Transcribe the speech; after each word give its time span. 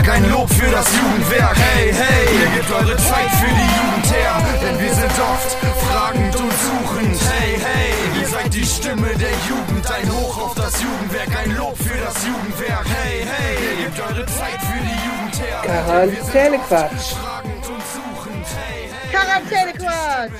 Jugendwerk, 0.00 0.16
ein 0.16 0.30
Lob 0.30 0.48
für 0.50 0.70
das 0.70 0.86
Jugendwerk. 0.96 1.56
Hey, 1.56 1.92
hey, 1.92 2.40
ihr 2.40 2.50
gebt 2.56 2.70
eure 2.72 2.96
Zeit 2.96 3.30
für 3.38 3.52
die 3.52 3.70
Jugend 3.76 4.12
her, 4.12 4.32
denn 4.62 4.80
wir 4.80 4.94
sind 4.94 5.12
oft 5.20 5.56
fragend 5.84 6.36
und 6.36 6.52
suchend. 6.52 7.20
Hey, 7.30 7.58
hey, 7.58 8.20
ihr 8.20 8.28
seid 8.28 8.54
die 8.54 8.64
Stimme 8.64 9.08
der 9.18 9.34
Jugend, 9.48 9.90
ein 9.90 10.10
Hoch 10.10 10.38
auf 10.44 10.54
das 10.54 10.82
Jugendwerk, 10.82 11.28
ein 11.44 11.56
Lob 11.56 11.76
für 11.76 11.98
das 11.98 12.26
Jugendwerk. 12.26 12.86
Hey, 12.88 13.26
hey, 13.26 13.56
ihr 13.60 13.84
gebt 13.84 14.00
eure 14.00 14.26
Zeit 14.26 14.60
für 14.60 14.80
die 14.80 14.98
Jugend 15.06 15.40
her. 15.40 15.60
Quarantänequatsch. 15.64 17.12
Fragend 17.14 17.68
und 17.68 17.82
suchend. 17.94 18.46
Hey, 18.56 18.88
hey, 18.90 19.10
Quarantänequatsch. 19.12 20.32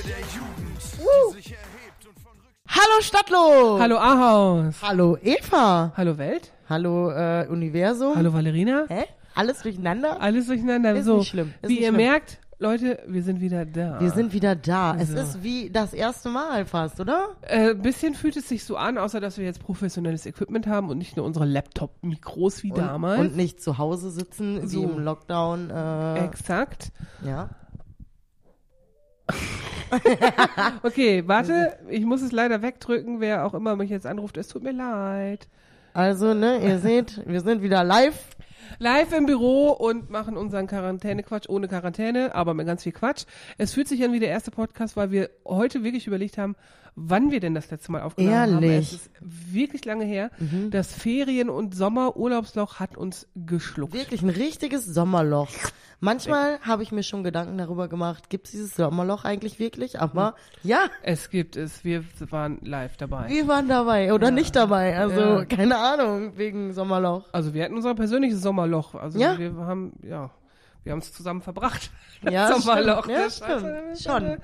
Woo. 0.99 1.35
Hallo 2.69 3.01
Stadtlo. 3.03 3.79
Hallo 3.79 3.99
Ahaus. 3.99 4.75
Hallo 4.81 5.19
Eva. 5.23 5.93
Hallo 5.97 6.17
Welt. 6.17 6.51
Hallo 6.69 7.11
äh, 7.11 7.47
Universum. 7.51 8.15
Hallo 8.17 8.33
Valerina. 8.33 8.85
Hä? 8.89 9.05
Alles 9.35 9.63
durcheinander? 9.63 10.21
Alles 10.21 10.47
durcheinander. 10.47 10.95
Ist 10.95 11.07
so, 11.07 11.19
nicht 11.19 11.29
schlimm, 11.29 11.55
ist 11.63 11.69
wie 11.69 11.75
nicht 11.75 11.83
ihr 11.83 11.89
schlimm. 11.89 11.97
merkt, 11.97 12.39
Leute, 12.59 13.03
wir 13.07 13.23
sind 13.23 13.41
wieder 13.41 13.65
da. 13.65 14.01
Wir 14.01 14.11
sind 14.11 14.35
wieder 14.35 14.55
da. 14.55 14.95
Es 14.99 15.09
So. 15.09 15.17
ist 15.17 15.43
wie 15.43 15.71
das 15.71 15.95
erste 15.95 16.29
Mal 16.29 16.67
fast, 16.67 17.01
oder? 17.01 17.31
Äh, 17.41 17.75
bisschen 17.75 18.15
fühlt 18.15 18.37
es 18.37 18.49
sich 18.51 18.65
so 18.65 18.77
an, 18.77 18.99
außer 18.99 19.19
dass 19.19 19.39
wir 19.39 19.47
jetzt 19.47 19.63
professionelles 19.63 20.27
Equipment 20.27 20.67
haben 20.67 20.91
und 20.91 20.99
nicht 20.99 21.17
nur 21.17 21.25
unsere 21.25 21.47
Laptop-Mikros 21.47 22.63
wie 22.63 22.73
Und, 22.73 22.79
damals. 22.79 23.19
und 23.21 23.35
nicht 23.37 23.63
zu 23.63 23.79
Hause 23.79 24.11
sitzen, 24.11 24.69
So. 24.69 24.81
wie 24.81 24.85
im 24.85 24.99
Lockdown. 24.99 25.71
Äh, 25.71 26.25
Exakt. 26.27 26.93
ja. 27.25 27.49
Okay, 30.83 31.25
warte, 31.27 31.77
ich 31.89 32.05
muss 32.05 32.23
es 32.23 32.31
leider 32.33 32.63
wegdrücken, 32.63 33.21
wer 33.21 33.45
auch 33.47 33.55
immer 33.55 33.75
mich 33.77 33.91
jetzt 33.91 34.07
anruft. 34.07 34.37
Es 34.37 34.49
tut 34.49 34.63
mir 34.63 34.73
leid. 34.73 35.49
Also, 35.95 36.35
ne, 36.35 36.59
ihr 36.65 36.79
seht, 36.79 37.21
wir 37.27 37.41
sind 37.41 37.63
wieder 37.63 37.83
live. 37.83 38.19
Live 38.79 39.13
im 39.13 39.27
Büro 39.27 39.71
und 39.71 40.11
machen 40.11 40.37
unseren 40.37 40.67
Quarantäne-Quatsch 40.67 41.49
ohne 41.49 41.69
Quarantäne, 41.69 42.35
aber 42.35 42.55
mit 42.55 42.67
ganz 42.67 42.83
viel 42.83 42.93
Quatsch. 42.93 43.25
Es 43.59 43.75
fühlt 43.75 43.89
sich 43.89 44.03
an 44.05 44.13
wie 44.13 44.21
der 44.21 44.29
erste 44.29 44.51
Podcast, 44.51 44.97
weil 44.97 45.11
wir 45.11 45.31
heute 45.45 45.83
wirklich 45.83 46.07
überlegt 46.07 46.39
haben, 46.39 46.57
wann 46.97 47.31
wir 47.31 47.41
denn 47.41 47.55
das 47.55 47.71
letzte 47.71 47.93
Mal 47.93 48.03
aufgenommen 48.03 48.37
haben. 48.37 48.63
Ehrlich? 48.63 48.79
Es 48.79 48.93
ist 48.93 49.11
wirklich 49.21 49.85
lange 49.85 50.05
her. 50.05 50.31
Das 50.71 50.93
Ferien- 50.93 51.51
und 51.51 51.75
Sommerurlaubsloch 51.75 52.81
hat 52.81 52.97
uns 52.97 53.27
geschluckt. 53.35 53.95
Wirklich 53.95 54.23
ein 54.23 54.31
richtiges 54.31 54.85
Sommerloch. 54.87 55.49
Manchmal 56.03 56.59
habe 56.61 56.83
ich 56.83 56.93
mir 56.93 57.03
schon 57.03 57.23
Gedanken 57.25 57.59
darüber 57.59 57.87
gemacht, 57.89 58.31
gibt 58.31 58.47
es 58.47 58.53
dieses 58.53 58.75
Sommerloch 58.75 59.25
eigentlich 59.25 59.59
wirklich? 59.59 60.01
Aber 60.01 60.35
ja, 60.63 60.79
Es 61.03 61.29
gibt 61.29 61.57
es. 61.57 61.85
Wir 61.85 62.05
waren 62.31 62.59
live 62.63 62.97
dabei. 62.97 63.29
wir 63.29 63.47
waren 63.49 63.69
dabei 63.69 64.15
oder 64.15 64.31
nicht 64.31 64.57
dabei. 64.57 64.97
Also 64.99 65.21
Ja. 65.21 65.45
keine 65.45 65.77
Ahnung, 65.77 66.39
wegen 66.39 66.73
Sommerloch. 66.73 67.29
Also 67.33 67.53
wir 67.53 67.65
hatten 67.65 67.75
unser 67.75 67.95
persönliches 67.95 68.41
Sommerloch. 68.41 68.95
Also 68.95 69.19
Ja. 69.19 69.39
wir 69.39 69.55
haben, 69.57 69.93
ja, 70.03 70.31
wir 70.83 70.93
haben 70.93 71.01
es 71.01 71.13
zusammen 71.13 71.43
verbracht. 71.43 71.91
Das 72.23 72.33
Ja, 72.35 72.59
Sommerloch. 72.59 73.05
stimmt. 73.05 73.19
Ja, 73.19 73.31
stimmt. 73.31 74.01
schon. 74.03 74.37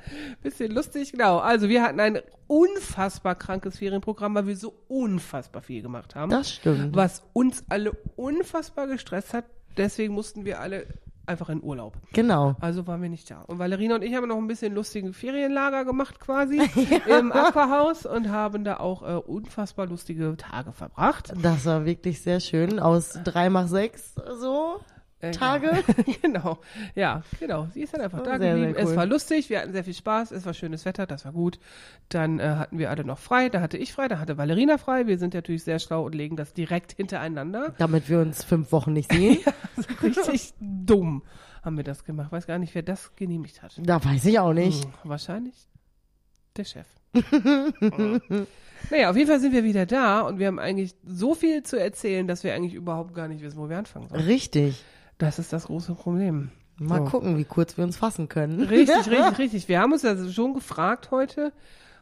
Bisschen 0.43 0.73
lustig, 0.73 1.13
genau. 1.13 1.39
Also 1.39 1.69
wir 1.69 1.83
hatten 1.83 2.01
ein 2.01 2.19
unfassbar 2.47 3.35
krankes 3.35 3.79
Ferienprogramm, 3.79 4.35
weil 4.35 4.47
wir 4.47 4.57
so 4.57 4.75
unfassbar 4.89 5.63
viel 5.63 5.83
gemacht 5.83 6.15
haben. 6.15 6.31
Das 6.31 6.51
stimmt. 6.53 6.95
Was 6.95 7.23
uns 7.33 7.65
alle 7.69 7.93
unfassbar 8.17 8.87
gestresst 8.87 9.35
hat. 9.35 9.45
Deswegen 9.77 10.15
mussten 10.15 10.45
wir 10.45 10.61
alle 10.61 10.87
einfach 11.27 11.49
in 11.49 11.63
Urlaub. 11.63 11.97
Genau. 12.13 12.55
Also 12.61 12.87
waren 12.87 13.03
wir 13.03 13.09
nicht 13.09 13.31
da. 13.31 13.43
Und 13.43 13.59
Valerina 13.59 13.97
und 13.97 14.03
ich 14.03 14.15
haben 14.15 14.29
noch 14.29 14.37
ein 14.39 14.47
bisschen 14.47 14.75
lustigen 14.75 15.13
Ferienlager 15.13 15.85
gemacht 15.85 16.21
quasi 16.21 16.61
im 17.19 17.33
Aquahaus 17.33 18.07
und 18.07 18.31
haben 18.31 18.65
da 18.65 18.77
auch 18.79 19.03
äh, 19.03 19.17
unfassbar 19.17 19.87
lustige 19.87 20.37
Tage 20.37 20.73
verbracht. 20.73 21.33
Das 21.43 21.67
war 21.67 21.85
wirklich 21.85 22.21
sehr 22.23 22.41
schön. 22.41 22.79
Aus 22.79 23.19
drei 23.25 23.49
nach 23.49 23.67
sechs 23.69 24.15
so 24.39 24.81
Äh, 25.21 25.31
Tage. 25.31 25.83
genau, 26.23 26.59
ja, 26.95 27.23
genau. 27.41 27.69
Sie 27.73 27.81
ist 27.81 27.95
dann 27.95 28.03
einfach 28.03 28.23
da 28.23 28.39
Sehr, 28.39 28.55
geblieben. 28.55 28.75
sehr 28.75 28.85
cool. 28.85 28.91
Es 28.91 28.97
war 28.97 29.07
lustig, 29.07 29.49
wir 29.49 29.61
hatten 29.61 29.73
sehr 29.73 29.85
viel 29.85 29.95
Spaß, 29.95 30.31
es 30.31 30.45
war 30.45 30.53
schönes 30.53 30.85
Wetter, 30.85 31.07
das 31.07 31.25
war 31.25 31.33
gut. 31.33 31.59
Dann 32.11 32.39
äh, 32.39 32.43
hatten 32.43 32.79
wir 32.79 32.91
alle 32.91 33.05
noch 33.05 33.19
frei, 33.19 33.49
da 33.49 33.63
hatte 33.63 33.79
ich 33.79 33.95
frei, 33.95 34.09
da 34.09 34.19
hatte 34.19 34.37
Valerina 34.37 34.77
frei. 34.77 35.07
Wir 35.07 35.19
sind 35.19 35.33
natürlich 35.33 35.65
sehr 35.65 35.79
schlau 35.79 36.05
und 36.05 36.15
legen 36.15 36.37
das 36.37 36.53
direkt 36.53 36.93
hintereinander. 36.93 37.75
Damit 37.79 38.11
wir 38.11 38.21
uns 38.21 38.45
fünf 38.45 38.73
Wochen 38.73 38.93
nicht 38.93 39.11
sehen. 39.13 39.39
Also 39.77 39.89
richtig 40.03 40.55
dumm 40.61 41.23
haben 41.63 41.77
wir 41.77 41.85
das 41.85 42.05
gemacht. 42.05 42.33
Weiß 42.33 42.47
gar 42.47 42.59
nicht, 42.59 42.75
wer 42.75 42.83
das 42.83 43.15
genehmigt 43.17 43.63
hat. 43.63 43.75
Da 43.83 44.03
weiß 44.03 44.25
ich 44.27 44.39
auch 44.39 44.53
nicht. 44.53 44.85
Hm, 44.85 44.93
wahrscheinlich 45.05 45.55
der 46.57 46.65
Chef. 46.65 46.87
naja, 48.91 49.11
auf 49.11 49.17
jeden 49.17 49.29
Fall 49.29 49.41
sind 49.41 49.53
wir 49.53 49.65
wieder 49.65 49.87
da 49.87 50.21
und 50.21 50.39
wir 50.39 50.47
haben 50.47 50.59
eigentlich 50.59 50.95
so 51.05 51.35
viel 51.35 51.63
zu 51.63 51.79
erzählen, 51.79 52.27
dass 52.27 52.45
wir 52.45 52.55
eigentlich 52.55 52.75
überhaupt 52.75 53.15
gar 53.15 53.29
nicht 53.29 53.43
wissen, 53.43 53.59
wo 53.59 53.69
wir 53.69 53.79
anfangen 53.79 54.09
sollen. 54.09 54.23
Richtig. 54.25 54.85
Das 55.19 55.39
ist 55.39 55.53
das 55.53 55.65
große 55.67 55.95
Problem. 55.95 56.51
Mal 56.79 56.99
So. 56.99 57.05
gucken, 57.05 57.39
wie 57.39 57.45
kurz 57.45 57.77
wir 57.79 57.85
uns 57.85 57.97
fassen 57.97 58.29
können. 58.29 58.61
Richtig, 58.63 58.97
richtig, 59.11 59.39
richtig. 59.39 59.69
Wir 59.69 59.81
haben 59.81 59.93
uns 59.93 60.05
also 60.05 60.31
schon 60.31 60.53
gefragt 60.53 61.11
heute, 61.11 61.53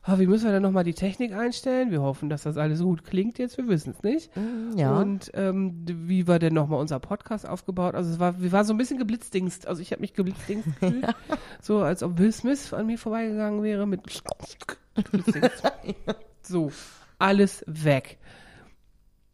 ah, 0.02 0.18
wie 0.18 0.26
müssen 0.26 0.46
wir 0.46 0.52
denn 0.52 0.62
nochmal 0.62 0.82
die 0.82 0.94
Technik 0.94 1.32
einstellen? 1.32 1.92
Wir 1.92 2.02
hoffen, 2.02 2.28
dass 2.28 2.42
das 2.42 2.56
alles 2.56 2.80
so 2.80 2.86
gut 2.86 3.04
klingt 3.04 3.38
jetzt, 3.38 3.56
wir 3.56 3.68
wissen 3.68 3.94
es 3.96 4.02
nicht. 4.02 4.30
Ja. 4.76 4.98
Und 4.98 5.30
ähm, 5.34 5.84
wie 5.86 6.26
war 6.26 6.40
denn 6.40 6.54
nochmal 6.54 6.80
unser 6.80 6.98
Podcast 6.98 7.48
aufgebaut? 7.48 7.94
Also 7.94 8.10
es 8.10 8.18
war, 8.18 8.40
wir 8.42 8.50
waren 8.50 8.64
so 8.64 8.74
ein 8.74 8.78
bisschen 8.78 8.98
geblitzdingst. 8.98 9.68
Also 9.68 9.80
ich 9.80 9.92
habe 9.92 10.00
mich 10.00 10.12
geblitzdingst 10.14 10.66
gefühlt. 10.80 11.06
So 11.62 11.78
als 11.82 12.02
ob 12.02 12.18
Will 12.18 12.32
Smith 12.32 12.74
an 12.74 12.86
mir 12.86 12.98
vorbeigegangen 12.98 13.62
wäre 13.62 13.86
mit. 13.86 14.00
So, 16.42 16.70
alles 17.18 17.64
weg. 17.66 18.18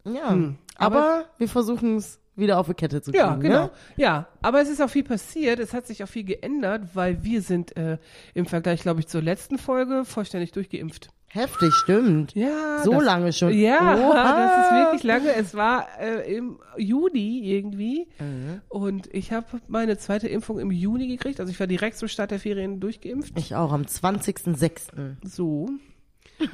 ja. 0.05 0.29
Hm, 0.29 0.57
Aber, 0.77 1.25
wir 1.37 1.49
versuchen 1.49 1.97
es 1.97 2.20
wieder 2.35 2.59
auf 2.59 2.67
die 2.67 2.73
Kette 2.73 3.01
zu 3.01 3.11
kriegen. 3.11 3.23
Ja, 3.23 3.35
genau. 3.35 3.65
Ne? 3.65 3.71
Ja, 3.97 4.27
aber 4.41 4.61
es 4.61 4.69
ist 4.69 4.81
auch 4.81 4.89
viel 4.89 5.03
passiert. 5.03 5.59
Es 5.59 5.73
hat 5.73 5.87
sich 5.87 6.03
auch 6.03 6.07
viel 6.07 6.23
geändert, 6.23 6.89
weil 6.93 7.23
wir 7.23 7.41
sind 7.41 7.75
äh, 7.77 7.97
im 8.33 8.45
Vergleich, 8.45 8.81
glaube 8.81 9.01
ich, 9.01 9.07
zur 9.07 9.21
letzten 9.21 9.57
Folge 9.57 10.05
vollständig 10.05 10.51
durchgeimpft. 10.51 11.09
Heftig, 11.33 11.73
stimmt. 11.73 12.35
Ja. 12.35 12.83
So 12.83 12.91
das, 12.91 13.03
lange 13.03 13.31
schon. 13.31 13.57
Ja, 13.57 13.95
Oha. 13.95 14.13
das 14.57 14.65
ist 14.65 14.71
wirklich 14.71 15.03
lange. 15.03 15.33
Es 15.33 15.55
war 15.55 15.87
äh, 15.97 16.35
im 16.35 16.59
Juni 16.77 17.41
irgendwie. 17.43 18.07
Mhm. 18.19 18.61
Und 18.67 19.07
ich 19.13 19.31
habe 19.31 19.45
meine 19.67 19.97
zweite 19.97 20.27
Impfung 20.27 20.59
im 20.59 20.71
Juni 20.71 21.07
gekriegt. 21.07 21.39
Also 21.39 21.49
ich 21.49 21.59
war 21.59 21.67
direkt 21.67 21.95
zum 21.97 22.09
Start 22.09 22.31
der 22.31 22.39
Ferien 22.39 22.81
durchgeimpft. 22.81 23.31
Ich 23.37 23.55
auch, 23.55 23.71
am 23.71 23.83
20.06. 23.83 25.15
So. 25.23 25.69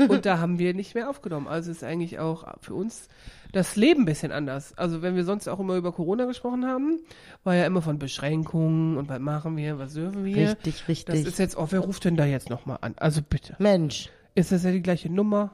Und 0.07 0.25
da 0.27 0.37
haben 0.37 0.59
wir 0.59 0.75
nicht 0.75 0.93
mehr 0.93 1.09
aufgenommen. 1.09 1.47
Also 1.47 1.71
ist 1.71 1.83
eigentlich 1.83 2.19
auch 2.19 2.45
für 2.61 2.75
uns 2.75 3.07
das 3.53 3.75
Leben 3.75 4.02
ein 4.02 4.06
bisschen 4.06 4.31
anders. 4.31 4.78
Also 4.78 5.02
wenn 5.02 5.16
wir 5.16 5.24
sonst 5.24 5.47
auch 5.47 5.59
immer 5.59 5.75
über 5.75 5.91
Corona 5.91 6.25
gesprochen 6.25 6.66
haben, 6.66 7.00
war 7.44 7.56
ja 7.56 7.66
immer 7.66 7.81
von 7.81 7.97
Beschränkungen 8.00 8.97
und 8.97 9.09
was 9.09 9.19
machen 9.19 9.56
wir, 9.58 9.80
was 9.80 9.94
dürfen 9.94 10.25
wir. 10.25 10.50
Richtig, 10.52 10.80
Das 10.80 10.88
richtig. 10.88 11.25
ist 11.28 11.40
jetzt, 11.40 11.58
oh, 11.58 11.68
wer 11.69 11.80
ruft 11.80 12.06
denn 12.06 12.16
da 12.18 12.25
jetzt 12.25 12.50
nochmal 12.50 12.78
an? 12.81 12.94
Also 12.97 13.22
bitte. 13.22 13.56
Mensch, 13.59 14.09
Ist 14.35 14.52
das 14.52 14.63
ja 14.63 14.72
die 14.72 14.81
gleiche 14.81 15.09
Nummer? 15.12 15.52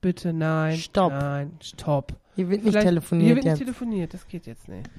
Bitte 0.00 0.32
nein. 0.32 0.76
Stopp. 0.76 1.12
Nein, 1.12 1.52
stopp. 1.62 2.14
hier 2.34 2.48
wird 2.48 2.62
nicht 2.64 2.72
Vielleicht- 2.72 2.88
telefoniert 2.88 3.26
Hier 3.26 3.36
wird 3.36 3.44
jetzt. 3.44 3.52
nicht 3.60 3.66
telefoniert, 3.66 4.14
das 4.14 4.26
geht 4.26 4.46
jetzt 4.46 4.68
nicht. 4.68 4.90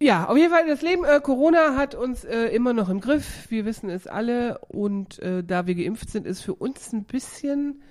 Ja, 0.00 0.24
auf 0.26 0.36
jeden 0.36 0.50
Fall, 0.50 0.66
das 0.66 0.82
Leben, 0.82 1.04
äh, 1.04 1.20
Corona 1.20 1.76
hat 1.76 1.94
uns 1.94 2.24
äh, 2.24 2.46
immer 2.46 2.72
noch 2.72 2.88
im 2.88 3.00
Griff. 3.00 3.48
Wir 3.50 3.64
wissen 3.64 3.88
es 3.88 4.08
alle. 4.08 4.58
Und 4.68 5.20
äh, 5.20 5.44
da 5.44 5.66
wir 5.68 5.76
geimpft 5.76 6.10
sind, 6.10 6.26
ist 6.26 6.40
für 6.40 6.54
uns 6.54 6.92
ein 6.92 7.04
bisschen 7.04 7.82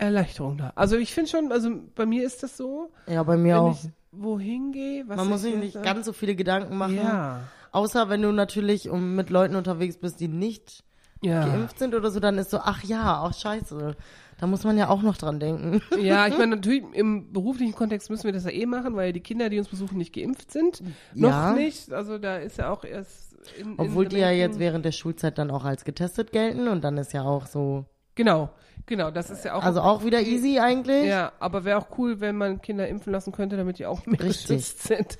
Erleichterung 0.00 0.56
da. 0.56 0.72
Also 0.74 0.96
ich 0.96 1.12
finde 1.12 1.30
schon, 1.30 1.52
also 1.52 1.70
bei 1.94 2.06
mir 2.06 2.24
ist 2.24 2.42
das 2.42 2.56
so, 2.56 2.90
ja, 3.06 3.22
bei 3.22 3.36
mir 3.36 3.60
auch. 3.60 3.78
wohin 4.12 4.72
gehe, 4.72 5.06
was 5.06 5.16
Man 5.16 5.28
muss 5.28 5.44
ich 5.44 5.52
sich 5.52 5.60
nicht 5.60 5.82
ganz 5.82 6.06
so 6.06 6.12
viele 6.12 6.34
Gedanken 6.34 6.76
machen. 6.76 6.96
Ja, 6.96 7.40
Außer 7.72 8.08
wenn 8.08 8.22
du 8.22 8.32
natürlich 8.32 8.90
mit 8.90 9.30
Leuten 9.30 9.54
unterwegs 9.54 9.96
bist, 9.98 10.20
die 10.20 10.28
nicht 10.28 10.82
ja. 11.22 11.46
geimpft 11.46 11.78
sind 11.78 11.94
oder 11.94 12.10
so, 12.10 12.18
dann 12.18 12.38
ist 12.38 12.50
so, 12.50 12.58
ach 12.58 12.82
ja, 12.82 13.20
auch 13.20 13.32
scheiße. 13.32 13.94
Da 14.38 14.46
muss 14.46 14.64
man 14.64 14.78
ja 14.78 14.88
auch 14.88 15.02
noch 15.02 15.18
dran 15.18 15.38
denken. 15.38 15.82
Ja, 16.00 16.26
ich 16.26 16.36
meine, 16.36 16.56
natürlich 16.56 16.82
im 16.94 17.32
beruflichen 17.32 17.74
Kontext 17.74 18.10
müssen 18.10 18.24
wir 18.24 18.32
das 18.32 18.44
ja 18.44 18.50
eh 18.50 18.66
machen, 18.66 18.96
weil 18.96 19.12
die 19.12 19.20
Kinder, 19.20 19.50
die 19.50 19.58
uns 19.58 19.68
besuchen, 19.68 19.98
nicht 19.98 20.14
geimpft 20.14 20.50
sind. 20.50 20.82
Ja. 21.14 21.50
Noch 21.50 21.56
nicht. 21.56 21.92
Also 21.92 22.18
da 22.18 22.38
ist 22.38 22.58
ja 22.58 22.70
auch 22.70 22.84
erst 22.84 23.36
in, 23.58 23.74
Obwohl 23.78 24.04
in 24.04 24.10
die 24.10 24.16
ja 24.16 24.30
jetzt 24.30 24.58
während 24.58 24.84
der 24.84 24.92
Schulzeit 24.92 25.38
dann 25.38 25.50
auch 25.50 25.64
als 25.64 25.84
getestet 25.84 26.32
gelten 26.32 26.68
und 26.68 26.82
dann 26.82 26.96
ist 26.96 27.12
ja 27.12 27.22
auch 27.22 27.46
so, 27.46 27.84
Genau, 28.14 28.50
genau, 28.86 29.10
das 29.10 29.30
ist 29.30 29.44
ja 29.44 29.54
auch. 29.54 29.62
also 29.62 29.80
auch 29.80 30.04
wieder 30.04 30.20
easy 30.20 30.58
eigentlich. 30.58 31.06
Ja, 31.06 31.32
aber 31.40 31.64
wäre 31.64 31.78
auch 31.78 31.98
cool, 31.98 32.20
wenn 32.20 32.36
man 32.36 32.60
Kinder 32.60 32.88
impfen 32.88 33.12
lassen 33.12 33.32
könnte, 33.32 33.56
damit 33.56 33.78
die 33.78 33.86
auch 33.86 34.04
mehr 34.06 34.20
Richtig. 34.20 34.46
geschützt 34.48 34.82
sind. 34.82 35.18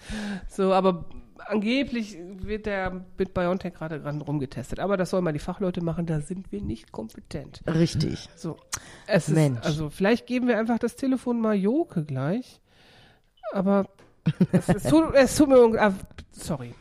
So, 0.48 0.72
aber 0.72 1.06
angeblich 1.46 2.18
wird 2.36 2.66
der 2.66 3.04
mit 3.18 3.34
BioNTech 3.34 3.74
gerade 3.74 4.00
dran 4.00 4.20
rumgetestet. 4.20 4.80
Aber 4.80 4.96
das 4.96 5.10
sollen 5.10 5.24
mal 5.24 5.32
die 5.32 5.38
Fachleute 5.38 5.82
machen, 5.82 6.06
da 6.06 6.20
sind 6.20 6.52
wir 6.52 6.60
nicht 6.60 6.92
kompetent. 6.92 7.62
Richtig. 7.66 8.28
So, 8.36 8.56
es 9.06 9.28
Mensch. 9.28 9.58
ist, 9.60 9.66
also 9.66 9.90
vielleicht 9.90 10.26
geben 10.26 10.48
wir 10.48 10.58
einfach 10.58 10.78
das 10.78 10.96
Telefon 10.96 11.40
mal 11.40 11.56
Joke 11.56 12.04
gleich. 12.04 12.60
Aber 13.52 13.86
es, 14.52 14.68
es, 14.68 14.82
tut, 14.84 15.14
es 15.14 15.36
tut 15.36 15.48
mir, 15.48 15.94
sorry. 16.30 16.74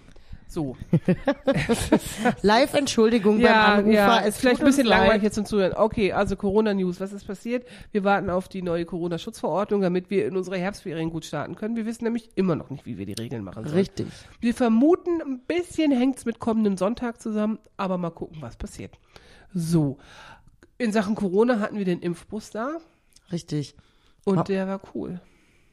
So. 0.50 0.75
Live-Entschuldigung 2.42 3.40
beim 3.40 3.54
Anrufer. 3.54 3.92
ja, 3.92 4.19
es 4.22 4.30
ist 4.30 4.38
vielleicht 4.40 4.62
ein 4.62 4.66
bisschen 4.66 4.88
langweilig 4.88 5.22
jetzt 5.22 5.36
zum 5.36 5.46
Zuhören. 5.46 5.74
Okay, 5.74 6.12
also 6.12 6.36
Corona-News, 6.36 7.00
was 7.00 7.13
ist 7.13 7.28
passiert? 7.28 7.68
Wir 7.92 8.04
warten 8.04 8.31
auf 8.31 8.48
die 8.48 8.63
neue 8.63 8.86
Corona-Schutzverordnung, 8.86 9.81
damit 9.81 10.10
wir 10.10 10.25
in 10.25 10.36
unsere 10.36 10.57
Herbstferien 10.57 11.12
gut 11.12 11.25
starten 11.25 11.54
können. 11.54 11.75
Wir 11.75 11.86
wissen 11.86 12.04
nämlich 12.04 12.31
immer 12.34 12.56
noch 12.56 12.72
nicht, 12.72 12.88
wie 12.88 12.98
wir 12.98 13.06
die 13.06 13.13
Regeln 13.13 13.44
machen 13.44 13.63
sollen. 13.63 13.75
Richtig. 13.78 14.07
Wir 14.40 14.56
vermuten, 14.56 15.22
ein 15.22 15.40
bisschen 15.42 15.92
hängt's 15.92 16.25
mit 16.25 16.40
kommendem 16.40 16.78
Sonntag 16.78 17.22
zusammen, 17.22 17.60
aber 17.78 18.00
mal 18.00 18.10
gucken, 18.10 18.42
was 18.42 18.57
passiert. 18.57 18.98
So. 19.54 20.00
In 20.80 20.92
Sachen 20.92 21.13
Corona 21.13 21.60
hatten 21.60 21.78
wir 21.78 21.86
den 21.86 22.00
Impfbus 22.00 22.50
da 22.50 22.78
Richtig. 23.31 23.75
und 24.25 24.48
der 24.48 24.68
war 24.68 24.81
cool. 24.96 25.22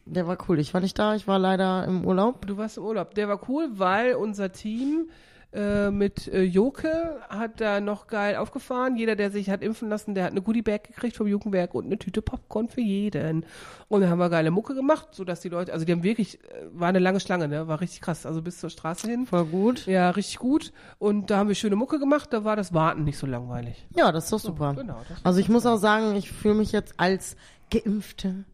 Der 0.07 0.27
war 0.27 0.39
cool. 0.49 0.61
Ich 0.61 0.73
war 0.73 0.81
nicht 0.81 0.99
da, 0.99 1.17
ich 1.17 1.27
war 1.27 1.39
leider 1.39 1.85
im 1.85 2.05
Urlaub. 2.05 2.47
Du 2.47 2.57
warst 2.57 2.79
im 2.79 2.85
Urlaub. 2.85 3.15
Der 3.15 3.29
war 3.29 3.41
cool, 3.49 3.69
weil 3.73 4.15
unser 4.15 4.53
Team 4.53 5.09
äh, 5.53 5.91
mit 5.91 6.29
äh, 6.29 6.43
Joke 6.43 7.19
hat 7.29 7.61
da 7.61 7.81
noch 7.81 8.07
geil 8.07 8.37
aufgefahren. 8.37 8.97
Jeder, 8.97 9.17
der 9.17 9.31
sich 9.31 9.51
hat 9.51 9.63
impfen 9.63 9.89
lassen, 9.89 10.15
der 10.15 10.25
hat 10.25 10.31
eine 10.31 10.43
Goodie-Bag 10.43 10.85
gekriegt 10.85 11.17
vom 11.17 11.27
Jugendwerk 11.27 11.75
und 11.75 11.87
eine 11.87 11.99
Tüte 11.99 12.23
Popcorn 12.23 12.69
für 12.69 12.83
jeden. 12.83 13.47
Und 13.89 14.01
dann 14.01 14.11
haben 14.11 14.19
wir 14.19 14.29
geile 14.29 14.53
Mucke 14.53 14.75
gemacht, 14.75 15.09
sodass 15.13 15.41
die 15.41 15.49
Leute, 15.49 15.73
also 15.73 15.85
die 15.85 15.93
haben 15.93 16.03
wirklich, 16.03 16.41
äh, 16.45 16.67
war 16.73 16.89
eine 16.89 16.99
lange 17.01 17.19
Schlange, 17.19 17.49
ne? 17.49 17.67
War 17.67 17.81
richtig 17.81 18.01
krass. 18.01 18.27
Also 18.27 18.43
bis 18.43 18.61
zur 18.61 18.71
Straße 18.71 19.09
hin. 19.09 19.27
Voll 19.27 19.47
gut. 19.47 19.87
Ja, 19.87 20.11
richtig 20.11 20.39
gut. 20.39 20.73
Und 20.99 21.31
da 21.31 21.39
haben 21.39 21.49
wir 21.49 21.57
schöne 21.57 21.77
Mucke 21.77 21.99
gemacht, 21.99 22.33
da 22.33 22.45
war 22.45 22.55
das 22.55 22.73
Warten 22.75 23.03
nicht 23.03 23.19
so 23.19 23.27
langweilig. 23.27 23.87
Ja, 23.97 24.13
das 24.13 24.25
ist 24.25 24.33
doch 24.33 24.41
super. 24.41 24.75
genau, 24.75 25.01
das 25.09 25.25
also 25.25 25.41
ich 25.41 25.49
muss 25.49 25.67
auch 25.67 25.79
sagen, 25.79 26.15
ich 26.15 26.31
fühle 26.31 26.55
mich 26.55 26.71
jetzt 26.71 26.95
als 26.99 27.37
Geimpfte 27.71 28.45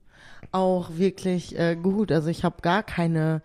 auch 0.50 0.90
wirklich 0.96 1.58
äh, 1.58 1.76
gut. 1.76 2.10
Also 2.10 2.28
ich 2.28 2.44
habe 2.44 2.56
gar 2.62 2.82
keine, 2.82 3.42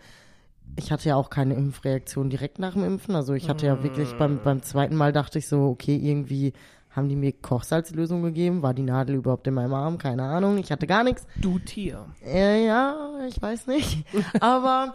ich 0.76 0.92
hatte 0.92 1.10
ja 1.10 1.16
auch 1.16 1.30
keine 1.30 1.54
Impfreaktion 1.54 2.30
direkt 2.30 2.60
nach 2.60 2.74
dem 2.74 2.84
Impfen. 2.84 3.16
Also 3.16 3.34
ich 3.34 3.50
hatte 3.50 3.66
ja 3.66 3.84
wirklich 3.84 4.14
beim, 4.14 4.40
beim 4.44 4.64
zweiten 4.64 4.96
Mal 4.96 5.14
dachte 5.14 5.40
ich 5.40 5.48
so, 5.48 5.68
okay, 5.68 5.96
irgendwie 5.96 6.54
haben 6.98 7.10
die 7.10 7.16
mir 7.16 7.32
Kochsalzlösung 7.32 8.24
gegeben. 8.24 8.64
War 8.64 8.74
die 8.74 8.82
Nadel 8.82 9.18
überhaupt 9.18 9.46
in 9.46 9.54
meinem 9.54 9.76
Arm? 9.76 10.00
Keine 10.00 10.24
Ahnung. 10.24 10.58
Ich 10.58 10.72
hatte 10.72 10.88
gar 10.88 11.04
nichts. 11.04 11.28
Du 11.36 11.60
Tier. 11.60 12.08
Äh, 12.26 12.66
ja, 12.66 13.12
ich 13.28 13.40
weiß 13.40 13.68
nicht. 13.68 14.04
Aber 14.40 14.94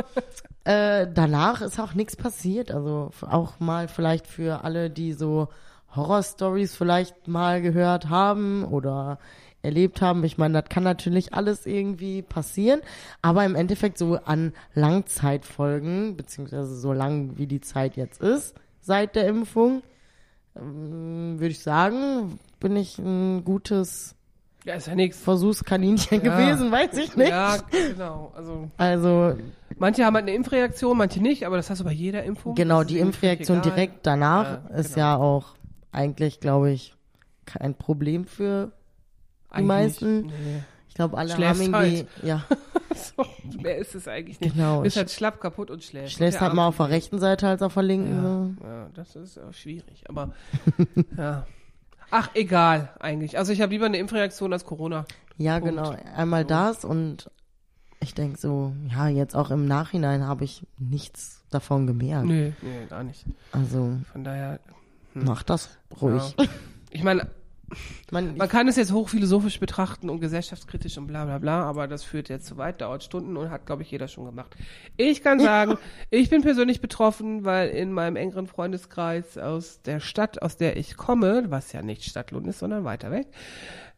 äh, 0.65 1.07
danach 1.15 1.63
ist 1.63 1.79
auch 1.79 1.95
nichts 1.95 2.17
passiert. 2.17 2.73
Also 2.73 3.11
auch 3.23 3.61
mal 3.61 3.87
vielleicht 3.87 4.27
für 4.27 4.65
alle, 4.65 4.91
die 4.91 5.13
so 5.13 5.49
Horror-Stories 5.95 6.75
vielleicht 6.75 7.29
mal 7.29 7.63
gehört 7.63 8.09
haben 8.09 8.65
oder 8.65 9.19
erlebt 9.63 10.01
haben. 10.03 10.25
Ich 10.25 10.39
meine, 10.39 10.61
das 10.61 10.69
kann 10.69 10.83
natürlich 10.83 11.35
alles 11.35 11.67
irgendwie 11.67 12.23
passieren, 12.23 12.81
aber 13.23 13.45
im 13.45 13.55
Endeffekt 13.55 13.97
so 13.99 14.17
an 14.25 14.53
Langzeitfolgen, 14.75 16.17
beziehungsweise 16.17 16.75
so 16.77 16.93
lang 16.93 17.39
wie 17.39 17.47
die 17.47 17.61
Zeit 17.61 17.97
jetzt 17.97 18.21
ist, 18.21 18.55
seit 18.81 19.15
der 19.15 19.27
Impfung, 19.29 19.83
ähm, 20.57 21.37
würde 21.39 21.53
ich 21.53 21.61
sagen, 21.61 22.39
bin 22.61 22.77
ich 22.77 22.99
ein 22.99 23.45
gutes 23.45 24.15
Ja, 24.65 24.75
ist 24.75 24.87
ja 24.87 24.95
nichts. 24.95 25.19
Versuchskaninchen 25.23 26.23
Ja. 26.25 26.37
gewesen, 26.37 26.71
weiß 26.71 26.97
ich 26.97 27.17
nicht. 27.17 27.31
Ja, 27.31 27.57
genau. 27.71 28.33
Also 28.37 28.71
Also 28.77 29.37
manche 29.79 30.05
haben 30.05 30.15
halt 30.15 30.25
eine 30.27 30.35
Impfreaktion, 30.37 30.97
manche 30.99 31.21
nicht, 31.23 31.47
aber 31.47 31.57
das 31.57 31.71
hast 31.71 31.81
du 31.81 31.85
bei 31.85 31.93
jeder 31.93 32.23
Impfung. 32.25 32.55
genau, 32.55 32.81
ist 32.83 32.91
die 32.91 32.99
Impfreaktion 32.99 33.63
direkt 33.63 34.07
danach 34.07 34.61
Ja, 34.71 34.77
ist 34.77 34.95
genau. 34.95 34.99
ja 34.99 35.17
auch 35.17 35.55
eigentlich, 35.93 36.41
glaube 36.41 36.71
ich, 36.73 36.95
kein 37.45 37.75
Problem 37.75 38.25
für 38.25 38.73
die 39.57 39.63
meisten. 39.63 40.27
Nee. 40.27 40.63
Ich 40.89 40.95
glaube, 40.95 41.17
alle 41.17 41.31
Schläfst 41.35 41.63
haben 41.73 41.85
irgendwie, 41.85 42.07
ja, 42.23 42.45
So, 42.95 43.25
mehr 43.63 43.79
ist 43.79 43.95
es 43.95 44.07
eigentlich 44.09 44.41
nicht. 44.41 44.55
Genau. 44.55 44.83
Ist 44.83 44.97
halt 44.97 45.11
schlapp, 45.11 45.41
kaputt 45.41 45.71
und 45.71 45.83
schläft. 45.83 46.13
schläfst 46.13 46.37
Der 46.41 46.49
halt 46.49 46.55
mal 46.55 46.67
auf 46.69 46.77
der 46.77 46.91
rechten 46.91 47.19
Seite 47.19 47.49
als 47.49 47.63
auf 47.63 47.75
der 47.75 47.83
linken. 47.83 48.57
Ja, 48.63 48.69
ja, 48.69 48.91
das 48.95 49.17
ist 49.17 49.37
äh, 49.37 49.53
schwierig, 49.53 50.05
aber 50.09 50.33
ja. 51.17 51.47
Ach, 52.11 52.31
egal 52.35 52.91
eigentlich. 53.01 53.39
Also 53.39 53.53
ich 53.53 53.63
habe 53.63 53.73
lieber 53.73 53.87
eine 53.87 53.97
Impfreaktion 53.97 54.53
als 54.53 54.67
Corona. 54.67 55.07
Ja, 55.39 55.59
Punkt. 55.59 55.77
genau. 55.77 55.97
Einmal 56.15 56.45
das 56.45 56.85
und 56.85 57.31
ich 58.01 58.15
denke 58.15 58.39
so, 58.39 58.75
ja, 58.91 59.09
jetzt 59.09 59.35
auch 59.35 59.51
im 59.51 59.67
Nachhinein 59.67 60.27
habe 60.27 60.45
ich 60.45 60.67
nichts 60.79 61.43
davon 61.51 61.87
gemerkt. 61.87 62.27
Nee, 62.27 62.53
nee, 62.61 62.87
gar 62.91 63.03
nicht. 63.03 63.25
Also 63.53 63.97
Von 64.13 64.25
daher, 64.25 64.61
mach 65.15 65.43
das 65.43 65.71
ruhig. 66.01 66.35
ja. 66.39 66.45
ich 66.91 67.03
meine, 67.03 67.29
Man, 68.11 68.37
man 68.37 68.49
kann 68.49 68.69
es 68.69 68.77
jetzt 68.77 68.93
hochphilosophisch 68.93 69.59
betrachten 69.61 70.11
und 70.11 70.21
gesellschaftskritisch 70.21 70.99
und 70.99 71.07
bla 71.07 71.25
bla 71.25 71.39
bla, 71.39 71.65
aber 71.65 71.89
das 71.89 72.03
führt 72.05 72.29
jetzt 72.29 72.47
zu 72.47 72.57
weit, 72.57 72.81
dauert 72.81 73.03
Stunden 73.03 73.37
und 73.37 73.51
hat, 73.51 73.67
glaube 73.67 73.83
ich, 73.83 73.91
jeder 73.91 74.09
schon 74.09 74.25
gemacht. 74.25 74.57
Ich 74.97 75.23
kann 75.23 75.41
sagen, 75.41 75.79
ich 76.11 76.31
bin 76.31 76.43
persönlich 76.43 76.81
betroffen, 76.81 77.45
weil 77.45 77.71
in 77.71 77.93
meinem 77.93 78.17
engeren 78.17 78.47
Freundeskreis 78.47 79.39
aus 79.39 79.83
der 79.83 80.01
Stadt, 80.01 80.43
aus 80.43 80.57
der 80.57 80.77
ich 80.77 80.97
komme, 80.97 81.47
was 81.49 81.73
ja 81.73 81.83
nicht 81.83 82.05
Stadtlohn 82.05 82.45
ist, 82.47 82.59
sondern 82.59 82.85
weiter 82.85 83.11
weg, 83.11 83.29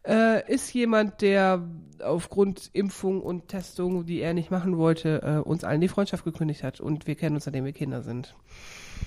äh, 0.06 0.52
ist 0.52 0.72
jemand, 0.74 1.22
der 1.22 1.62
aufgrund 2.02 2.70
Impfung 2.72 3.22
und 3.22 3.48
Testung, 3.48 4.04
die 4.04 4.20
er 4.20 4.34
nicht 4.34 4.50
machen 4.50 4.76
wollte, 4.76 5.22
äh, 5.22 5.48
uns 5.48 5.64
allen 5.64 5.80
die 5.80 5.88
Freundschaft 5.88 6.24
gekündigt 6.24 6.62
hat. 6.62 6.80
Und 6.80 7.06
wir 7.06 7.14
kennen 7.14 7.36
uns, 7.36 7.44
seitdem 7.44 7.64
wir 7.64 7.72
Kinder 7.72 8.02
sind. 8.02 8.34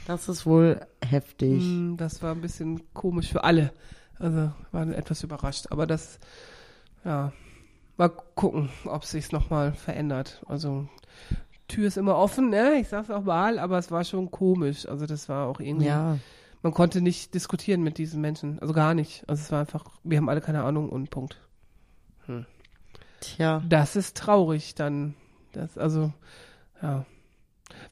das 0.07 0.27
ist 0.27 0.45
wohl 0.45 0.81
heftig. 1.05 1.63
Mm, 1.63 1.97
Das 1.97 2.23
war 2.23 2.33
ein 2.33 2.41
bisschen 2.41 2.81
komisch 2.93 3.31
für 3.31 3.43
alle. 3.43 3.71
Also 4.19 4.51
waren 4.71 4.93
etwas 4.93 5.23
überrascht. 5.23 5.67
Aber 5.69 5.87
das, 5.87 6.19
ja, 7.03 7.31
mal 7.97 8.09
gucken, 8.09 8.69
ob 8.85 9.05
sich's 9.05 9.31
noch 9.31 9.43
nochmal 9.43 9.73
verändert. 9.73 10.43
Also 10.47 10.87
Tür 11.67 11.87
ist 11.87 11.97
immer 11.97 12.15
offen, 12.15 12.49
ne? 12.49 12.75
Ich 12.79 12.87
sag's 12.87 13.09
auch 13.09 13.23
mal, 13.23 13.59
aber 13.59 13.77
es 13.77 13.91
war 13.91 14.03
schon 14.03 14.31
komisch. 14.31 14.87
Also 14.87 15.05
das 15.05 15.27
war 15.27 15.47
auch 15.47 15.59
irgendwie. 15.59 15.87
Ja, 15.87 16.17
Man 16.63 16.73
konnte 16.73 17.01
nicht 17.01 17.33
diskutieren 17.33 17.81
mit 17.81 17.97
diesen 17.97 18.21
Menschen. 18.21 18.59
Also 18.59 18.73
gar 18.73 18.93
nicht. 18.93 19.23
Also 19.27 19.41
es 19.41 19.51
war 19.51 19.59
einfach, 19.59 19.85
wir 20.03 20.17
haben 20.17 20.29
alle 20.29 20.41
keine 20.41 20.63
Ahnung 20.63 20.89
und 20.89 21.09
Punkt. 21.09 21.39
tja. 23.19 23.61
Das 23.67 23.95
ist 23.95 24.17
traurig 24.17 24.75
dann. 24.75 25.13
Das, 25.51 25.77
also, 25.77 26.13
ja. 26.81 27.05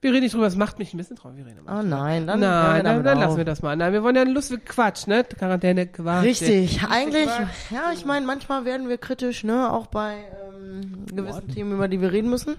Wir 0.02 0.12
reden 0.12 0.24
nicht 0.24 0.34
drüber, 0.34 0.46
das 0.46 0.56
macht 0.56 0.80
mich 0.80 0.94
ein 0.94 0.98
bisschen 0.98 1.16
traurig. 1.16 1.38
Wir 1.38 1.46
reden 1.46 1.60
Oh 1.68 1.82
nein, 1.82 2.28
dann, 2.28 2.40
Nein, 2.40 2.84
dann, 2.84 3.04
dann 3.04 3.20
lassen 3.20 3.38
wir 3.38 3.46
das 3.46 3.62
mal. 3.62 3.76
Nein, 3.76 3.94
wir 3.94 4.04
wollen 4.04 4.16
ja 4.16 4.24
lustig 4.24 4.66
Quatsch, 4.66 5.08
ne? 5.08 5.24
Quarantäne 5.24 5.88
Quatsch. 5.88 6.24
Richtig, 6.24 6.84
eigentlich, 6.90 7.26
Quatsch. 7.28 7.72
ja, 7.72 7.92
ich 7.94 8.06
meine, 8.06 8.26
manchmal 8.26 8.66
werden 8.66 8.90
wir 8.90 8.98
kritisch, 8.98 9.44
ne, 9.44 9.72
auch 9.72 9.88
bei 9.88 10.18
ähm, 10.54 11.06
gewissen 11.14 11.48
Themen, 11.50 11.74
über 11.74 11.88
die 11.88 12.02
wir 12.02 12.12
reden 12.12 12.30
müssen. 12.30 12.56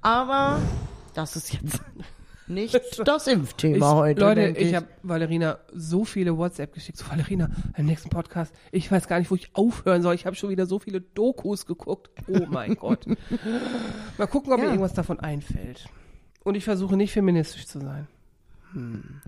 Aber 0.00 0.58
das 1.14 1.36
ist 1.36 1.52
jetzt 1.52 1.80
nicht 2.48 2.78
das 3.04 3.26
Impfthema 3.26 3.76
Ich, 3.90 3.94
heute. 3.94 4.20
Leute, 4.20 4.40
denk 4.42 4.58
ich, 4.58 4.74
habe 4.74 4.86
Valerina 5.02 5.58
so 5.72 6.04
viele 6.04 6.36
WhatsApp 6.36 6.74
geschickt. 6.74 6.98
So, 6.98 7.06
Valerina, 7.10 7.48
im 7.76 7.86
nächsten 7.86 8.08
Podcast, 8.10 8.52
ich 8.72 8.90
weiß 8.90 9.08
gar 9.08 9.18
nicht, 9.18 9.30
wo 9.30 9.34
ich 9.36 9.50
aufhören 9.54 10.02
soll. 10.02 10.14
Ich 10.14 10.26
habe 10.26 10.36
schon 10.36 10.50
wieder 10.50 10.66
so 10.66 10.78
viele 10.78 11.00
Dokus 11.00 11.66
geguckt. 11.66 12.10
Oh 12.28 12.46
mein 12.48 12.74
Gott. 12.80 13.06
Mal 14.18 14.26
gucken, 14.26 14.52
ob 14.52 14.58
mir 14.58 14.64
Ja. 14.66 14.70
irgendwas 14.72 14.94
davon 14.94 15.20
einfällt. 15.20 15.86
Und 16.44 16.56
ich 16.56 16.64
versuche 16.64 16.96
nicht 16.96 17.12
feministisch 17.12 17.66
zu 17.66 17.80
sein. 17.80 18.06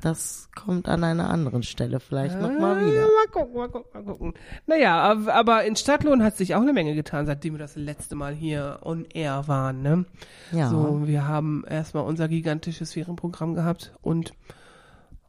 Das 0.00 0.49
kommt 0.54 0.88
an 0.88 1.04
einer 1.04 1.28
anderen 1.28 1.62
Stelle 1.62 2.00
vielleicht 2.00 2.40
noch 2.40 2.49
Ah, 2.49 2.59
mal 2.59 2.87
wieder. 2.87 3.02
Mal 3.02 3.26
gucken, 3.30 3.54
mal 3.54 3.68
gucken, 3.68 3.90
mal 3.92 4.02
gucken. 4.02 4.35
Naja, 4.66 5.14
aber, 5.28 5.64
in 5.64 5.76
Stadtlohn 5.76 6.23
hat 6.23 6.37
sich 6.38 6.54
auch 6.54 6.62
eine 6.62 6.73
Menge 6.73 6.94
getan, 6.94 7.26
seitdem 7.26 7.52
wir 7.52 7.59
das 7.59 7.76
letzte 7.76 8.14
Mal 8.14 8.33
hier 8.35 8.78
on 8.83 9.04
air 9.12 9.47
waren. 9.47 9.83
Ne? 9.83 10.06
Ja. 10.50 10.71
So, 10.71 11.06
wir 11.06 11.28
haben 11.28 11.62
erstmal 11.68 12.04
unser 12.04 12.26
gigantisches 12.26 12.94
Ferienprogramm 12.94 13.54
gehabt 13.54 13.92
und 14.00 14.33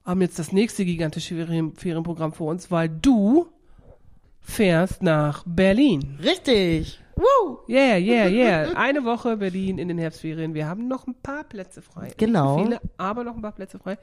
haben 0.06 0.22
jetzt 0.22 0.40
das 0.40 0.54
nächste 0.54 0.86
gigantische 0.86 1.36
Ferien 1.36 1.76
Ferienprogramm 1.76 2.32
vor 2.32 2.52
uns, 2.52 2.72
weil 2.72 2.88
du 2.88 3.48
fährst 4.40 5.04
nach 5.04 5.44
Berlin. 5.46 6.20
Richtig. 6.24 7.02
Woo! 7.16 7.60
Yeah, 7.68 7.98
yeah, 7.98 8.28
yeah. 8.28 8.72
Eine 8.76 9.04
Woche 9.06 9.38
Berlin 9.38 9.78
in 9.78 9.88
den 9.88 9.98
Herbstferien. 9.98 10.54
Wir 10.54 10.68
haben 10.68 10.88
noch 10.88 11.08
ein 11.08 11.16
paar 11.16 11.44
Plätze 11.44 11.82
frei. 11.82 12.12
Genau. 12.18 12.64
Viele, 12.64 12.82
aber 12.98 13.24
noch 13.24 13.36
ein 13.36 13.42
paar 13.42 13.54
Plätze 13.54 13.80
frei. 13.80 13.98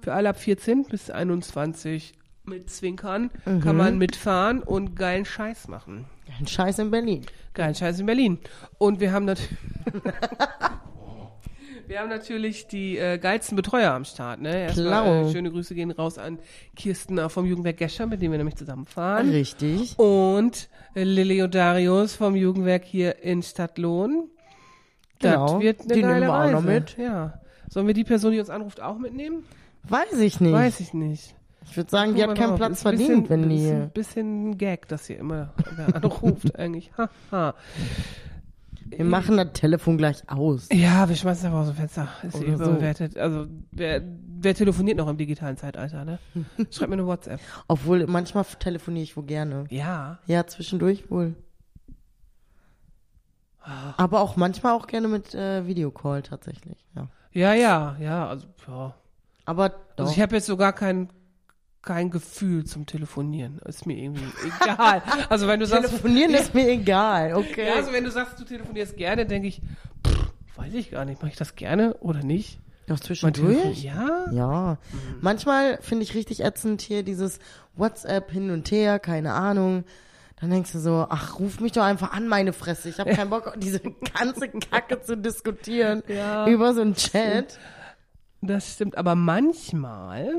Für 0.00 0.12
alle 0.14 0.28
ab 0.28 0.38
14 0.38 0.84
bis 0.84 1.10
21 1.10 2.14
mit 2.44 2.70
Zwinkern 2.70 3.30
kann 3.44 3.76
man 3.76 3.98
mitfahren 3.98 4.62
und 4.62 4.96
geilen 4.96 5.24
Scheiß 5.24 5.68
machen. 5.68 6.06
Ein 6.38 6.46
Scheiß 6.46 6.78
in 6.80 6.90
Berlin. 6.90 7.24
Geilen 7.54 7.74
Scheiß 7.74 8.00
in 8.00 8.06
Berlin. 8.06 8.38
Und 8.78 9.00
wir 9.00 9.12
haben 9.12 9.26
natürlich. 9.26 9.56
Wir 11.92 12.00
haben 12.00 12.08
natürlich 12.08 12.68
die 12.68 12.96
äh, 12.96 13.18
geilsten 13.18 13.54
Betreuer 13.54 13.92
am 13.92 14.06
Start. 14.06 14.40
Ne? 14.40 14.62
Erstmal 14.62 15.26
äh, 15.26 15.30
schöne 15.30 15.50
Grüße 15.50 15.74
gehen 15.74 15.90
raus 15.90 16.16
an 16.16 16.38
Kirsten 16.74 17.28
vom 17.28 17.44
Jugendwerk 17.44 17.76
Gescher, 17.76 18.06
mit 18.06 18.22
dem 18.22 18.30
wir 18.30 18.38
nämlich 18.38 18.56
zusammenfahren. 18.56 19.28
Richtig. 19.28 19.98
Und 19.98 20.70
äh, 20.94 21.42
und 21.42 21.54
Darius 21.54 22.16
vom 22.16 22.34
Jugendwerk 22.34 22.84
hier 22.86 23.22
in 23.22 23.42
Stadtlohn. 23.42 24.30
Genau, 25.18 25.46
Das 25.52 25.60
wird 25.60 25.80
eine 25.82 25.92
die 25.92 26.00
geile 26.00 26.14
nehmen 26.14 26.26
wir 26.28 26.32
auch 26.32 26.38
Reise. 26.38 26.52
noch 26.54 26.62
mit. 26.62 26.96
Ja. 26.96 27.40
Sollen 27.68 27.86
wir 27.86 27.92
die 27.92 28.04
Person, 28.04 28.32
die 28.32 28.40
uns 28.40 28.48
anruft, 28.48 28.80
auch 28.80 28.96
mitnehmen? 28.96 29.44
Weiß 29.82 30.18
ich 30.18 30.40
nicht. 30.40 30.54
Weiß 30.54 30.80
ich 30.80 30.94
nicht. 30.94 31.34
Ich 31.68 31.76
würde 31.76 31.90
sagen, 31.90 32.14
die 32.14 32.22
hat 32.22 32.34
keinen 32.34 32.48
drauf. 32.48 32.56
Platz 32.56 32.72
Ist 32.72 32.82
verdient, 32.82 33.28
bisschen, 33.28 33.28
wenn 33.28 33.48
die. 33.50 33.66
Ist 33.66 33.70
ein 33.70 33.90
bisschen 33.90 34.56
Gag, 34.56 34.88
dass 34.88 35.08
hier 35.08 35.18
immer 35.18 35.52
wer 35.76 35.94
anruft 35.94 36.56
eigentlich. 36.58 36.90
Haha. 36.96 37.54
Wir 38.96 39.04
machen 39.04 39.36
das 39.36 39.52
Telefon 39.52 39.98
gleich 39.98 40.28
aus. 40.28 40.68
Ja, 40.72 41.08
wir 41.08 41.16
schmeißen 41.16 41.40
es 41.40 41.44
einfach 41.46 41.60
aus 41.60 41.68
dem 41.68 41.76
Fenster. 41.76 42.08
Ist 42.22 42.36
Oder 42.36 42.46
überbewertet. 42.46 43.16
Also, 43.16 43.46
wer, 43.70 44.02
wer 44.38 44.54
telefoniert 44.54 44.98
noch 44.98 45.08
im 45.08 45.16
digitalen 45.16 45.56
Zeitalter, 45.56 46.04
ne? 46.04 46.18
Schreibt 46.70 46.90
mir 46.90 46.94
eine 46.94 47.06
WhatsApp. 47.06 47.40
Obwohl, 47.68 48.06
manchmal 48.06 48.44
telefoniere 48.58 49.04
ich 49.04 49.16
wohl 49.16 49.24
gerne. 49.24 49.64
Ja. 49.70 50.18
Ja, 50.26 50.46
zwischendurch 50.46 51.10
wohl. 51.10 51.34
Aber 53.96 54.20
auch 54.20 54.36
manchmal 54.36 54.72
auch 54.72 54.86
gerne 54.86 55.08
mit 55.08 55.34
äh, 55.34 55.66
Videocall 55.66 56.22
tatsächlich, 56.22 56.84
ja. 56.96 57.08
Ja, 57.32 57.54
ja, 57.54 57.96
ja, 58.00 58.28
also, 58.28 58.46
ja. 58.66 58.94
Aber 59.44 59.68
doch. 59.68 60.04
Also 60.04 60.12
ich 60.12 60.20
habe 60.20 60.36
jetzt 60.36 60.46
sogar 60.46 60.72
kein, 60.72 61.08
kein 61.82 62.10
Gefühl 62.10 62.64
zum 62.64 62.86
Telefonieren. 62.86 63.58
Ist 63.66 63.86
mir 63.86 63.96
irgendwie 63.96 64.24
egal. 64.62 65.02
Also 65.28 65.48
wenn 65.48 65.60
du 65.60 65.66
sagst, 65.66 65.90
Telefonieren 65.90 66.34
ist 66.34 66.54
mir 66.54 66.68
egal, 66.68 67.34
okay. 67.34 67.66
ja, 67.66 67.74
also 67.74 67.92
wenn 67.92 68.04
du 68.04 68.10
sagst, 68.10 68.38
du 68.38 68.44
telefonierst 68.44 68.96
gerne, 68.96 69.26
denke 69.26 69.48
ich, 69.48 69.60
pff, 70.06 70.30
weiß 70.56 70.74
ich 70.74 70.90
gar 70.92 71.04
nicht, 71.04 71.20
mache 71.20 71.32
ich 71.32 71.36
das 71.38 71.56
gerne 71.56 71.94
oder 71.94 72.22
nicht? 72.22 72.60
Doch 72.86 72.98
zwischendurch? 73.00 73.82
ja. 73.82 74.26
Ja. 74.32 74.78
Manchmal 75.20 75.78
finde 75.82 76.02
ich 76.04 76.14
richtig 76.14 76.44
ätzend 76.44 76.82
hier 76.82 77.02
dieses 77.02 77.38
WhatsApp 77.76 78.30
hin 78.30 78.50
und 78.50 78.70
her, 78.70 78.98
keine 78.98 79.32
Ahnung. 79.32 79.84
Dann 80.40 80.50
denkst 80.50 80.72
du 80.72 80.80
so, 80.80 81.06
ach, 81.08 81.38
ruf 81.38 81.60
mich 81.60 81.70
doch 81.72 81.84
einfach 81.84 82.12
an, 82.12 82.26
meine 82.26 82.52
Fresse. 82.52 82.88
Ich 82.88 82.98
habe 82.98 83.14
keinen 83.14 83.30
Bock, 83.30 83.54
diese 83.58 83.80
ganze 83.80 84.48
Kacke 84.48 85.00
zu 85.00 85.16
diskutieren 85.16 86.02
Ja. 86.08 86.48
über 86.48 86.74
so 86.74 86.80
einen 86.80 86.94
Chat. 86.94 87.58
Das 88.40 88.72
stimmt, 88.72 88.98
aber 88.98 89.14
manchmal 89.14 90.34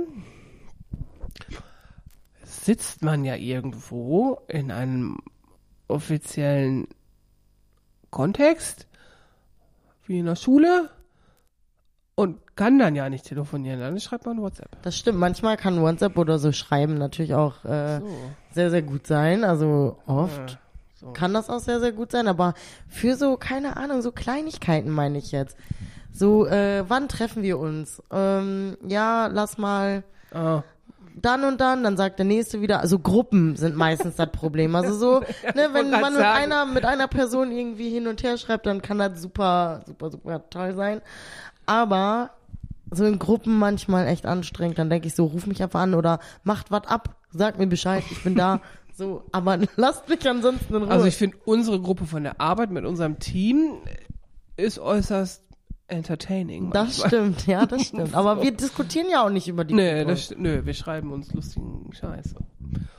sitzt 2.44 3.02
man 3.02 3.26
ja 3.26 3.36
irgendwo 3.36 4.40
in 4.48 4.72
einem 4.72 5.18
offiziellen 5.88 6.88
Kontext, 8.10 8.88
wie 10.06 10.20
in 10.20 10.26
der 10.26 10.36
Schule, 10.36 10.90
und 12.16 12.56
kann 12.56 12.78
dann 12.78 12.96
ja 12.96 13.10
nicht 13.10 13.26
telefonieren. 13.26 13.80
Dann 13.80 14.00
schreibt 14.00 14.26
man 14.28 14.40
WhatsApp. 14.40 14.82
Das 14.84 14.96
stimmt. 14.96 15.18
Manchmal 15.18 15.58
kann 15.58 15.82
WhatsApp 15.82 16.16
oder 16.18 16.38
so 16.38 16.52
schreiben 16.52 16.96
natürlich 17.00 17.34
auch 17.34 17.66
äh, 17.66 18.00
So. 18.02 18.08
sehr, 18.52 18.70
sehr 18.70 18.84
gut 18.84 19.08
sein. 19.08 19.44
Also 19.44 19.98
oft 20.06 20.52
Ja, 20.52 20.58
so. 20.94 21.12
kann 21.14 21.34
das 21.34 21.50
auch 21.50 21.60
sehr, 21.60 21.80
sehr 21.80 21.92
gut 21.92 22.12
sein. 22.12 22.28
Aber 22.28 22.54
für 22.88 23.16
so, 23.16 23.36
keine 23.36 23.78
Ahnung, 23.78 24.04
so 24.04 24.12
Kleinigkeiten 24.12 24.92
meine 24.92 25.18
ich 25.18 25.32
jetzt. 25.32 25.58
So, 26.12 26.46
äh, 26.46 26.84
wann 26.88 27.10
treffen 27.10 27.42
wir 27.42 27.58
uns? 27.58 28.00
Ähm, 28.12 28.78
ja, 28.88 29.26
lass 29.28 29.58
mal 29.58 30.04
Ah, 30.32 30.62
dann 31.24 31.44
und 31.44 31.62
dann, 31.62 31.84
dann 31.84 31.98
sagt 31.98 32.20
der 32.20 32.26
nächste 32.26 32.62
wieder, 32.62 32.82
also 32.82 33.00
Gruppen 33.00 33.56
sind 33.56 33.76
meistens 33.76 34.16
das 34.18 34.32
Problem. 34.32 34.76
Also 34.76 34.94
so, 34.94 35.20
ne, 35.56 35.70
wenn 35.72 35.90
man 35.90 36.14
mit 36.14 36.22
einer, 36.22 36.66
mit 36.66 36.86
einer 36.86 37.08
Person 37.08 37.52
irgendwie 37.52 37.90
hin 37.90 38.08
und 38.08 38.24
her 38.24 38.38
schreibt, 38.38 38.66
dann 38.66 38.82
kann 38.82 39.00
das 39.00 39.22
super, 39.22 39.82
super, 39.88 40.12
super 40.12 40.50
toll 40.50 40.76
sein. 40.76 41.02
Aber 41.66 42.32
so 42.92 43.06
in 43.06 43.20
Gruppen 43.20 43.58
manchmal 43.58 44.08
echt 44.08 44.26
anstrengend. 44.26 44.78
Dann 44.78 44.90
denke 44.90 45.08
ich 45.08 45.16
so, 45.16 45.26
ruf 45.26 45.48
mich 45.48 45.62
einfach 45.64 45.82
an 45.82 45.94
oder 45.94 46.20
macht 46.44 46.72
was 46.72 46.88
ab, 46.88 47.16
sag 47.32 47.58
mir 47.58 47.68
Bescheid, 47.68 48.04
ich 48.12 48.24
bin 48.24 48.36
da. 48.36 48.62
So, 48.96 49.24
aber 49.32 49.58
lasst 49.76 50.08
mich 50.08 50.30
ansonsten 50.30 50.76
in 50.76 50.84
Ruhe. 50.84 50.92
Also 50.92 51.08
ich 51.08 51.18
finde, 51.18 51.36
unsere 51.46 51.82
Gruppe 51.82 52.06
von 52.06 52.22
der 52.22 52.40
Arbeit 52.40 52.70
mit 52.70 52.86
unserem 52.86 53.18
Team 53.18 53.80
ist 54.56 54.78
äußerst 54.78 55.43
entertaining. 55.94 56.72
das 56.72 57.00
manchmal. 57.00 57.08
stimmt, 57.08 57.48
ja, 57.48 57.66
das 57.66 57.84
stimmt. 57.88 58.14
Aber 58.16 58.42
wir 58.42 58.52
diskutieren 58.52 59.08
ja 59.12 59.24
auch 59.26 59.30
nicht 59.30 59.48
über 59.48 59.64
die 59.64 59.74
Nee, 59.74 60.00
Gruppe. 60.00 60.12
das, 60.12 60.34
nö, 60.38 60.66
wir 60.66 60.74
schreiben 60.74 61.12
uns 61.12 61.32
lustigen 61.34 61.90
Scheiß. 61.94 62.36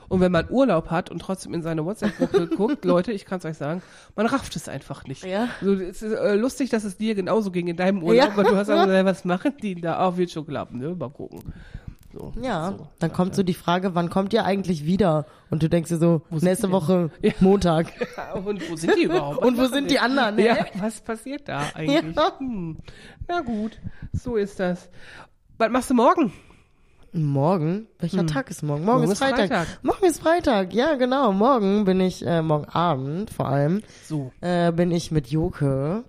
Und 0.07 0.21
wenn 0.21 0.31
man 0.31 0.49
Urlaub 0.49 0.91
hat 0.91 1.09
und 1.09 1.19
trotzdem 1.19 1.53
in 1.53 1.61
seine 1.63 1.83
WhatsApp-Gruppe 1.83 2.47
guckt, 2.55 2.85
Leute, 2.85 3.11
ich 3.11 3.25
kann 3.25 3.39
es 3.39 3.45
euch 3.45 3.57
sagen, 3.57 3.81
man 4.15 4.27
rafft 4.27 4.55
es 4.55 4.69
einfach 4.69 5.05
nicht. 5.05 5.25
Ja. 5.25 5.49
So, 5.61 5.73
es 5.73 6.01
ist 6.01 6.13
äh, 6.13 6.35
lustig, 6.35 6.69
dass 6.69 6.83
es 6.83 6.97
dir 6.97 7.15
genauso 7.15 7.51
ging 7.51 7.67
in 7.67 7.75
deinem 7.75 8.03
Urlaub, 8.03 8.29
Ja. 8.29 8.37
weil 8.37 8.43
du 8.45 8.55
hast 8.55 8.69
also, 8.69 8.85
gesagt, 8.87 9.05
was 9.05 9.25
machen 9.25 9.53
die 9.61 9.81
da? 9.81 10.05
Auch 10.05 10.17
wird 10.17 10.29
schon 10.31 10.45
klappen, 10.45 10.79
ne? 10.79 10.95
Mal 10.95 11.09
gucken. 11.09 11.39
So, 12.17 12.31
Ja, 12.41 12.73
so. 12.77 12.87
dann 12.99 13.11
kommt 13.11 13.35
so 13.35 13.43
die 13.43 13.53
Frage, 13.53 13.93
wann 13.93 14.09
kommt 14.09 14.31
ihr 14.31 14.45
eigentlich 14.45 14.85
wieder? 14.85 15.25
Und 15.49 15.61
du 15.63 15.67
denkst 15.69 15.89
dir 15.89 15.97
so, 15.97 16.21
sind 16.31 16.43
nächste 16.43 16.71
Woche, 16.71 17.09
Montag. 17.41 17.87
Und 18.45 18.69
wo 18.69 18.75
sind 18.77 18.95
die 18.97 19.03
überhaupt? 19.03 19.41
Was 19.41 19.47
Und 19.47 19.57
wo 19.57 19.65
sind 19.65 19.91
die 19.91 19.99
anderen? 19.99 20.39
Ja, 20.39 20.65
was 20.75 21.01
passiert 21.01 21.49
da 21.49 21.63
eigentlich? 21.73 22.15
Ja. 22.15 22.31
Hm. 22.39 22.77
Na 23.27 23.41
gut, 23.41 23.79
so 24.13 24.37
ist 24.37 24.59
das. 24.61 24.89
Was 25.57 25.69
machst 25.69 25.89
du 25.89 25.93
morgen? 25.95 26.31
Morgen? 27.11 27.87
Welcher 27.99 28.25
Tag 28.25 28.49
ist 28.49 28.63
morgen? 28.63 28.85
Morgen, 28.85 28.99
Morgen 28.99 29.11
ist 29.11 29.21
ist 29.21 29.27
Freitag. 29.27 29.47
Freitag. 29.49 29.67
Morgen 29.83 30.05
ist 30.05 30.21
Freitag, 30.21 30.73
ja 30.73 30.95
genau. 30.95 31.33
Morgen 31.33 31.83
bin 31.85 31.99
ich, 31.99 32.25
äh, 32.25 32.41
morgen 32.41 32.65
Abend 32.69 33.29
vor 33.29 33.47
allem, 33.47 33.81
So. 34.05 34.31
äh, 34.41 34.71
bin 34.71 34.91
ich 34.91 35.11
mit 35.11 35.27
Joke 35.27 36.03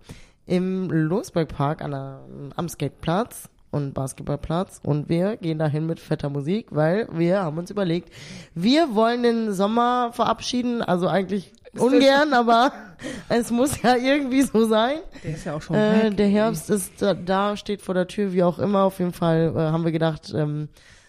im 0.47 0.89
Losbergpark 0.91 1.83
an 1.83 1.91
der, 1.93 2.21
am 2.57 2.69
Skateplatz 2.69 3.49
und 3.71 3.95
Basketballplatz 3.95 4.81
und 4.83 5.09
wir 5.09 5.37
gehen 5.37 5.59
dahin 5.59 5.87
mit 5.87 6.01
fetter 6.01 6.31
Musik, 6.31 6.69
weil 6.71 7.09
wir 7.13 7.43
haben 7.43 7.59
uns 7.59 7.71
überlegt, 7.71 8.11
wir 8.55 8.95
wollen 8.95 9.23
den 9.23 9.53
Sommer 9.53 10.11
verabschieden, 10.13 10.83
also 10.83 11.09
eigentlich 11.09 11.53
ungern, 11.79 12.33
aber 12.33 12.73
es 13.29 13.51
muss 13.51 13.83
ja 13.83 13.97
irgendwie 13.97 14.43
so 14.43 14.65
sein. 14.67 14.99
Der 15.25 15.35
ist 15.35 15.45
ja 15.45 15.55
auch 15.55 15.63
schon 15.63 15.77
Äh, 15.77 16.05
weg. 16.05 16.17
der 16.17 16.29
Herbst 16.29 16.71
ist 16.71 17.03
da, 17.03 17.13
da, 17.15 17.57
steht 17.57 17.83
vor 17.83 17.95
der 17.95 18.07
Tür, 18.09 18.33
wie 18.33 18.43
auch 18.43 18.59
immer. 18.59 18.85
Auf 18.85 18.99
jeden 18.99 19.13
Fall 19.13 19.53
äh, 19.55 19.59
haben 19.59 19.85
wir 19.85 19.93
gedacht, 19.93 20.33
ähm, 20.35 20.69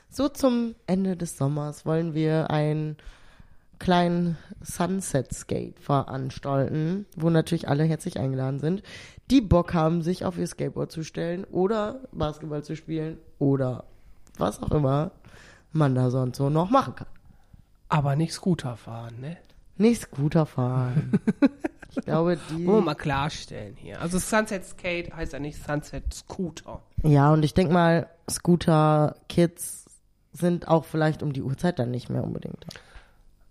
so 0.10 0.28
zum 0.28 0.76
Ende 0.88 1.16
des 1.16 1.38
Sommers 1.38 1.86
wollen 1.86 2.14
wir 2.14 2.50
einen 2.50 2.98
kleinen 3.80 4.38
Sunset 4.62 5.34
Skate 5.34 5.80
veranstalten, 5.80 7.06
wo 7.16 7.30
natürlich 7.30 7.68
alle 7.70 7.84
herzlich 7.84 8.20
eingeladen 8.20 8.60
sind, 8.60 8.82
die 9.30 9.42
Bock 9.42 9.74
haben, 9.74 10.02
sich 10.02 10.26
auf 10.26 10.38
ihr 10.38 10.48
Skateboard 10.48 10.92
zu 10.92 11.04
stellen 11.04 11.44
oder 11.46 12.02
Basketball 12.12 12.64
zu 12.64 12.76
spielen 12.76 13.18
oder 13.40 13.84
was 14.38 14.62
auch 14.62 14.72
immer 14.72 15.12
man 15.72 15.96
da 15.96 16.10
sonst 16.10 16.38
so 16.38 16.50
noch 16.50 16.70
machen 16.70 16.96
kann. 16.96 17.08
Aber 17.90 18.16
nicht 18.16 18.34
Scooter 18.34 18.78
fahren, 18.78 19.20
ne? 19.22 19.38
Nicht 19.78 20.02
Scooter 20.02 20.46
fahren. 20.46 21.20
ich 21.92 22.04
glaube, 22.04 22.38
die. 22.50 22.66
Wollen 22.66 22.80
wir 22.80 22.82
mal 22.82 22.96
klarstellen 22.96 23.76
hier. 23.76 24.02
Also 24.02 24.18
Sunset 24.18 24.66
Skate 24.66 25.14
heißt 25.14 25.34
ja 25.34 25.40
nicht 25.40 25.64
Sunset 25.64 26.14
Scooter. 26.14 26.82
Ja, 27.04 27.32
und 27.32 27.44
ich 27.44 27.54
denk 27.54 27.72
mal, 27.72 28.10
Scooter-Kids 28.30 29.86
sind 30.34 30.68
auch 30.68 30.86
vielleicht 30.86 31.22
um 31.24 31.34
die 31.34 31.44
Uhrzeit 31.44 31.80
dann 31.80 31.92
nicht 31.92 32.10
mehr 32.10 32.24
unbedingt. 32.24 32.66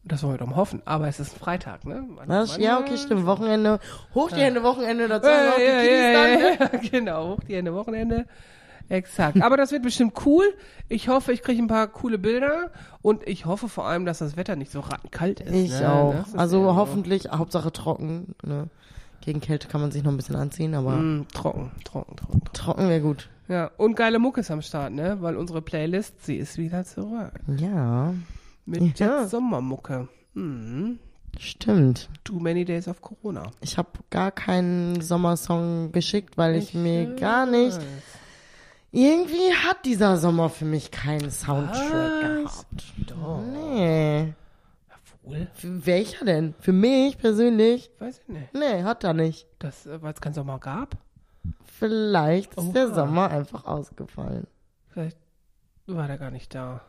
Das 0.08 0.22
wollen 0.22 0.34
wir 0.34 0.38
doch 0.38 0.46
mal 0.46 0.56
hoffen. 0.56 0.82
Aber 0.84 1.08
es 1.08 1.18
ist 1.18 1.34
ein 1.34 1.38
Freitag, 1.40 1.84
ne? 1.84 2.04
Das, 2.28 2.50
warte. 2.50 2.62
ja, 2.62 2.78
okay, 2.78 2.96
stimmt. 2.96 3.26
Wochenende. 3.26 3.80
Hoch 4.14 4.30
die 4.30 4.40
Hände, 4.40 4.62
Wochenende, 4.62 5.08
dazu 5.08 5.28
haben 5.28 5.42
wir 5.44 5.54
auch 5.54 5.58
Ja, 5.58 5.82
die 5.82 5.88
ja, 5.88 6.28
ja, 6.28 6.58
ne? 6.72 6.80
genau. 6.90 7.28
Hoch 7.30 7.40
die 7.48 7.56
Hände, 7.56 7.74
Wochenende. 7.74 8.26
Exakt. 8.88 9.42
Aber 9.42 9.56
das 9.56 9.72
wird 9.72 9.82
bestimmt 9.82 10.14
cool. 10.24 10.44
Ich 10.88 11.08
hoffe, 11.08 11.32
ich 11.32 11.42
kriege 11.42 11.60
ein 11.60 11.66
paar 11.66 11.88
coole 11.88 12.18
Bilder. 12.18 12.70
Und 13.02 13.26
ich 13.26 13.44
hoffe 13.46 13.68
vor 13.68 13.86
allem, 13.86 14.06
dass 14.06 14.18
das 14.18 14.36
Wetter 14.36 14.54
nicht 14.54 14.70
so 14.70 14.78
rattenkalt 14.80 15.40
ist. 15.40 15.52
Ich 15.54 15.80
ne? 15.80 15.92
auch. 15.92 16.14
Ist 16.26 16.38
Also 16.38 16.58
ja 16.60 16.64
so. 16.66 16.76
hoffentlich, 16.76 17.28
Hauptsache 17.32 17.72
trocken. 17.72 18.36
Ne? 18.44 18.68
Gegen 19.22 19.40
Kälte 19.40 19.66
kann 19.66 19.80
man 19.80 19.90
sich 19.90 20.04
noch 20.04 20.12
ein 20.12 20.16
bisschen 20.16 20.36
anziehen, 20.36 20.74
aber 20.76 20.92
Mm, 20.92 21.26
trocken, 21.34 21.72
trocken, 21.84 22.14
trocken, 22.14 22.38
trocken. 22.38 22.52
trocken 22.52 22.88
wäre 22.88 23.00
gut. 23.00 23.28
Ja, 23.48 23.72
und 23.76 23.96
geile 23.96 24.20
Mucke 24.20 24.40
ist 24.42 24.52
am 24.52 24.62
Start, 24.62 24.92
ne? 24.92 25.16
Weil 25.20 25.36
unsere 25.36 25.62
Playlist, 25.62 26.24
sie 26.24 26.36
ist 26.36 26.56
wieder 26.58 26.84
zurück. 26.84 27.32
Ja, 27.56 28.12
Mit 28.66 28.98
Ja. 28.98 29.20
Jet 29.22 29.30
Sommermucke. 29.30 30.08
Mhm. 30.34 30.98
stimmt. 31.38 32.08
Too 32.24 32.38
many 32.40 32.64
days 32.64 32.88
of 32.88 33.00
Corona. 33.00 33.50
Ich 33.60 33.78
habe 33.78 33.90
gar 34.10 34.30
keinen 34.32 35.00
Sommersong 35.00 35.92
geschickt, 35.92 36.36
weil 36.36 36.56
ich, 36.56 36.74
mir 36.74 37.14
gar 37.16 37.46
nicht. 37.46 37.78
Irgendwie 38.92 39.52
hat 39.66 39.84
dieser 39.84 40.16
Sommer 40.16 40.48
für 40.48 40.64
mich 40.64 40.90
keinen 40.90 41.30
Soundtrack 41.30 42.44
Was? 42.44 42.66
gehabt. 42.66 42.94
Doch. 43.10 43.42
Nee. 43.42 44.32
Wohl? 45.22 45.48
Für 45.54 45.84
welcher 45.86 46.24
denn? 46.24 46.54
Für 46.60 46.72
mich 46.72 47.18
persönlich? 47.18 47.90
Weiß 47.98 48.20
ich 48.20 48.28
nicht. 48.28 48.54
Nee, 48.54 48.82
hat 48.84 49.02
er 49.04 49.12
nicht. 49.12 49.46
Das, 49.58 49.84
äh, 49.86 50.00
weil 50.00 50.12
es 50.14 50.20
keinen 50.20 50.34
Sommer 50.34 50.58
gab? 50.60 50.96
Vielleicht 51.64 52.54
ist 52.54 52.72
der 52.72 52.86
Oha. 52.88 52.94
Sommer 52.94 53.30
einfach 53.30 53.66
ausgefallen. 53.66 54.46
Vielleicht 54.88 55.18
war 55.86 56.06
der 56.06 56.16
gar 56.18 56.30
nicht 56.30 56.54
da. 56.54 56.80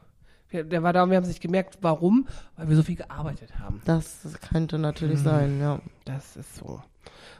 Der 0.51 0.81
war 0.83 0.93
da 0.93 1.03
und 1.03 1.09
wir 1.09 1.17
haben 1.17 1.23
es 1.23 1.29
nicht 1.29 1.41
gemerkt. 1.41 1.77
Warum? 1.81 2.27
Weil 2.55 2.69
wir 2.69 2.75
so 2.77 2.83
viel 2.83 2.95
gearbeitet 2.95 3.59
haben. 3.59 3.81
Das 3.85 4.21
könnte 4.49 4.79
natürlich 4.79 5.19
sein, 5.19 5.59
ja. 5.59 5.79
Das 6.05 6.37
ist 6.37 6.55
so. 6.55 6.81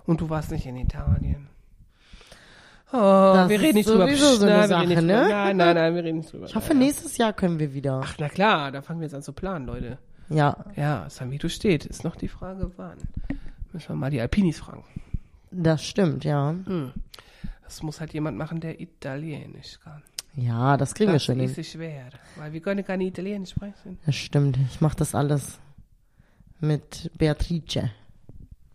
Und 0.05 0.19
du 0.21 0.29
warst 0.29 0.51
nicht 0.51 0.65
in 0.65 0.75
Italien. 0.77 1.47
Oh, 2.91 2.95
wir 2.97 3.59
reden 3.59 3.75
nicht 3.75 3.89
drüber. 3.89 4.07
so 4.15 4.45
Nein, 4.45 4.59
reden 4.59 4.59
nicht 4.59 4.69
Sache, 4.69 4.85
drüber. 4.85 5.01
ne? 5.01 5.29
Nein, 5.29 5.57
nein, 5.57 5.75
nein, 5.75 5.95
wir 5.95 6.03
reden 6.03 6.17
nicht 6.19 6.31
drüber. 6.31 6.45
Ich 6.45 6.55
hoffe, 6.55 6.73
nächstes 6.73 7.17
Jahr 7.17 7.33
können 7.33 7.59
wir 7.59 7.73
wieder. 7.73 8.01
Ach, 8.03 8.15
na 8.17 8.29
klar, 8.29 8.71
da 8.71 8.81
fangen 8.81 9.01
wir 9.01 9.05
jetzt 9.07 9.13
an 9.15 9.21
zu 9.23 9.33
planen, 9.33 9.65
Leute. 9.65 9.97
Ja, 10.29 10.65
Ja, 10.75 11.09
San 11.09 11.31
Vito 11.31 11.49
steht. 11.49 11.85
Ist 11.85 12.03
noch 12.05 12.15
die 12.15 12.27
Frage, 12.29 12.71
wann. 12.77 12.97
Müssen 13.73 13.89
wir 13.89 13.95
mal 13.95 14.09
die 14.11 14.21
Alpinis 14.21 14.59
fragen. 14.59 14.83
das 15.51 15.83
stimmt, 15.85 16.23
ja. 16.23 16.55
Das 17.63 17.83
muss 17.83 17.99
halt 17.99 18.13
jemand 18.13 18.37
machen, 18.37 18.59
der 18.61 18.79
Italienisch 18.79 19.79
kann. 19.83 20.01
Ja, 20.37 20.77
das 20.77 20.93
kriegen 20.93 21.09
wir 21.09 21.15
das 21.15 21.23
schon 21.23 21.39
hin. 21.39 21.49
ist 21.49 21.71
schwer, 21.71 22.09
weil 22.35 22.53
wir 22.53 22.61
können 22.61 22.85
keine 22.85 23.05
Italienisch 23.05 23.49
sprechen. 23.49 23.97
Das 24.05 24.15
stimmt. 24.15 24.57
Ich 24.69 24.81
mache 24.81 24.95
das 24.95 25.15
alles 25.15 25.57
mit 26.59 27.09
Beatrice. 27.17 27.89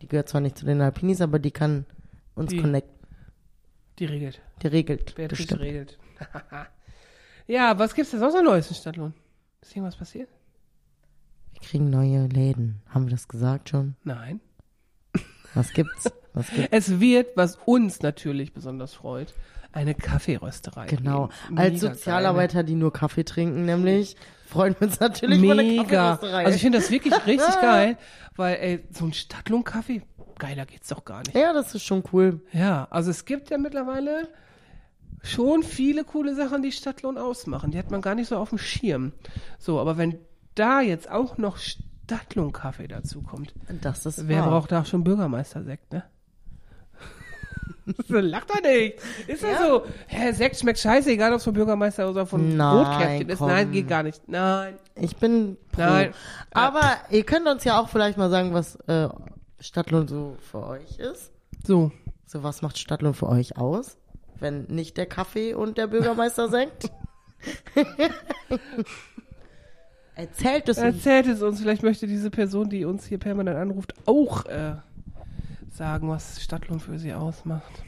Die 0.01 0.09
gehört 0.09 0.29
zwar 0.29 0.41
nicht 0.41 0.59
zu 0.59 0.67
den 0.67 0.81
Alpinis, 0.81 1.21
aber 1.21 1.39
die 1.39 1.53
kann 1.53 1.87
uns 2.35 2.51
Die 2.51 2.57
connecten. 2.61 3.07
Die 4.01 4.07
regelt. 4.07 4.41
Die 4.63 4.67
regelt. 4.67 5.15
Beatrice 5.15 5.61
regelt. 5.61 5.99
ja, 7.47 7.79
was 7.79 7.95
gibt's 7.95 8.11
denn 8.11 8.19
sonst 8.19 8.35
noch 8.35 8.43
Neues 8.43 8.69
in 8.69 8.75
Stadtlohn? 8.75 9.15
Ist 9.61 9.71
irgendwas 9.77 9.95
passiert? 9.97 10.29
Wir 11.53 11.61
kriegen 11.61 11.91
neue 11.91 12.27
Läden. 12.27 12.83
Haben 12.89 13.07
wir 13.07 13.13
das 13.13 13.29
gesagt 13.29 13.69
schon? 13.69 13.95
Nein. 14.03 14.41
Was 15.55 15.73
gibt's? 15.73 16.11
Es 16.71 17.01
wird, 17.01 17.37
was 17.37 17.57
uns 17.67 18.01
natürlich 18.03 18.53
besonders 18.53 18.95
freut, 18.95 19.35
eine 19.73 19.95
Kaffeerösterei. 19.95 20.87
Genau. 20.87 21.29
geben. 21.49 21.59
Als 21.59 21.83
Mega 21.83 21.95
Sozialarbeiter, 21.95 22.63
die 22.63 22.75
nur 22.75 22.93
Kaffee 22.93 23.25
trinken, 23.25 23.65
nämlich, 23.65 24.17
freuen 24.47 24.75
wir 24.79 24.87
uns 24.89 25.01
natürlich 25.01 25.41
geil. 25.41 25.45
über 25.45 25.53
eine 25.61 25.63
Mega. 25.63 25.83
Kaffeerösterei. 26.13 26.45
Also 26.45 26.57
ich 26.57 26.63
finde 26.63 26.79
das 26.79 26.91
wirklich 26.91 27.15
richtig 27.27 27.61
geil, 27.61 27.97
weil 28.37 28.57
ey, 28.57 28.85
so 28.93 29.05
ein 29.07 29.13
Stadtlohn-Kaffee, 29.13 30.03
geiler 30.39 30.67
geht's 30.67 30.89
doch 30.89 31.05
gar 31.05 31.19
nicht. 31.21 31.35
ja, 31.35 31.53
das 31.53 31.75
ist 31.75 31.85
schon 31.85 32.03
cool. 32.13 32.41
Ja, 32.53 32.87
also 32.91 33.11
es 33.11 33.25
gibt 33.25 33.51
ja 33.51 33.59
mittlerweile 33.59 34.29
schon 35.23 35.63
viele 35.63 36.05
coole 36.05 36.35
Sachen, 36.35 36.63
die 36.63 36.73
Stadtlohn 36.73 37.17
ausmachen. 37.17 37.71
Die 37.71 37.79
hat 37.79 37.91
man 37.91 38.01
gar 38.03 38.15
nicht 38.15 38.29
so 38.29 38.37
auf 38.37 38.49
dem 38.51 38.59
Schirm. 38.59 39.13
So, 39.59 39.79
aber 39.81 39.97
wenn 39.97 40.19
da 40.55 40.81
jetzt 40.81 41.09
auch 41.11 41.39
noch 41.39 41.59
Stadtlohn-Kaffee 41.59 42.89
dazu 42.89 43.23
kommt, 43.23 43.55
Das 43.83 44.05
ist 44.05 44.29
wer 44.29 44.41
wahr. 44.43 44.51
braucht 44.51 44.73
da 44.73 44.85
schon 44.85 45.05
Bürgermeistersekt, 45.05 45.93
ne? 45.93 46.03
so, 48.09 48.19
lacht 48.19 48.51
doch 48.51 48.63
nicht. 48.63 48.99
Ist 49.27 49.43
das 49.43 49.59
so? 49.61 49.85
Hä, 50.07 50.33
Sekt 50.33 50.59
schmeckt 50.59 50.79
scheiße, 50.79 51.11
egal 51.11 51.33
ob 51.33 51.39
es 51.39 51.45
von 51.45 51.55
Bürgermeister 51.55 52.09
oder 52.09 52.27
von 52.27 52.57
Nein, 52.57 52.77
Rotkäppchen 52.77 53.29
ist. 53.29 53.39
komm. 53.39 53.49
Nein, 53.49 53.73
geht 53.73 53.89
gar 53.89 54.03
nicht. 54.03 54.29
Nein. 54.29 54.77
Ich 54.95 55.17
bin 55.17 55.57
pro. 55.73 55.83
Nein. 55.83 56.15
Aber 56.53 56.97
ihr 57.11 57.25
könnt 57.25 57.47
uns 57.47 57.65
ja 57.65 57.81
auch 57.81 57.89
vielleicht 57.89 58.19
mal 58.19 58.31
sagen, 58.31 58.55
was 58.55 58.77
äh, 58.87 59.09
Stadtlohn 59.61 60.09
so 60.09 60.37
für 60.51 60.67
euch 60.67 60.99
ist. 60.99 61.33
So. 61.67 61.91
So, 62.27 62.43
was 62.43 62.63
macht 62.63 62.79
Stadtlohn 62.79 63.15
für 63.15 63.29
euch 63.29 63.57
aus? 63.59 63.99
Wenn 64.39 64.65
nicht 64.65 64.97
der 64.97 65.07
Kaffee 65.07 65.55
und 65.55 65.77
der 65.77 65.87
Bürgermeister 65.87 66.49
senkt? 66.49 66.91
Erzählt 70.15 70.69
es 70.69 70.79
uns. 70.79 70.87
Erzählt 70.97 71.27
es 71.27 71.43
uns, 71.43 71.61
vielleicht 71.61 71.83
möchte 71.83 72.07
diese 72.07 72.31
Person, 72.31 72.69
die 72.69 72.85
uns 72.85 73.07
hier 73.07 73.19
permanent 73.19 73.57
anruft, 73.57 73.95
auch 74.07 74.45
äh, 74.47 74.75
sagen, 75.83 76.09
was 76.09 76.41
Stadtlohn 76.41 76.79
für 76.79 76.97
sie 76.97 77.13
ausmacht. 77.13 77.83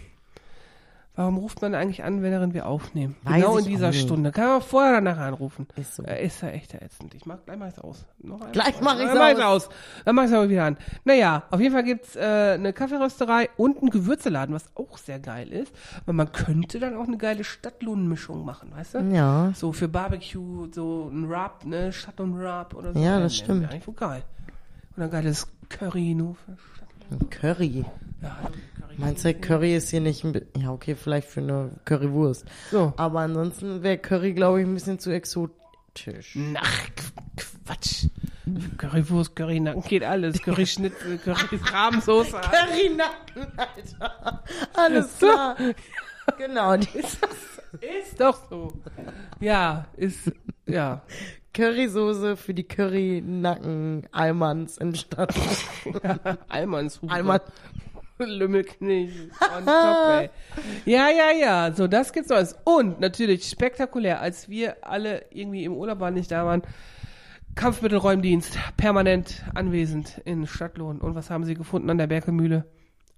Warum 1.15 1.37
ruft 1.37 1.63
man 1.63 1.77
eigentlich 1.77 2.03
an, 2.03 2.23
während 2.23 2.53
wir 2.53 2.67
aufnehmen? 2.67 3.15
Weiß 3.23 3.37
genau 3.37 3.57
ich 3.57 3.67
in 3.67 3.71
dieser. 3.71 3.93
Stunde. 3.93 4.33
Kann 4.33 4.49
man 4.49 4.63
vorher 4.63 4.91
oder 4.95 5.01
nachher 5.01 5.27
anrufen. 5.27 5.69
Ist 5.77 5.95
so. 5.95 6.03
Äh, 6.03 6.27
ist 6.27 6.43
ja 6.43 6.49
echt 6.49 6.75
ätzend. 6.75 7.15
Ich 7.15 7.25
mach 7.25 7.37
gleich 7.45 7.57
mach 7.57 7.69
ich's 7.69 7.79
aus. 7.79 8.05
Gleich 8.51 8.81
mach 8.81 8.99
ich's 8.99 9.13
Dann 9.13 9.19
mach 9.19 9.31
ich's 9.31 9.41
aus. 9.41 9.69
aus. 9.69 9.75
Dann 10.05 10.17
mach 10.17 10.25
ich's 10.25 10.33
aber 10.33 10.49
wieder 10.49 10.65
an. 10.65 10.77
Naja, 11.05 11.45
auf 11.53 11.61
jeden 11.61 11.73
Fall 11.73 11.85
gibt's 11.85 12.17
äh, 12.17 12.55
eine 12.55 12.73
Kaffeerösterei 12.73 13.49
und 13.57 13.79
einen 13.79 13.91
Gewürzeladen, 13.91 14.53
was 14.53 14.65
auch 14.75 14.99
sehr 14.99 15.21
geil 15.21 15.53
ist. 15.53 15.73
Weil 16.05 16.17
man 16.17 16.33
könnte 16.33 16.81
dann 16.81 16.97
auch 16.97 17.07
eine 17.07 17.17
geile 17.17 17.45
Stadtlohnmischung 17.45 18.45
machen, 18.45 18.73
weißt 18.75 18.95
du? 18.95 18.99
Ja. 19.15 19.53
So 19.55 19.73
für 19.73 19.87
Barbecue, 19.87 20.67
so 20.73 21.09
ein 21.13 21.33
Rub, 21.33 21.65
ne, 21.65 21.93
Stadt 21.93 22.19
und 22.19 22.35
Rub 22.35 22.75
oder 22.75 22.93
so. 22.93 22.99
Ja, 22.99 23.21
das 23.21 23.37
stimmt. 23.37 23.61
wäre 23.61 23.71
Eigentlich 23.71 23.97
geil. 23.97 24.25
Und 24.97 25.05
ein 25.05 25.11
geiles 25.11 25.47
Curry 25.69 26.17
nur 26.17 26.35
für 26.35 26.57
Stadt. 26.75 26.84
Curry. 27.31 27.85
Ja, 28.23 28.37
Curry. 28.81 28.95
Meinst 28.99 29.25
du, 29.25 29.35
Curry 29.35 29.77
ist 29.77 29.91
hier 29.91 30.01
nicht 30.01 30.25
ein 30.25 30.41
Ja, 30.57 30.71
okay, 30.71 30.95
vielleicht 30.95 31.29
für 31.29 31.41
eine 31.41 31.71
Currywurst. 31.85 32.45
So. 32.71 32.93
Aber 32.97 33.21
ansonsten 33.21 33.83
wäre 33.83 33.99
Curry, 33.99 34.33
glaube 34.33 34.61
ich, 34.61 34.67
ein 34.67 34.75
bisschen 34.75 34.99
zu 34.99 35.11
exotisch. 35.11 36.37
Ach, 36.55 36.89
Qu- 36.97 37.45
Quatsch. 37.67 38.07
Currywurst, 38.77 39.35
Currynacken 39.37 39.83
geht 39.83 40.05
alles. 40.05 40.41
Curryschnitzel, 40.43 41.19
Curry 41.19 41.57
Rahmsoße. 41.73 42.33
Currynacken, 42.33 43.59
Alter. 43.59 44.43
Alles 44.75 45.19
klar. 45.19 45.57
Genau, 46.39 46.77
die 46.77 46.99
Ist 46.99 48.19
doch 48.21 48.39
so. 48.49 48.73
Ja, 49.41 49.87
ist, 49.97 50.31
ja. 50.67 51.03
Currysoße 51.55 52.37
für 52.37 52.53
die 52.53 52.65
Currynacken 52.65 54.07
Almans 54.13 54.77
in 54.79 54.95
Stadt. 54.95 55.35
Almanshufe. 56.49 57.13
Alman. 57.13 57.41
Lümmelknecht. 58.19 59.31
On 59.57 59.65
top, 59.65 60.09
ey. 60.11 60.31
Ja, 60.85 61.09
ja, 61.11 61.31
ja. 61.33 61.73
So, 61.73 61.87
das 61.87 62.13
gibt's 62.13 62.31
alles. 62.31 62.57
Und 62.65 63.01
natürlich 63.01 63.49
spektakulär, 63.49 64.21
als 64.21 64.49
wir 64.49 64.77
alle 64.83 65.25
irgendwie 65.31 65.65
im 65.65 65.73
Urlaub 65.73 66.01
waren, 66.01 66.15
nicht 66.15 66.31
da 66.31 66.45
waren. 66.45 66.63
Kampfmittelräumdienst, 67.55 68.59
permanent 68.77 69.45
anwesend 69.55 70.21
in 70.25 70.47
Stadtlohn. 70.47 71.01
Und 71.01 71.15
was 71.15 71.31
haben 71.31 71.45
sie 71.45 71.55
gefunden 71.55 71.91
an 71.91 71.99
der 71.99 72.09
Berkelmühle? 72.09 72.65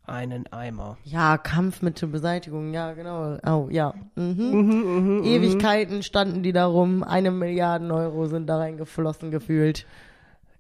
Einen 0.06 0.50
Eimer. 0.52 0.98
Ja, 1.02 1.36
Kampfmittelbeseitigung, 1.36 2.72
ja, 2.72 2.92
genau. 2.92 3.38
Oh, 3.44 3.68
ja. 3.70 3.92
Mhm. 4.14 5.22
Ewigkeiten 5.24 6.04
standen 6.04 6.44
die 6.44 6.52
da 6.52 6.66
rum. 6.66 7.02
Eine 7.02 7.32
Milliarde 7.32 7.92
Euro 7.92 8.26
sind 8.26 8.46
da 8.46 8.58
reingeflossen 8.58 9.32
gefühlt. 9.32 9.84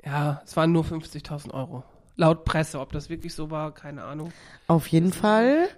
Ja, 0.04 0.42
es 0.44 0.56
waren 0.56 0.72
nur 0.72 0.84
50.000 0.84 1.54
Euro. 1.54 1.84
Laut 2.16 2.44
Presse, 2.44 2.80
ob 2.80 2.92
das 2.92 3.08
wirklich 3.08 3.34
so 3.34 3.50
war, 3.50 3.72
keine 3.72 4.02
Ahnung. 4.02 4.32
Auf 4.66 4.88
jeden 4.88 5.12
Fall. 5.12 5.68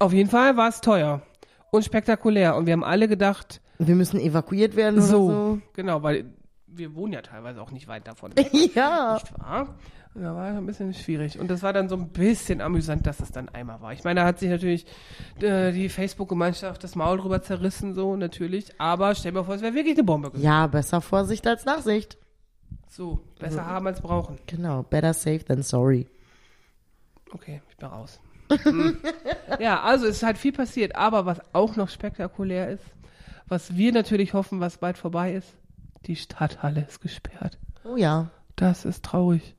Auf 0.00 0.12
jeden 0.12 0.30
Fall 0.30 0.56
war 0.56 0.68
es 0.68 0.80
teuer 0.80 1.22
und 1.70 1.84
spektakulär. 1.84 2.56
Und 2.56 2.66
wir 2.66 2.72
haben 2.72 2.84
alle 2.84 3.06
gedacht, 3.06 3.60
Wir 3.78 3.94
müssen 3.94 4.18
evakuiert 4.18 4.76
werden 4.76 5.00
so, 5.00 5.26
oder 5.26 5.58
genau, 5.74 6.02
weil 6.02 6.32
wir 6.66 6.94
wohnen 6.94 7.12
ja 7.12 7.22
teilweise 7.22 7.60
auch 7.60 7.70
nicht 7.70 7.88
weit 7.88 8.06
davon. 8.06 8.32
so. 8.36 8.58
Ja. 8.74 9.14
Nicht 9.14 9.38
wahr? 9.38 9.74
Da 10.20 10.34
war 10.34 10.46
ein 10.46 10.66
bisschen 10.66 10.92
schwierig. 10.94 11.38
Und 11.38 11.48
das 11.48 11.62
war 11.62 11.72
dann 11.72 11.88
so 11.88 11.96
ein 11.96 12.08
bisschen 12.08 12.60
amüsant, 12.60 13.06
dass 13.06 13.20
es 13.20 13.30
dann 13.30 13.48
einmal 13.48 13.80
war. 13.80 13.92
Ich 13.92 14.02
meine, 14.02 14.20
da 14.20 14.26
hat 14.26 14.38
sich 14.40 14.50
natürlich 14.50 14.84
äh, 15.40 15.72
die 15.72 15.88
Facebook-Gemeinschaft 15.88 16.82
das 16.82 16.96
Maul 16.96 17.18
drüber 17.18 17.40
zerrissen, 17.42 17.94
so 17.94 18.16
natürlich. 18.16 18.80
Aber 18.80 19.14
stell 19.14 19.32
dir 19.32 19.38
mal 19.38 19.44
vor, 19.44 19.54
es 19.54 19.62
wäre 19.62 19.74
wirklich 19.74 19.96
eine 19.96 20.04
Bombe 20.04 20.30
gewesen. 20.30 20.44
Ja, 20.44 20.66
besser 20.66 21.00
Vorsicht 21.00 21.46
als 21.46 21.64
Nachsicht. 21.64 22.18
So, 22.88 23.20
besser 23.38 23.64
haben 23.64 23.86
als 23.86 24.00
brauchen. 24.00 24.38
Genau, 24.46 24.82
better 24.82 25.14
safe 25.14 25.44
than 25.44 25.62
sorry. 25.62 26.08
Okay, 27.32 27.60
ich 27.70 27.76
bin 27.76 27.88
raus. 27.88 28.18
Hm. 28.62 28.96
ja, 29.60 29.82
also 29.82 30.06
es 30.06 30.16
ist 30.16 30.22
halt 30.22 30.38
viel 30.38 30.52
passiert. 30.52 30.96
Aber 30.96 31.26
was 31.26 31.40
auch 31.52 31.76
noch 31.76 31.90
spektakulär 31.90 32.70
ist, 32.70 32.84
was 33.46 33.76
wir 33.76 33.92
natürlich 33.92 34.34
hoffen, 34.34 34.60
was 34.60 34.78
bald 34.78 34.98
vorbei 34.98 35.34
ist, 35.34 35.54
die 36.06 36.16
Stadthalle 36.16 36.84
ist 36.88 37.00
gesperrt. 37.00 37.58
Oh 37.84 37.96
ja. 37.96 38.30
Das 38.56 38.84
ist 38.84 39.04
traurig. 39.04 39.54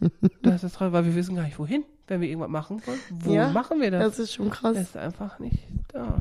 Das 0.42 0.64
ist 0.64 0.76
traurig, 0.76 0.92
weil 0.92 1.04
wir 1.04 1.14
wissen 1.14 1.36
gar 1.36 1.42
nicht, 1.44 1.58
wohin, 1.58 1.84
wenn 2.06 2.20
wir 2.20 2.28
irgendwas 2.28 2.50
machen 2.50 2.80
wollen. 2.86 2.98
Wo 3.10 3.32
Ja, 3.32 3.50
machen 3.50 3.80
wir 3.80 3.90
das? 3.90 4.02
Das 4.04 4.18
ist 4.18 4.34
schon 4.34 4.50
krass. 4.50 4.74
Das 4.74 4.88
ist 4.88 4.96
einfach 4.96 5.38
nicht 5.38 5.58
da. 5.88 6.20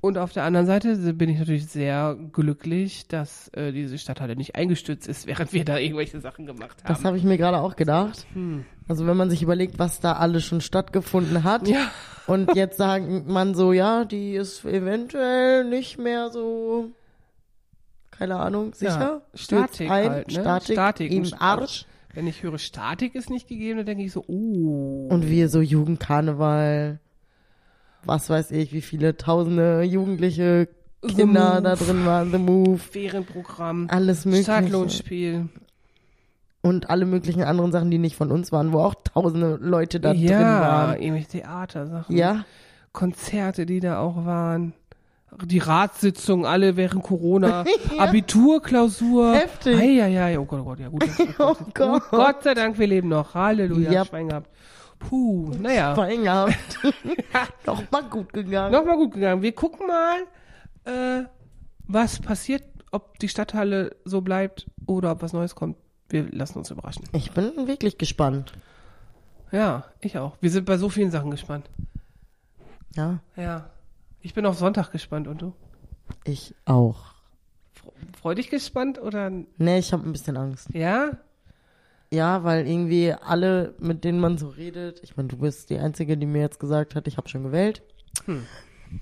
Und 0.00 0.18
auf 0.18 0.32
der 0.32 0.42
anderen 0.42 0.66
Seite 0.66 0.96
bin 1.14 1.30
ich 1.30 1.38
natürlich 1.38 1.68
sehr 1.68 2.16
glücklich, 2.32 3.06
dass 3.06 3.48
äh, 3.54 3.70
diese 3.70 3.98
Stadthalle 3.98 4.34
nicht 4.34 4.56
eingestürzt 4.56 5.06
ist, 5.06 5.26
während 5.28 5.52
wir 5.52 5.64
da 5.64 5.78
irgendwelche 5.78 6.20
Sachen 6.20 6.44
gemacht 6.44 6.82
haben. 6.82 6.92
Das 6.92 7.04
habe 7.04 7.16
ich 7.16 7.22
mir 7.22 7.38
gerade 7.38 7.58
auch 7.58 7.76
gedacht. 7.76 8.26
Also 8.88 9.06
wenn 9.06 9.16
man 9.16 9.30
sich 9.30 9.42
überlegt, 9.42 9.78
was 9.78 10.00
da 10.00 10.14
alles 10.14 10.44
schon 10.44 10.60
stattgefunden 10.60 11.44
hat 11.44 11.68
ja, 11.68 11.88
und 12.26 12.56
jetzt 12.56 12.78
sagt 12.78 13.28
man 13.28 13.54
so, 13.54 13.72
ja, 13.72 14.04
die 14.04 14.34
ist 14.34 14.64
eventuell 14.64 15.64
nicht 15.64 15.98
mehr 15.98 16.30
so, 16.30 16.90
keine 18.10 18.36
Ahnung, 18.40 18.74
sicher? 18.74 19.22
Ja, 19.22 19.38
Statik 19.38 19.88
halt, 19.88 20.26
ne? 20.26 20.40
Statik, 20.40 20.74
Statik, 20.74 21.12
im 21.12 21.32
Arsch. 21.38 21.86
Wenn 22.14 22.26
ich 22.26 22.42
höre, 22.42 22.58
Statik 22.58 23.14
ist 23.14 23.30
nicht 23.30 23.48
gegeben, 23.48 23.78
dann 23.78 23.86
denke 23.86 24.04
ich 24.04 24.12
so, 24.12 24.24
oh. 24.26 25.08
Und 25.10 25.28
wir 25.28 25.48
so 25.48 25.60
Jugendkarneval, 25.60 27.00
was 28.04 28.30
weiß 28.30 28.50
ich, 28.50 28.72
wie 28.72 28.82
viele 28.82 29.16
tausende 29.16 29.82
jugendliche 29.82 30.68
Kinder 31.06 31.60
da 31.60 31.74
drin 31.74 32.04
waren, 32.06 32.30
The 32.30 32.38
Move, 32.38 32.78
Ferienprogramm, 32.78 33.88
alles 33.90 34.24
mögliche. 34.24 34.44
Stadtlohnspiel. 34.44 35.48
Und 36.64 36.90
alle 36.90 37.06
möglichen 37.06 37.42
anderen 37.42 37.72
Sachen, 37.72 37.90
die 37.90 37.98
nicht 37.98 38.14
von 38.14 38.30
uns 38.30 38.52
waren, 38.52 38.72
wo 38.72 38.78
auch 38.78 38.94
tausende 38.94 39.58
Leute 39.60 39.98
da 39.98 40.12
drin 40.12 40.22
ja, 40.22 40.60
waren. 40.60 41.02
irgendwelche 41.02 41.28
Theatersachen. 41.28 42.16
Ja, 42.16 42.44
Konzerte, 42.92 43.66
die 43.66 43.80
da 43.80 43.98
auch 43.98 44.24
waren. 44.24 44.72
Die 45.44 45.58
Ratssitzungen 45.58 46.44
alle 46.46 46.76
während 46.76 47.02
Corona. 47.02 47.64
Ja. 47.96 48.04
Abiturklausur. 48.04 49.34
Heftig. 49.34 49.78
Eieiei, 49.78 50.38
oh 50.38 50.44
Gott, 50.44 50.60
oh 50.60 50.64
Gott, 50.64 50.78
ja 50.80 50.88
gut. 50.88 51.04
Oh. 51.38 51.56
Gott. 51.74 52.02
Gott 52.10 52.42
sei 52.42 52.54
Dank, 52.54 52.78
wir 52.78 52.86
leben 52.86 53.08
noch. 53.08 53.34
Halleluja, 53.34 53.90
Ja. 53.90 54.04
Schwein 54.04 54.28
gehabt. 54.28 54.48
Puh, 54.98 55.50
naja. 55.60 55.94
Fein 55.94 56.22
gehabt. 56.22 56.78
Doch 57.64 57.82
mal 57.90 58.02
gut 58.04 58.32
gegangen. 58.32 58.72
Nochmal 58.72 58.96
gut 58.96 59.12
gegangen. 59.14 59.42
Wir 59.42 59.52
gucken 59.52 59.86
mal, 59.86 60.20
äh, 60.84 61.24
was 61.88 62.20
passiert, 62.20 62.62
ob 62.92 63.18
die 63.18 63.28
Stadthalle 63.28 63.96
so 64.04 64.20
bleibt 64.20 64.66
oder 64.86 65.10
ob 65.12 65.22
was 65.22 65.32
Neues 65.32 65.54
kommt. 65.54 65.76
Wir 66.08 66.30
lassen 66.30 66.58
uns 66.58 66.70
überraschen. 66.70 67.04
Ich 67.12 67.32
bin 67.32 67.66
wirklich 67.66 67.98
gespannt. 67.98 68.52
Ja, 69.50 69.84
ich 70.00 70.18
auch. 70.18 70.36
Wir 70.40 70.50
sind 70.50 70.66
bei 70.66 70.76
so 70.78 70.88
vielen 70.88 71.10
Sachen 71.10 71.30
gespannt. 71.30 71.68
Ja, 72.96 73.18
Ja. 73.36 73.70
Ich 74.22 74.34
bin 74.34 74.46
auf 74.46 74.56
Sonntag 74.56 74.90
gespannt 74.92 75.28
und 75.28 75.42
du? 75.42 75.52
ich 76.24 76.54
auch. 76.64 77.14
Freu 78.20 78.34
dich 78.34 78.50
gespannt 78.50 79.00
oder 79.00 79.30
Nee, 79.58 79.78
ich 79.78 79.92
habe 79.92 80.08
ein 80.08 80.12
bisschen 80.12 80.36
Angst. 80.36 80.68
ja? 80.72 81.12
Ja, 82.12 82.44
weil 82.44 82.66
irgendwie 82.68 83.14
alle, 83.14 83.74
mit 83.78 84.04
denen 84.04 84.20
man 84.20 84.36
so 84.36 84.48
redet, 84.48 85.00
ich 85.02 85.16
meine, 85.16 85.30
du 85.30 85.38
bist 85.38 85.70
die 85.70 85.78
Einzige, 85.78 86.18
die 86.18 86.26
mir 86.26 86.42
jetzt 86.42 86.60
gesagt 86.60 86.94
hat, 86.94 87.08
ich 87.08 87.16
habe 87.16 87.28
schon 87.30 87.42
gewählt. 87.42 87.82
Hm. 88.26 88.44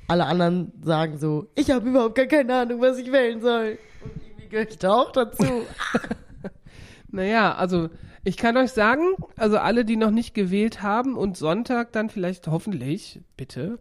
Alle 0.06 0.26
anderen 0.26 0.72
sagen 0.82 1.18
so, 1.18 1.48
ich 1.56 1.72
habe 1.72 1.88
überhaupt 1.88 2.14
gar 2.14 2.26
keine 2.26 2.54
Ahnung, 2.54 2.80
was 2.80 2.98
ich 2.98 3.10
wählen 3.10 3.40
soll. 3.40 3.78
Und 4.04 4.22
irgendwie 4.22 4.48
gehöre 4.48 4.68
ich 4.68 4.78
da 4.78 4.92
auch 4.92 5.10
dazu. 5.12 5.44
Naja, 7.12 7.54
also 7.56 7.88
ich 8.22 8.36
kann 8.36 8.56
euch 8.56 8.70
sagen, 8.70 9.02
also 9.36 9.58
alle, 9.58 9.84
die 9.84 9.96
noch 9.96 10.12
nicht 10.12 10.32
gewählt 10.34 10.80
haben 10.82 11.16
und 11.16 11.36
Sonntag 11.36 11.90
dann 11.90 12.08
vielleicht 12.08 12.46
hoffentlich, 12.46 13.20
bitte, 13.36 13.78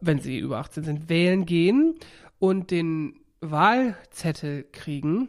wenn 0.00 0.18
sie 0.20 0.38
über 0.38 0.58
18 0.58 0.84
sind, 0.84 1.08
wählen 1.08 1.46
gehen 1.46 1.94
und 2.38 2.70
den 2.70 3.20
Wahlzettel 3.40 4.64
kriegen. 4.72 5.28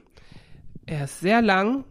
Er 0.85 1.05
ist 1.05 1.19
sehr 1.19 1.41
lang 1.41 1.83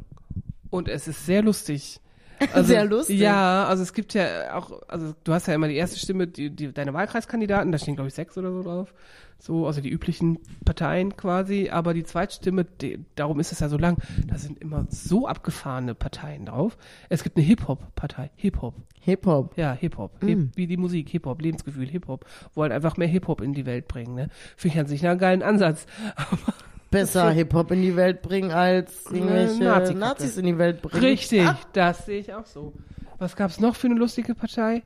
und 0.71 0.89
es 0.89 1.09
ist 1.09 1.27
sehr 1.27 1.43
lustig. 1.43 2.01
Also, 2.53 2.69
Sehr 2.69 2.85
lustig. 2.85 3.19
Ja, 3.21 3.65
also 3.67 3.83
es 3.83 3.93
gibt 3.93 4.15
ja 4.15 4.57
auch, 4.57 4.83
also 4.89 5.15
du 5.25 5.33
hast 5.33 5.47
ja 5.47 5.55
immer 5.55 5.69
die 5.69 5.77
erste 5.77 5.99
Stimme, 5.99 6.27
die, 6.27 6.51
die 6.51 6.73
deine 6.73 6.95
Wahlkreiskandidaten, 6.95 7.73
da 7.73 7.79
stehen 7.79 7.95
glaube 7.95 8.09
ich 8.09 8.15
sechs 8.15 8.37
oder 8.37 8.53
so 8.53 8.63
drauf, 8.63 8.95
so 9.39 9.67
also 9.67 9.81
die 9.81 9.91
üblichen 9.91 10.39
Parteien 10.65 11.17
quasi, 11.17 11.71
aber 11.71 11.95
die 11.95 12.05
Zweitstimme, 12.05 12.65
die, 12.65 13.05
darum 13.15 13.41
ist 13.41 13.53
es 13.53 13.61
ja 13.61 13.69
so 13.69 13.77
lang, 13.77 13.99
da 14.27 14.39
sind 14.39 14.59
immer 14.61 14.87
so 14.89 15.27
abgefahrene 15.27 15.95
Parteien 15.95 16.47
drauf. 16.47 16.77
Es 17.09 17.23
gibt 17.23 17.37
eine 17.37 17.47
Hip-Hop-Partei, 17.47 18.31
Hip-Hop, 18.37 18.75
Hip-Hop. 19.01 19.57
ja 19.57 19.73
Hip-Hop, 19.73 20.23
Hip, 20.25 20.51
wie 20.55 20.67
die 20.67 20.77
Musik, 20.77 21.09
Hip-Hop, 21.11 21.41
Lebensgefühl, 21.41 21.89
Hip-Hop, 21.89 22.25
wollen 22.55 22.73
einfach 22.73 22.97
mehr 22.97 23.09
Hip-Hop 23.09 23.41
in 23.41 23.53
die 23.53 23.67
Welt 23.67 23.89
bringen, 23.89 24.15
ne? 24.15 24.29
Finde 24.57 24.75
ich 24.75 24.81
an 24.81 24.87
sich 24.87 25.07
einen 25.07 25.19
geilen 25.19 25.43
Ansatz. 25.43 25.87
Besser 26.95 27.31
Hip-Hop 27.31 27.71
in 27.73 27.83
die 27.83 27.97
Welt 27.97 28.23
bringen, 28.23 28.51
als 28.51 29.07
irgendwelche 29.11 29.65
Nazi-Kacke. 29.65 29.99
Nazis 29.99 30.37
in 30.37 30.47
die 30.47 30.59
Welt 30.59 30.81
bringen. 30.83 31.05
Richtig, 31.05 31.49
das 31.73 32.07
sehe 32.07 32.21
ich 32.21 32.33
auch 32.33 32.47
so. 32.47 32.73
Was 33.19 33.37
gab's 33.37 33.61
noch 33.61 33.77
für 33.77 33.89
eine 33.89 33.97
lustige 33.97 34.35
Partei? 34.35 34.83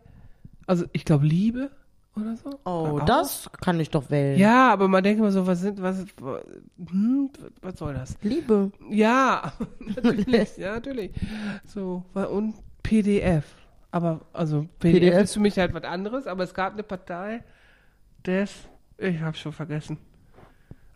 Also 0.66 0.84
ich 0.92 1.04
glaube 1.04 1.26
Liebe 1.26 1.70
oder 2.16 2.36
so. 2.36 2.58
Oh, 2.64 3.00
das 3.04 3.50
kann 3.60 3.80
ich 3.80 3.90
doch 3.90 4.10
wählen. 4.10 4.38
Ja, 4.38 4.72
aber 4.72 4.88
man 4.88 5.02
denkt 5.02 5.20
immer 5.20 5.30
so, 5.30 5.46
was 5.46 5.60
sind, 5.60 5.80
was, 5.80 6.04
hm, 6.90 7.30
was 7.62 7.78
soll 7.78 7.94
das? 7.94 8.16
Liebe. 8.22 8.72
Ja, 8.90 9.52
natürlich, 9.78 10.56
ja, 10.56 10.74
natürlich. 10.74 11.12
So, 11.64 12.04
und 12.14 12.54
PDF. 12.82 13.44
Aber, 13.90 14.20
also, 14.32 14.66
PDF, 14.78 15.00
PDF. 15.00 15.22
ist 15.22 15.34
für 15.34 15.40
mich 15.40 15.58
halt 15.58 15.72
was 15.72 15.84
anderes, 15.84 16.26
aber 16.26 16.44
es 16.44 16.52
gab 16.52 16.74
eine 16.74 16.82
Partei 16.82 17.42
des, 18.26 18.52
ich 18.98 19.20
hab's 19.20 19.38
schon 19.38 19.52
vergessen. 19.52 19.98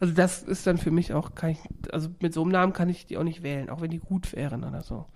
Also, 0.02 0.14
das 0.14 0.42
ist 0.42 0.66
dann 0.66 0.78
für 0.78 0.90
mich 0.90 1.12
auch, 1.12 1.36
kann 1.36 1.50
ich, 1.50 1.60
also 1.92 2.08
mit 2.20 2.34
so 2.34 2.42
einem 2.42 2.50
Namen 2.50 2.72
kann 2.72 2.88
ich 2.88 3.06
die 3.06 3.16
auch 3.18 3.22
nicht 3.22 3.44
wählen, 3.44 3.70
auch 3.70 3.82
wenn 3.82 3.90
die 3.92 4.00
gut 4.00 4.32
wären 4.32 4.64
oder 4.64 4.82
so. 4.82 5.06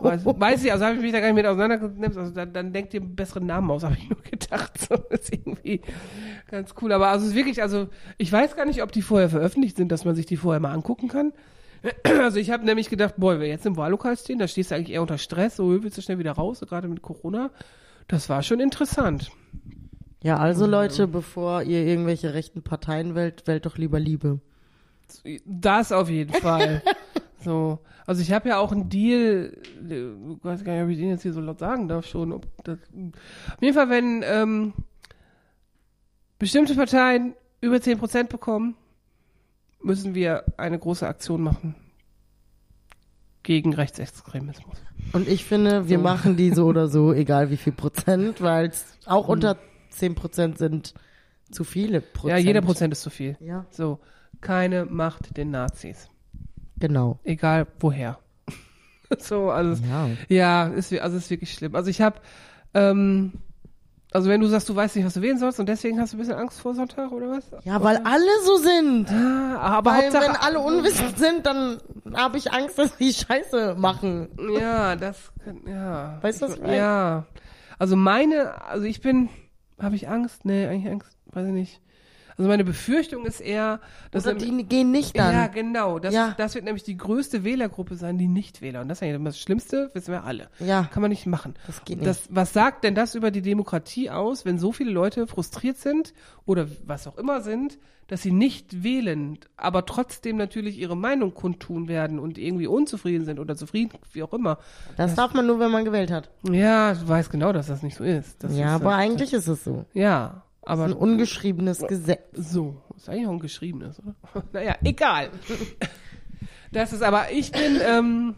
Weiß, 0.00 0.24
weiß 0.24 0.64
ich, 0.64 0.72
also 0.72 0.86
habe 0.86 0.96
ich 0.96 1.02
mich 1.02 1.12
da 1.12 1.20
gar 1.20 1.26
nicht 1.26 1.36
mit 1.36 1.44
auseinandergesetzt. 1.44 2.16
Also 2.16 2.32
dann, 2.32 2.54
dann 2.54 2.72
denkt 2.72 2.94
ihr 2.94 3.02
einen 3.02 3.14
besseren 3.14 3.44
Namen 3.44 3.70
aus, 3.70 3.82
habe 3.84 3.98
ich 3.98 4.08
nur 4.08 4.22
gedacht. 4.22 4.78
So 4.78 4.94
ist 5.10 5.30
irgendwie 5.30 5.82
ganz 6.50 6.74
cool. 6.80 6.92
Aber 6.92 7.08
also 7.08 7.26
es 7.26 7.32
ist 7.32 7.36
wirklich, 7.36 7.60
also 7.60 7.88
ich 8.16 8.32
weiß 8.32 8.56
gar 8.56 8.64
nicht, 8.64 8.82
ob 8.82 8.92
die 8.92 9.02
vorher 9.02 9.28
veröffentlicht 9.28 9.76
sind, 9.76 9.92
dass 9.92 10.06
man 10.06 10.14
sich 10.14 10.24
die 10.24 10.38
vorher 10.38 10.60
mal 10.60 10.72
angucken 10.72 11.08
kann. 11.08 11.34
Also 12.04 12.38
ich 12.38 12.50
habe 12.50 12.64
nämlich 12.64 12.88
gedacht, 12.88 13.16
boah, 13.18 13.38
wir 13.38 13.46
jetzt 13.46 13.66
im 13.66 13.76
Wahllokal 13.76 14.16
stehen, 14.16 14.38
da 14.38 14.48
stehst 14.48 14.70
du 14.70 14.74
eigentlich 14.74 14.94
eher 14.94 15.02
unter 15.02 15.18
Stress, 15.18 15.56
so 15.56 15.82
willst 15.82 15.98
du 15.98 16.02
schnell 16.02 16.18
wieder 16.18 16.32
raus, 16.32 16.60
so 16.60 16.66
gerade 16.66 16.88
mit 16.88 17.02
Corona. 17.02 17.50
Das 18.08 18.30
war 18.30 18.42
schon 18.42 18.58
interessant. 18.58 19.30
Ja, 20.22 20.36
also 20.38 20.66
Leute, 20.66 21.06
bevor 21.06 21.62
ihr 21.62 21.86
irgendwelche 21.86 22.34
rechten 22.34 22.62
Parteien 22.62 23.14
wählt, 23.14 23.46
wählt 23.46 23.66
doch 23.66 23.78
lieber 23.78 24.00
Liebe. 24.00 24.40
Das 25.44 25.92
auf 25.92 26.08
jeden 26.10 26.34
Fall. 26.34 26.82
so. 27.44 27.78
Also 28.06 28.22
ich 28.22 28.32
habe 28.32 28.48
ja 28.48 28.58
auch 28.58 28.72
einen 28.72 28.88
Deal, 28.88 29.56
ich 29.88 30.44
weiß 30.44 30.64
gar 30.64 30.72
nicht, 30.74 30.82
ob 30.82 30.88
ich 30.88 30.96
den 30.98 31.10
jetzt 31.10 31.22
hier 31.22 31.32
so 31.32 31.40
laut 31.40 31.58
sagen 31.58 31.88
darf 31.88 32.06
schon. 32.06 32.40
Das, 32.64 32.78
auf 32.78 33.60
jeden 33.62 33.74
Fall, 33.74 33.90
wenn 33.90 34.24
ähm, 34.26 34.72
bestimmte 36.38 36.74
Parteien 36.74 37.34
über 37.60 37.76
10% 37.76 38.24
bekommen, 38.24 38.76
müssen 39.82 40.14
wir 40.14 40.44
eine 40.56 40.78
große 40.78 41.06
Aktion 41.06 41.42
machen 41.42 41.74
gegen 43.42 43.72
Rechtsextremismus. 43.74 44.76
Und 45.12 45.28
ich 45.28 45.44
finde, 45.44 45.88
wir 45.88 45.98
So. 45.98 46.02
machen 46.02 46.36
die 46.36 46.50
so 46.50 46.66
oder 46.66 46.88
so, 46.88 47.12
egal 47.12 47.50
wie 47.50 47.56
viel 47.56 47.72
Prozent, 47.72 48.40
weil 48.42 48.66
es 48.68 48.84
auch 49.06 49.28
unter 49.28 49.56
10 49.98 50.14
Prozent 50.14 50.58
sind 50.58 50.94
zu 51.50 51.64
viele 51.64 52.00
Prozent. 52.00 52.38
Ja, 52.38 52.44
jeder 52.44 52.60
Prozent 52.62 52.92
ist 52.92 53.02
zu 53.02 53.10
viel. 53.10 53.36
Ja, 53.40 53.66
So, 53.70 53.98
keine 54.40 54.84
Macht 54.84 55.36
den 55.36 55.50
Nazis. 55.50 56.08
genau. 56.78 57.18
Egal 57.24 57.66
woher. 57.80 58.18
so, 59.18 59.50
also 59.50 59.82
Ja. 59.84 60.08
Ja, 60.28 60.66
ist, 60.68 60.92
also 60.98 61.16
ist 61.16 61.30
wirklich 61.30 61.52
schlimm. 61.52 61.74
Also 61.74 61.90
ich 61.90 62.00
habe, 62.00 62.20
ähm, 62.74 63.32
also 64.12 64.28
wenn 64.30 64.40
du 64.40 64.46
sagst, 64.46 64.68
du 64.68 64.74
weißt 64.76 64.96
nicht, 64.96 65.04
was 65.04 65.14
du 65.14 65.22
wählen 65.22 65.38
sollst 65.38 65.58
und 65.60 65.68
deswegen 65.68 66.00
hast 66.00 66.12
du 66.12 66.16
ein 66.16 66.20
bisschen 66.20 66.34
Angst 66.36 66.60
vor 66.60 66.74
Sonntag 66.74 67.10
oder 67.12 67.30
was? 67.30 67.44
Ja, 67.64 67.82
weil 67.82 67.96
alle 68.04 68.24
so 68.44 68.56
sind. 68.56 69.10
Ah, 69.10 69.56
aber 69.78 69.90
Weil 69.92 70.04
Hauptsache, 70.04 70.24
wenn 70.28 70.36
alle 70.36 70.60
unwissend 70.60 71.18
sind, 71.18 71.44
dann 71.46 71.78
habe 72.14 72.38
ich 72.38 72.52
Angst, 72.52 72.78
dass 72.78 72.96
die 72.96 73.12
Scheiße 73.12 73.74
machen. 73.78 74.28
Ja, 74.58 74.96
das, 74.96 75.32
kann- 75.44 75.60
ja. 75.66 76.18
Weißt 76.22 76.40
du, 76.42 76.46
was 76.48 76.56
ich? 76.56 76.62
Ja. 76.66 77.26
Also 77.78 77.96
meine, 77.96 78.62
also 78.66 78.84
ich 78.84 79.00
bin, 79.02 79.28
habe 79.78 79.96
ich 79.96 80.08
Angst? 80.08 80.44
Nee, 80.44 80.66
eigentlich 80.66 80.92
Angst, 80.92 81.16
weiß 81.26 81.46
ich 81.46 81.52
nicht. 81.52 81.80
Also 82.38 82.48
meine 82.48 82.62
Befürchtung 82.64 83.26
ist 83.26 83.40
eher, 83.40 83.80
dass 84.12 84.24
Oder 84.24 84.36
die 84.36 84.64
gehen 84.64 84.92
nicht 84.92 85.18
dann. 85.18 85.34
Ja, 85.34 85.46
genau. 85.48 85.98
Das, 85.98 86.14
Ja. 86.14 86.34
das 86.38 86.54
wird 86.54 86.64
nämlich 86.64 86.84
die 86.84 86.96
größte 86.96 87.42
Wählergruppe 87.42 87.96
sein, 87.96 88.16
die 88.16 88.28
Nichtwähler. 88.28 88.80
Und 88.80 88.88
das 88.88 89.02
ist 89.02 89.08
ja 89.08 89.18
das 89.18 89.40
Schlimmste, 89.40 89.90
wissen 89.92 90.12
wir 90.12 90.22
alle. 90.22 90.48
Ja. 90.60 90.84
Kann 90.92 91.02
man 91.02 91.10
nicht 91.10 91.26
machen. 91.26 91.54
Das 91.66 91.84
geht 91.84 92.06
Das, 92.06 92.28
was 92.30 92.52
sagt 92.52 92.84
denn 92.84 92.94
das 92.94 93.16
über 93.16 93.32
die 93.32 93.42
Demokratie 93.42 94.08
aus, 94.08 94.44
wenn 94.44 94.58
so 94.58 94.70
viele 94.70 94.92
Leute 94.92 95.26
frustriert 95.26 95.78
sind 95.78 96.14
oder 96.46 96.68
was 96.86 97.08
auch 97.08 97.18
immer 97.18 97.40
sind, 97.40 97.76
dass 98.06 98.22
sie 98.22 98.32
nicht 98.32 98.82
wählen, 98.84 99.38
aber 99.56 99.84
trotzdem 99.84 100.36
natürlich 100.36 100.78
ihre 100.78 100.96
Meinung 100.96 101.34
kundtun 101.34 101.88
werden 101.88 102.18
und 102.18 102.38
irgendwie 102.38 102.66
unzufrieden 102.66 103.26
sind 103.26 103.38
oder 103.38 103.54
zufrieden, 103.56 103.90
wie 104.12 104.22
auch 104.22 104.32
immer. 104.32 104.58
Das 104.96 105.14
darf 105.14 105.34
man 105.34 105.46
nur, 105.46 105.60
wenn 105.60 105.70
man 105.70 105.84
gewählt 105.84 106.10
hat. 106.10 106.30
Ja, 106.50 106.94
du 106.94 107.06
weißt 107.06 107.30
genau, 107.30 107.52
dass 107.52 107.66
das 107.66 107.82
nicht 107.82 107.96
so 107.96 108.04
ist. 108.04 108.42
Das 108.42 108.56
ja, 108.56 108.76
ist, 108.76 108.82
aber 108.82 108.94
eigentlich 108.94 109.34
ist 109.34 109.46
es 109.46 109.62
so. 109.62 109.84
Ja, 109.92 110.42
Das 110.68 110.78
ist 110.78 110.84
ein 110.84 110.92
aber 110.92 111.00
ungeschriebenes 111.00 111.86
Gesetz. 111.86 112.20
so, 112.34 112.82
ist 112.96 113.08
eigentlich 113.08 113.26
auch 113.26 113.32
ein 113.32 113.38
geschriebenes, 113.38 114.00
oder? 114.00 114.14
naja, 114.52 114.76
egal. 114.84 115.30
Das 116.72 116.92
ist 116.92 117.02
aber, 117.02 117.30
ich 117.32 117.52
bin 117.52 117.80
ähm, 117.82 118.34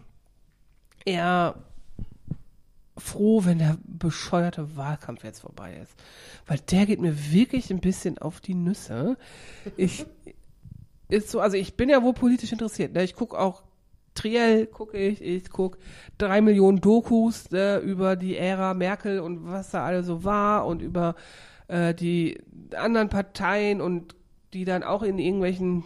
eher 1.04 1.56
froh, 2.96 3.44
wenn 3.44 3.58
der 3.58 3.78
bescheuerte 3.84 4.76
Wahlkampf 4.76 5.24
jetzt 5.24 5.40
vorbei 5.40 5.76
ist. 5.82 5.92
Weil 6.46 6.58
der 6.58 6.86
geht 6.86 7.00
mir 7.00 7.32
wirklich 7.32 7.70
ein 7.72 7.80
bisschen 7.80 8.18
auf 8.18 8.40
die 8.40 8.54
Nüsse. 8.54 9.16
Ich 9.76 10.06
ist 11.08 11.30
so, 11.30 11.40
also 11.40 11.56
ich 11.56 11.76
bin 11.76 11.88
ja 11.88 12.04
wohl 12.04 12.12
politisch 12.12 12.52
interessiert. 12.52 12.94
Ne? 12.94 13.02
Ich 13.02 13.16
gucke 13.16 13.36
auch 13.36 13.64
Triell, 14.14 14.66
gucke 14.66 14.98
ich, 14.98 15.22
ich 15.22 15.50
gucke 15.50 15.78
drei 16.18 16.40
Millionen 16.40 16.80
Dokus 16.80 17.50
ne, 17.50 17.78
über 17.78 18.16
die 18.16 18.36
Ära 18.36 18.74
Merkel 18.74 19.20
und 19.20 19.46
was 19.46 19.70
da 19.70 19.84
alles 19.84 20.06
so 20.06 20.24
war 20.24 20.66
und 20.66 20.82
über 20.82 21.14
äh, 21.70 21.94
die 21.94 22.38
anderen 22.74 23.08
Parteien 23.08 23.80
und 23.80 24.14
die 24.52 24.64
dann 24.64 24.82
auch 24.82 25.02
in 25.02 25.18
irgendwelchen 25.18 25.84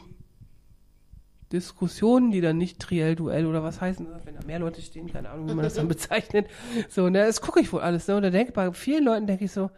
Diskussionen, 1.52 2.30
die 2.30 2.40
dann 2.40 2.56
nicht 2.56 2.80
Triell-Duell 2.80 3.46
oder 3.46 3.62
was 3.62 3.80
heißen, 3.80 4.06
das, 4.06 4.26
wenn 4.26 4.34
da 4.34 4.40
mehr 4.46 4.58
Leute 4.58 4.80
stehen, 4.82 5.12
keine 5.12 5.30
Ahnung, 5.30 5.48
wie 5.48 5.54
man 5.54 5.62
das 5.62 5.74
dann 5.74 5.88
bezeichnet. 5.88 6.48
So, 6.88 7.08
ne, 7.08 7.26
das 7.26 7.40
gucke 7.40 7.60
ich 7.60 7.72
wohl 7.72 7.80
alles, 7.80 8.08
ne? 8.08 8.16
Und 8.16 8.22
da 8.22 8.30
denke 8.30 8.52
bei 8.52 8.72
vielen 8.72 9.04
Leuten 9.04 9.26
denke 9.26 9.44
ich 9.44 9.52
so, 9.52 9.70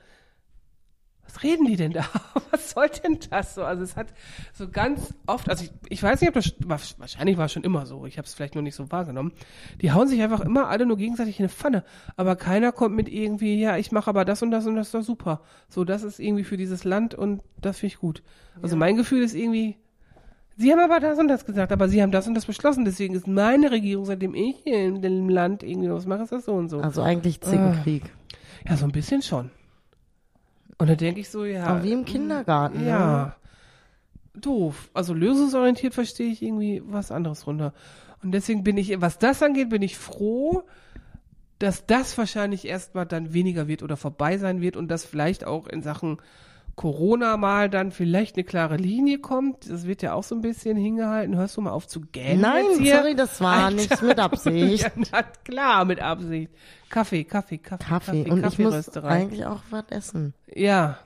was 1.27 1.43
reden 1.43 1.67
die 1.67 1.77
denn 1.77 1.93
da? 1.93 2.05
Was 2.51 2.71
soll 2.71 2.89
denn 2.89 3.19
das 3.31 3.55
so? 3.55 3.65
Also 3.65 3.83
es 3.83 3.97
hat 3.97 4.09
so 4.55 4.69
ganz 4.69 5.13
oft, 5.27 5.51
also 5.51 5.65
ich, 5.65 5.73
ich 5.89 6.03
weiß 6.03 6.21
nicht, 6.21 6.29
ob 6.29 6.35
das 6.35 6.55
war, 6.65 6.81
wahrscheinlich 6.99 7.37
war 7.37 7.47
es 7.47 7.53
schon 7.53 7.65
immer 7.65 7.85
so, 7.85 8.07
ich 8.07 8.19
habe 8.19 8.27
es 8.27 8.35
vielleicht 8.35 8.55
nur 8.55 8.63
nicht 8.63 8.75
so 8.75 8.91
wahrgenommen. 8.91 9.33
Die 9.83 9.93
hauen 9.93 10.09
sich 10.09 10.23
einfach 10.23 10.41
immer 10.41 10.69
alle 10.69 10.87
nur 10.87 10.97
gegenseitig 10.97 11.39
in 11.39 11.45
eine 11.45 11.49
Pfanne, 11.51 11.85
aber 12.17 12.37
keiner 12.37 12.73
kommt 12.73 12.95
mit 12.95 13.09
irgendwie, 13.09 13.61
ja, 13.61 13.77
ich 13.77 13.93
mache 13.93 14.09
aber 14.09 14.25
das 14.25 14.43
und 14.43 14.51
das 14.51 14.67
und 14.67 14.77
das 14.77 14.89
ist 14.89 14.95
doch 14.95 15.03
super. 15.03 15.43
So, 15.69 15.85
das 15.85 16.03
ist 16.03 16.19
irgendwie 16.19 16.45
für 16.45 16.57
dieses 16.57 16.85
Land 16.85 17.15
und 17.15 17.43
das 17.61 17.81
finde 17.81 17.95
ich 17.95 18.01
gut. 18.01 18.23
Also 18.63 18.77
mein 18.77 18.97
Gefühl 18.97 19.23
ist 19.23 19.35
irgendwie, 19.35 19.77
Sie 20.59 20.73
haben 20.73 20.81
aber 20.81 21.01
das 21.01 21.19
und 21.19 21.29
das 21.29 21.45
gesagt, 21.45 21.71
aber 21.71 21.89
Sie 21.89 22.01
haben 22.01 22.13
das 22.13 22.27
und 22.27 22.35
das 22.35 22.47
beschlossen, 22.47 22.87
deswegen 22.87 23.15
ist 23.15 23.27
meine 23.27 23.71
Regierung, 23.71 24.07
seitdem 24.07 24.35
ich 24.35 24.57
hier 24.65 24.79
in 24.79 25.03
dem 25.03 25.29
Land 25.29 25.63
irgendwie 25.63 25.91
was 25.91 26.07
mache, 26.07 26.23
ist 26.23 26.33
das 26.33 26.47
so 26.47 26.55
und 26.55 26.71
so. 26.71 26.81
Also 26.81 27.03
eigentlich 27.03 27.43
Zickenkrieg. 27.43 28.05
Ja, 28.67 28.77
so 28.77 28.87
ein 28.87 28.93
bisschen 28.93 29.21
schon. 29.21 29.51
Und 30.79 30.91
da 30.91 30.95
denke 30.95 31.21
ich 31.21 31.31
so, 31.31 31.45
ja. 31.45 31.65
Aber 31.65 31.83
wie 31.83 31.93
im 31.93 32.05
Kindergarten. 32.05 32.81
Ne? 32.81 32.89
Ja. 32.89 33.37
Doof. 34.35 34.91
Also 34.93 35.15
lösungsorientiert 35.15 35.95
verstehe 35.95 36.31
ich 36.31 36.43
irgendwie 36.43 36.83
was 36.85 37.11
anderes 37.11 37.47
runter. 37.47 37.73
Und 38.23 38.33
deswegen 38.33 38.65
bin 38.65 38.77
ich, 38.77 39.01
was 39.01 39.19
das 39.19 39.43
angeht, 39.43 39.71
bin 39.71 39.83
ich 39.83 39.97
froh, 39.97 40.65
dass 41.59 41.87
das 41.87 42.19
wahrscheinlich 42.19 42.67
erstmal 42.67 43.07
dann 43.07 43.33
weniger 43.33 43.69
wird 43.69 43.83
oder 43.83 43.97
vorbei 43.97 44.37
sein 44.37 44.61
wird 44.61 44.77
und 44.77 44.89
dass 44.89 45.05
vielleicht 45.05 45.47
auch 45.47 45.67
in 45.67 45.83
Sachen 45.83 46.19
Corona 46.77 47.39
mal 47.39 47.71
dann 47.71 47.91
vielleicht 47.91 48.37
eine 48.37 48.45
klare 48.45 48.77
Linie 48.77 49.19
kommt. 49.19 49.69
Das 49.69 49.87
wird 49.87 50.03
ja 50.03 50.13
auch 50.13 50.23
so 50.23 50.35
ein 50.35 50.43
bisschen 50.43 50.77
hingehalten. 50.77 51.35
Hörst 51.35 51.57
du 51.57 51.63
mal 51.63 51.71
auf 51.71 51.87
zu 51.89 52.03
gähnen? 52.03 52.43
Nein, 52.43 52.65
sorry, 52.85 53.17
das 53.17 53.41
war 53.41 53.65
Alter. 53.65 53.77
nicht 53.77 54.03
mit 54.03 54.19
Absicht. 54.19 54.85
Ja, 54.87 54.91
na, 55.11 55.23
klar, 55.23 55.85
mit 55.87 56.01
Absicht. 56.01 56.53
Kaffee, 56.91 57.25
Kaffee, 57.25 57.59
Kaffee, 57.59 57.85
Kaffee. 57.85 58.25
Kaffee 58.25 58.31
Und 58.31 58.47
ich 58.47 58.59
muss 58.59 58.97
eigentlich 58.99 59.47
auch 59.47 59.63
was 59.71 59.85
essen. 59.89 60.35
Ja, 60.55 60.99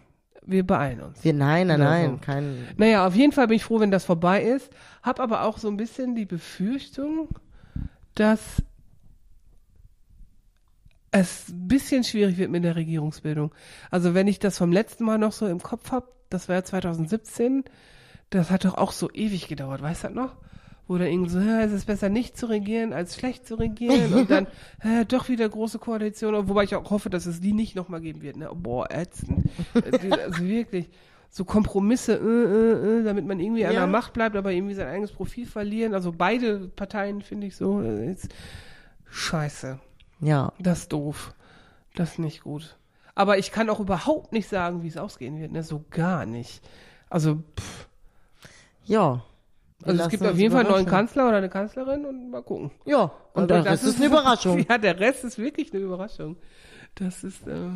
wir 0.45 0.67
beeilen 0.67 1.01
uns. 1.01 1.23
Wir, 1.23 1.35
nein, 1.35 1.69
nein, 1.69 1.81
Ja, 1.81 1.85
nein, 1.89 2.21
kein. 2.21 2.67
Naja, 2.77 3.07
auf 3.07 3.15
jeden 3.15 3.33
Fall 3.33 3.47
bin 3.47 3.57
ich 3.57 3.65
froh, 3.65 3.79
wenn 3.79 3.93
das 3.93 4.05
vorbei 4.05 4.43
ist. 4.43 4.71
Hab 5.03 5.21
aber 5.21 5.45
auch 5.45 5.59
so 5.59 5.69
ein 5.69 5.77
bisschen 5.77 6.17
die 6.17 6.27
Befürchtung, 6.27 7.29
dass 8.17 8.63
es 11.13 11.49
ein 11.49 11.69
bisschen 11.69 12.05
schwierig 12.05 12.39
wird 12.39 12.51
mit 12.51 12.65
der 12.65 12.77
Regierungsbildung. 12.77 13.53
Also 13.91 14.15
wenn 14.15 14.29
ich 14.29 14.39
das 14.39 14.59
vom 14.59 14.73
letzten 14.73 15.05
Mal 15.05 15.19
noch 15.19 15.33
so 15.33 15.47
im 15.47 15.61
Kopf 15.63 15.91
hab, 15.91 16.09
das 16.31 16.49
war 16.49 16.57
ja 16.57 16.65
2017, 16.65 17.65
das 18.31 18.51
hat 18.51 18.65
doch 18.65 18.75
auch 18.75 18.93
so 18.93 19.11
ewig 19.13 19.49
gedauert, 19.49 19.83
weißt 19.83 20.05
du 20.05 20.09
das 20.09 20.17
noch? 20.17 20.37
Wo 20.87 20.99
dann 20.99 21.09
irgendwie 21.09 21.31
so, 21.31 21.39
es 21.39 21.73
ist 21.73 21.87
besser 21.87 22.09
nicht 22.09 22.37
zu 22.37 22.47
regieren, 22.47 22.93
als 22.93 23.17
schlecht 23.17 23.47
zu 23.47 23.55
regieren 23.57 24.13
und 24.13 24.31
dann 24.31 24.47
hä, 24.81 25.05
doch 25.07 25.29
wieder 25.29 25.49
große 25.49 25.79
Koalition, 25.79 26.49
wobei 26.49 26.65
ich 26.65 26.75
auch 26.75 26.91
hoffe, 26.91 27.11
dass 27.11 27.27
es 27.27 27.41
die 27.41 27.53
nicht 27.53 27.77
nochmal 27.77 28.01
geben 28.01 28.23
wird. 28.23 28.37
Ne? 28.37 28.51
Boah, 28.55 28.89
ätzend. 28.91 29.49
Äh, 29.75 30.11
also 30.13 30.43
wirklich, 30.45 30.91
so 31.29 31.45
Kompromisse, 31.45 32.15
äh, 32.15 32.19
äh, 32.19 33.01
äh, 33.01 33.05
damit 33.05 33.25
man 33.27 33.39
irgendwie 33.39 33.65
an 33.67 33.73
Ja. 33.73 33.81
der 33.81 33.87
Macht 33.89 34.13
bleibt, 34.15 34.35
aber 34.35 34.51
irgendwie 34.53 34.75
sein 34.75 34.89
eigenes 34.89 35.13
Profil 35.13 35.47
verlieren. 35.47 35.95
Also 35.95 36.13
beide 36.13 36.69
Parteien 36.75 37.23
finde 37.23 37.47
ich 37.47 37.55
so, 37.57 37.81
äh, 37.83 38.11
ist 38.11 38.29
scheiße. 39.11 39.79
Ja, 40.21 40.53
Das 40.59 40.81
ist 40.81 40.93
doof. 40.93 41.35
Das 41.95 42.13
ist 42.13 42.19
nicht 42.19 42.43
gut. 42.43 42.77
Aber 43.15 43.39
ich 43.39 43.51
kann 43.53 43.69
auch 43.71 43.81
überhaupt 43.81 44.33
nicht 44.33 44.49
sagen, 44.49 44.83
wie 44.83 44.89
es 44.89 44.97
ausgehen 44.97 45.41
wird, 45.41 45.53
ne? 45.53 45.63
So 45.63 45.85
gar 45.91 46.27
nicht. 46.27 46.63
Also, 47.09 47.43
pff, 47.59 47.89
ja. 48.85 49.23
Also 49.83 50.03
es 50.03 50.09
gibt 50.11 50.23
auf 50.25 50.37
jeden 50.37 50.53
Fall 50.53 50.61
einen 50.65 50.71
neuen. 50.71 50.87
Kanzler 50.87 51.29
oder 51.29 51.39
eine 51.39 51.49
Kanzlerin 51.49 52.05
und 52.05 52.31
mal 52.31 52.43
gucken. 52.43 52.71
Ja, 52.85 53.11
und 53.33 53.51
Also 53.51 53.65
der 53.65 53.65
Rest 53.65 53.85
ist 53.85 53.97
eine 53.97 54.07
Überraschung. 54.07 54.59
Ja, 54.69 54.79
der 54.79 55.01
Rest 55.01 55.25
ist 55.25 55.39
wirklich 55.39 55.73
eine 55.73 55.83
Überraschung. 55.83 56.37
Das 56.97 57.25
ist, 57.25 57.47
äh, 57.47 57.71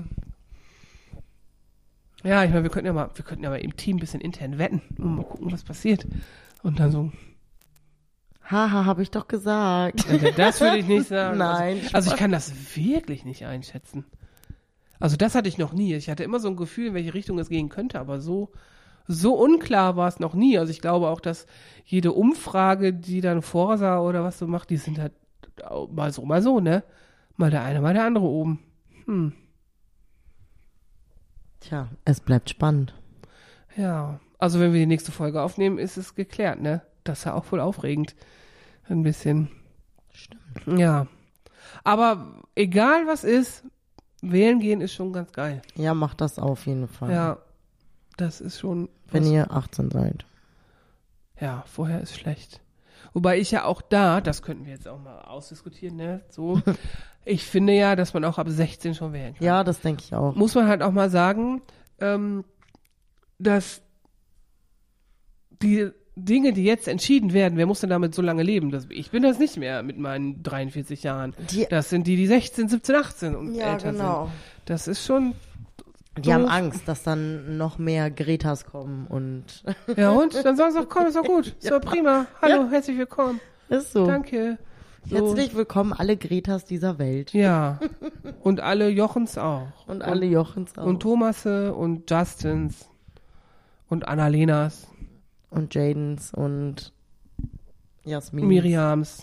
ja, 2.22 2.42
ich 2.44 2.50
meine, 2.50 2.62
wir 2.62 2.70
könnten 2.70 2.86
ja 2.86 2.92
mal, 2.92 3.10
wir 3.14 3.24
könnten 3.24 3.44
ja 3.44 3.50
mal 3.50 3.56
im 3.60 3.76
Team 3.76 3.96
ein 3.96 4.00
bisschen 4.00 4.20
intern 4.20 4.58
wetten 4.58 4.82
und 4.98 5.16
mal 5.16 5.24
gucken, 5.24 5.50
was 5.52 5.62
passiert. 5.64 6.06
Und 6.62 6.78
dann 6.80 6.90
so, 6.90 7.10
Haha, 8.50 8.84
habe 8.84 9.02
ich 9.02 9.10
doch 9.10 9.26
gesagt. 9.28 10.06
Also 10.08 10.30
das 10.36 10.60
würde 10.60 10.78
ich 10.78 10.86
nicht 10.86 11.08
sagen. 11.08 11.38
Nein, 11.38 11.78
Also, 11.84 11.94
also 11.96 12.10
ich 12.12 12.16
kann 12.16 12.30
das 12.30 12.76
wirklich 12.76 13.24
nicht 13.24 13.46
einschätzen. 13.46 14.04
Also 15.00 15.16
das 15.16 15.34
hatte 15.34 15.48
ich 15.48 15.58
noch 15.58 15.72
nie. 15.72 15.94
Ich 15.94 16.08
hatte 16.10 16.24
immer 16.24 16.38
so 16.40 16.48
ein 16.48 16.56
Gefühl, 16.56 16.88
in 16.88 16.94
welche 16.94 17.14
Richtung 17.14 17.38
es 17.38 17.48
gehen 17.48 17.68
könnte, 17.68 17.98
aber 17.98 18.20
so, 18.20 18.52
so 19.06 19.34
unklar 19.34 19.96
war 19.96 20.08
es 20.08 20.20
noch 20.20 20.34
nie. 20.34 20.58
Also 20.58 20.70
ich 20.70 20.80
glaube 20.80 21.08
auch, 21.08 21.20
dass 21.20 21.46
jede 21.84 22.12
Umfrage, 22.12 22.92
die 22.92 23.20
dann 23.20 23.42
Forsa 23.42 24.00
oder 24.00 24.24
was 24.24 24.38
so 24.38 24.46
macht, 24.46 24.70
die 24.70 24.76
sind 24.76 24.98
halt 24.98 25.12
mal 25.90 26.12
so, 26.12 26.24
mal 26.24 26.42
so, 26.42 26.60
ne? 26.60 26.84
Mal 27.36 27.50
der 27.50 27.62
eine, 27.62 27.80
mal 27.80 27.94
der 27.94 28.04
andere 28.04 28.26
oben. 28.26 28.60
Hm, 29.06 29.32
Tja, 31.60 31.88
es 32.04 32.20
bleibt 32.20 32.50
spannend. 32.50 32.94
ja. 33.76 34.20
Also 34.38 34.60
wenn 34.60 34.74
wir 34.74 34.80
die 34.80 34.86
nächste 34.86 35.10
Folge 35.12 35.40
aufnehmen, 35.40 35.78
ist 35.78 35.96
es 35.96 36.14
geklärt, 36.14 36.60
ne? 36.60 36.82
Das 37.04 37.20
ist 37.20 37.24
ja 37.26 37.34
auch 37.34 37.50
wohl 37.52 37.60
aufregend. 37.60 38.14
Ein 38.88 39.02
bisschen. 39.02 39.50
Stimmt. 40.12 40.78
Ja. 40.78 41.06
Aber 41.84 42.42
egal 42.54 43.06
was 43.06 43.24
ist, 43.24 43.64
wählen 44.22 44.60
gehen 44.60 44.80
ist 44.80 44.94
schon 44.94 45.12
ganz 45.12 45.32
geil. 45.32 45.62
Ja, 45.76 45.94
macht 45.94 46.20
das 46.20 46.38
auf 46.38 46.66
jeden 46.66 46.88
Fall. 46.88 47.12
Ja. 47.12 47.38
Das 48.16 48.40
ist 48.40 48.60
schon. 48.60 48.88
Wenn 49.10 49.26
ihr 49.26 49.50
18 49.52 49.90
seid. 49.90 50.24
ja, 51.40 51.64
vorher 51.66 52.00
ist 52.00 52.14
schlecht. 52.16 52.60
Wobei 53.12 53.38
ich 53.38 53.50
ja 53.50 53.64
auch 53.64 53.80
da, 53.80 54.20
das 54.20 54.42
könnten 54.42 54.66
wir 54.66 54.72
jetzt 54.72 54.88
auch 54.88 54.98
mal 54.98 55.20
ausdiskutieren, 55.22 55.96
ne? 55.96 56.22
So. 56.28 56.60
ich 57.24 57.44
finde 57.44 57.72
ja, 57.74 57.96
dass 57.96 58.14
man 58.14 58.24
auch 58.24 58.38
ab 58.38 58.48
16 58.48 58.94
schon 58.94 59.12
wählen 59.12 59.34
kann. 59.34 59.44
Ja, 59.44 59.62
das 59.62 59.80
denke 59.80 60.02
ich 60.04 60.14
auch. 60.14 60.34
Muss 60.34 60.54
man 60.54 60.66
halt 60.66 60.82
auch 60.82 60.90
mal 60.90 61.10
sagen, 61.10 61.62
ähm, 62.00 62.44
dass 63.38 63.82
die 65.62 65.90
Dinge, 66.16 66.52
die 66.52 66.64
jetzt 66.64 66.86
entschieden 66.86 67.32
werden, 67.32 67.58
wer 67.58 67.66
muss 67.66 67.80
denn 67.80 67.90
damit 67.90 68.14
so 68.14 68.22
lange 68.22 68.42
leben? 68.42 68.70
Das, 68.70 68.86
ich 68.90 69.10
bin 69.10 69.22
das 69.22 69.38
nicht 69.38 69.56
mehr 69.56 69.82
mit 69.82 69.98
meinen 69.98 70.42
43 70.42 71.02
Jahren. 71.02 71.34
Die, 71.50 71.66
Das 71.68 71.90
sind 71.90 72.06
die, 72.06 72.16
die 72.16 72.26
16, 72.26 72.68
17, 72.68 72.94
18 72.94 73.34
und 73.34 73.54
ja, 73.54 73.72
älter 73.72 73.92
genau. 73.92 74.24
sind. 74.26 74.32
Das 74.66 74.86
ist 74.88 75.04
schon, 75.04 75.34
Die 76.18 76.32
haben. 76.32 76.46
Angst, 76.46 76.86
dass 76.86 77.02
dann 77.02 77.56
noch 77.56 77.78
mehr 77.78 78.10
Gretas 78.10 78.64
kommen 78.64 79.06
und 79.08 79.64
ja 79.96 80.10
und? 80.10 80.34
Dann 80.44 80.56
sagen 80.56 80.72
sie 80.72 80.78
auch, 80.78 80.88
komm, 80.88 81.06
ist 81.06 81.16
doch 81.16 81.24
gut. 81.24 81.56
So, 81.60 81.80
prima. 81.80 82.26
Hallo, 82.40 82.68
herzlich 82.70 82.96
willkommen. 82.96 83.40
ist 83.68 83.92
so. 83.92 84.06
Danke. 84.06 84.58
So. 85.06 85.16
Herzlich 85.16 85.54
willkommen 85.54 85.92
alle 85.92 86.16
Gretas 86.16 86.64
dieser 86.64 86.98
Welt. 86.98 87.34
Ja. 87.34 87.78
Und 88.42 88.60
alle 88.60 88.88
Jochens 88.88 89.36
auch. 89.36 89.66
Und 89.86 90.00
alle 90.00 90.24
Jochens 90.24 90.78
auch. 90.78 90.86
Und 90.86 91.00
Thomasse 91.00 91.74
und 91.74 92.10
Justins 92.10 92.88
und 93.90 94.08
Annalenas, 94.08 94.86
und 95.54 95.74
Jadens 95.74 96.32
und 96.34 96.92
Jasmin. 98.04 98.46
Miriams. 98.46 99.22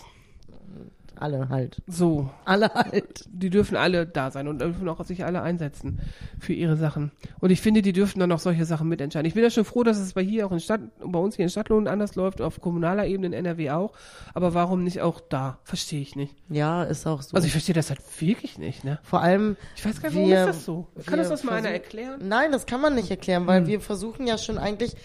Alle 1.14 1.50
halt. 1.50 1.80
So. 1.86 2.30
Alle 2.44 2.68
halt. 2.74 3.26
Die 3.30 3.48
dürfen 3.50 3.76
alle 3.76 4.06
da 4.06 4.32
sein 4.32 4.48
und 4.48 4.60
dürfen 4.60 4.88
auch 4.88 5.04
sich 5.04 5.24
alle 5.24 5.40
einsetzen 5.42 6.00
für 6.40 6.52
ihre 6.52 6.76
Sachen. 6.76 7.12
Und 7.38 7.50
ich 7.50 7.60
finde, 7.60 7.80
die 7.80 7.92
dürfen 7.92 8.18
dann 8.18 8.32
auch 8.32 8.40
solche 8.40 8.64
Sachen 8.64 8.88
mitentscheiden. 8.88 9.28
Ich 9.28 9.34
bin 9.34 9.44
ja 9.44 9.50
schon 9.50 9.64
froh, 9.64 9.84
dass 9.84 9.98
es 9.98 10.14
bei 10.14 10.22
hier 10.24 10.46
auch 10.46 10.50
in 10.52 10.58
Stadt, 10.58 10.80
bei 11.04 11.20
uns 11.20 11.36
hier 11.36 11.44
in 11.44 11.48
Stadtlohn 11.50 11.86
anders 11.86 12.16
läuft, 12.16 12.40
auf 12.40 12.60
kommunaler 12.60 13.06
Ebene 13.06 13.28
in 13.28 13.32
NRW 13.34 13.70
auch. 13.70 13.92
Aber 14.34 14.54
warum 14.54 14.82
nicht 14.82 15.00
auch 15.00 15.20
da? 15.20 15.60
Verstehe 15.62 16.00
ich 16.00 16.16
nicht. 16.16 16.34
Ja, 16.48 16.82
ist 16.82 17.06
auch 17.06 17.22
so. 17.22 17.36
Also 17.36 17.46
ich 17.46 17.52
verstehe 17.52 17.74
das 17.74 17.90
halt 17.90 18.00
wirklich 18.20 18.58
nicht, 18.58 18.82
ne? 18.82 18.98
Vor 19.04 19.20
allem, 19.20 19.56
Ich 19.76 19.84
weiß 19.84 20.00
gar 20.02 20.08
nicht, 20.08 20.16
warum 20.16 20.28
Wir- 20.30 20.40
ist 20.40 20.46
das 20.56 20.64
so? 20.64 20.88
Kann 21.06 21.20
uns 21.20 21.28
das 21.28 21.44
mal 21.44 21.52
einer 21.54 21.68
erklären? 21.68 22.20
nein, 22.26 22.50
das 22.50 22.66
kann 22.66 22.80
man 22.80 22.96
nicht 22.96 23.10
erklären, 23.12 23.42
Hm. 23.42 23.46
weil 23.48 23.66
wir 23.68 23.80
versuchen 23.80 24.26
ja 24.26 24.38
schon 24.38 24.58
eigentlich, 24.58 24.96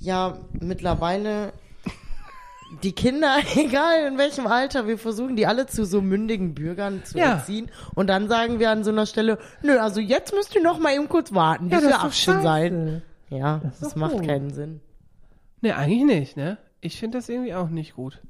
ja, 0.00 0.38
mittlerweile 0.60 1.52
die 2.82 2.92
Kinder, 2.92 3.38
egal 3.56 4.06
in 4.06 4.18
welchem 4.18 4.46
Alter, 4.46 4.86
wir 4.86 4.98
versuchen 4.98 5.36
die 5.36 5.46
alle 5.46 5.66
zu 5.66 5.84
so 5.84 6.00
mündigen 6.00 6.54
Bürgern 6.54 7.02
zu 7.04 7.18
Ja. 7.18 7.32
erziehen. 7.34 7.70
Und 7.94 8.06
dann 8.08 8.28
sagen 8.28 8.58
wir 8.58 8.70
an 8.70 8.84
so 8.84 8.90
einer 8.90 9.06
Stelle, 9.06 9.38
nö, 9.62 9.78
also 9.78 10.00
jetzt 10.00 10.32
müsst 10.34 10.54
ihr 10.54 10.62
noch 10.62 10.78
mal 10.78 10.94
eben 10.94 11.08
kurz 11.08 11.32
warten, 11.32 11.68
bis 11.68 11.80
das 11.80 11.82
wir 11.88 11.90
ist 11.90 11.96
doch 11.96 12.04
18 12.34 12.42
seid. 12.42 12.72
scheiße. 12.72 13.02
Ja, 13.30 13.60
das, 13.62 13.80
doch 13.80 13.96
macht 13.96 14.14
doof. 14.14 14.26
keinen 14.26 14.52
Sinn. 14.52 14.80
Ne, 15.60 15.76
eigentlich 15.76 16.04
nicht, 16.04 16.36
ne? 16.36 16.58
Ich 16.80 16.98
finde 16.98 17.18
das 17.18 17.28
irgendwie 17.28 17.54
auch 17.54 17.68
nicht 17.68 17.94
gut. 17.94 18.20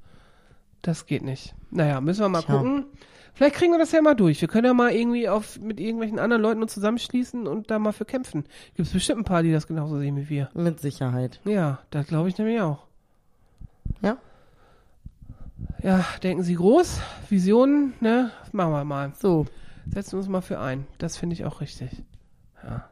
Das 0.83 1.07
geht 1.07 1.23
nicht. 1.23 1.55
Naja, 1.71 2.01
müssen 2.01 2.21
wir 2.21 2.29
mal 2.29 2.43
Tja. 2.43 2.57
gucken. 2.57 2.87
Vielleicht 3.35 3.57
kriegen 3.57 3.73
wir 3.73 3.79
das 3.79 3.93
ja 3.93 4.03
mal 4.03 4.15
durch. 4.15 4.41
Wir 4.41 4.49
können 4.49 4.67
ja 4.67 4.75
mal 4.75 4.93
irgendwie 4.93 5.29
auf, 5.29 5.59
mit 5.61 5.81
irgendwelchen 5.81 6.19
anderen 6.19 6.43
Leuten 6.43 6.63
uns 6.63 6.75
zusammenschließen 6.75 7.47
und 7.47 7.71
da 7.71 7.79
mal 7.79 7.93
für 7.93 8.05
kämpfen. 8.05 8.45
Gibt 8.75 8.89
es 8.89 8.93
bestimmt 8.93 9.21
ein 9.21 9.25
paar, 9.25 9.43
die 9.43 9.53
das 9.53 9.67
genauso 9.67 9.99
sehen 9.99 10.17
wie 10.17 10.29
wir. 10.29 10.51
Mit 10.55 10.81
Sicherheit. 10.81 11.41
Ja, 11.45 11.81
das 11.91 12.07
glaube 12.07 12.29
ich 12.29 12.39
nämlich 12.39 12.61
auch. 12.61 12.87
Ja? 14.03 14.19
Ja, 15.83 16.05
denken 16.23 16.43
Sie 16.43 16.55
groß, 16.55 17.01
Visionen, 17.29 17.95
ne? 18.01 18.31
Machen 18.53 18.73
wir 18.73 18.85
mal. 18.85 19.13
So. 19.19 19.47
Setzen 19.87 20.13
wir 20.13 20.19
uns 20.19 20.29
mal 20.29 20.41
für 20.41 20.59
ein. 20.59 20.87
Das 20.99 21.17
finde 21.17 21.35
ich 21.35 21.45
auch 21.45 21.61
richtig. 21.61 21.91
Ja. 22.63 22.91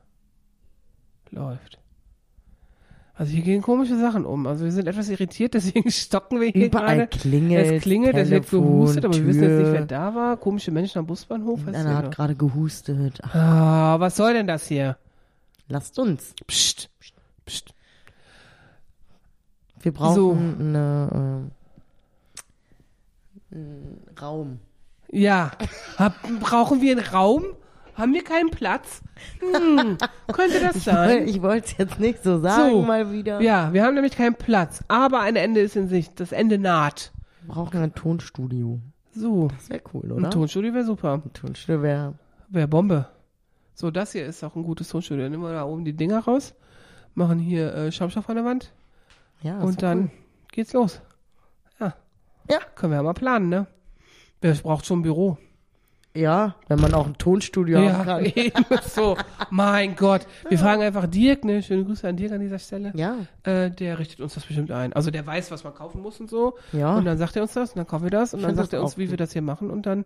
Läuft. 1.30 1.78
Also 3.18 3.32
hier 3.32 3.42
gehen 3.42 3.62
komische 3.62 3.98
Sachen 3.98 4.24
um. 4.24 4.46
Also 4.46 4.64
wir 4.64 4.70
sind 4.70 4.86
etwas 4.86 5.08
irritiert, 5.08 5.52
deswegen 5.54 5.90
stocken 5.90 6.40
wir 6.40 6.50
hier 6.50 6.66
Überall 6.66 6.98
gerade. 6.98 7.08
klingelt. 7.08 7.66
Es 7.66 7.82
klingelt, 7.82 8.14
es 8.16 8.30
wird 8.30 8.48
Telefon, 8.48 8.62
gehustet, 8.78 9.04
aber 9.04 9.14
wir 9.16 9.26
wissen 9.26 9.42
jetzt 9.42 9.50
nicht, 9.52 9.64
Tür. 9.64 9.72
wer 9.72 9.86
da 9.86 10.14
war. 10.14 10.36
Komische 10.36 10.70
Menschen 10.70 11.00
am 11.00 11.06
Busbahnhof. 11.06 11.60
Einer 11.66 11.96
hat 11.96 12.14
gerade 12.14 12.36
gehustet. 12.36 13.18
Ach, 13.24 13.34
Ah, 13.34 14.00
was 14.00 14.16
soll 14.16 14.34
denn 14.34 14.46
das 14.46 14.66
hier? 14.68 14.96
lasst 15.70 15.98
uns. 15.98 16.34
Psst. 16.46 16.88
Psst. 17.44 17.74
Wir 19.80 19.92
brauchen 19.92 20.14
So. 20.14 20.32
eine, 20.60 21.50
äh, 23.52 23.54
einen 23.56 24.00
Raum. 24.20 24.58
Ja. 25.10 25.50
Hab, 25.98 26.14
brauchen 26.40 26.80
wir 26.80 26.96
einen 26.96 27.04
Raum? 27.06 27.44
Haben 27.98 28.14
wir 28.14 28.22
keinen 28.24 28.50
Platz? 28.50 29.02
Hm, 29.40 29.98
könnte 30.32 30.60
das 30.60 30.84
sein? 30.84 31.26
Ich 31.26 31.42
wollte 31.42 31.66
es 31.66 31.76
jetzt 31.76 31.98
nicht 32.00 32.22
so 32.22 32.38
sagen, 32.38 32.70
So. 32.70 32.82
mal 32.82 33.12
wieder. 33.12 33.40
Ja, 33.40 33.72
wir 33.72 33.84
haben 33.84 33.94
nämlich 33.94 34.16
keinen 34.16 34.36
Platz. 34.36 34.84
Aber 34.88 35.20
ein 35.20 35.34
Ende 35.36 35.60
ist 35.60 35.74
in 35.76 35.88
Sicht. 35.88 36.20
Das 36.20 36.30
Ende 36.32 36.58
naht. 36.58 37.12
Wir 37.42 37.54
brauchen 37.54 37.80
ein 37.82 37.94
Tonstudio. 37.94 38.78
So. 39.12 39.48
Das 39.48 39.68
wäre 39.68 39.82
cool, 39.92 40.04
Ein 40.04 40.12
oder? 40.12 40.30
Tonstudio 40.30 40.72
wäre 40.74 40.84
super. 40.84 41.14
Ein 41.14 41.32
Tonstudio 41.32 41.82
wäre. 41.82 42.14
Wäre 42.48 42.68
Bombe. 42.68 43.08
So, 43.74 43.90
das 43.90 44.12
hier 44.12 44.24
ist 44.26 44.42
auch 44.44 44.54
ein 44.54 44.62
gutes 44.62 44.88
Tonstudio. 44.88 45.24
Dann 45.24 45.32
nehmen 45.32 45.42
wir 45.42 45.52
da 45.52 45.64
oben 45.64 45.84
die 45.84 45.92
Dinger 45.94 46.20
raus, 46.20 46.54
machen 47.14 47.38
hier 47.40 47.74
äh, 47.74 47.92
Schaumstoff 47.92 48.28
an 48.28 48.36
der 48.36 48.44
Wand 48.44 48.72
Ja, 49.42 49.56
das 49.58 49.64
und 49.64 49.82
dann 49.82 49.98
Cool. 50.04 50.10
geht's 50.52 50.72
los. 50.72 51.00
Ja. 51.80 51.94
Ja. 52.50 52.58
Können 52.76 52.92
wir 52.92 52.96
ja 52.98 53.02
mal 53.02 53.12
planen, 53.14 53.48
ne? 53.48 53.66
Wer 54.40 54.54
braucht 54.54 54.86
schon 54.86 55.00
ein 55.00 55.02
Büro? 55.02 55.36
Ja, 56.14 56.56
wenn 56.68 56.80
man 56.80 56.94
auch 56.94 57.06
ein 57.06 57.16
Tonstudio 57.18 57.80
Ja, 57.80 58.04
kann. 58.04 58.24
eben 58.34 58.64
so. 58.82 59.16
Mein 59.50 59.94
Gott. 59.94 60.22
Wir 60.48 60.58
fragen 60.58 60.82
einfach 60.82 61.06
Dirk, 61.06 61.44
ne? 61.44 61.62
Schöne 61.62 61.84
Grüße 61.84 62.08
an 62.08 62.16
Dirk 62.16 62.32
an 62.32 62.40
dieser 62.40 62.58
Stelle. 62.58 62.92
Ja, 62.96 63.16
Äh, 63.44 63.70
der 63.70 63.98
richtet 63.98 64.20
uns 64.20 64.34
das 64.34 64.44
bestimmt 64.44 64.70
ein. 64.72 64.92
Also 64.94 65.10
der 65.10 65.26
weiß, 65.26 65.50
was 65.50 65.62
man 65.64 65.74
kaufen 65.74 66.02
muss 66.02 66.18
und 66.18 66.28
so. 66.28 66.54
ja. 66.72 66.96
Und 66.96 67.04
dann 67.04 67.18
sagt 67.18 67.36
er 67.36 67.42
uns 67.42 67.52
das 67.52 67.70
und 67.70 67.76
dann 67.76 67.86
kaufen 67.86 68.04
wir 68.04 68.10
das 68.10 68.34
und 68.34 68.42
dann 68.42 68.56
sagt 68.56 68.72
er 68.72 68.82
uns, 68.82 68.96
wie 68.96 69.02
wir 69.02 69.10
gut. 69.10 69.20
das 69.20 69.32
hier 69.32 69.42
machen 69.42 69.70
und 69.70 69.86
dann 69.86 70.04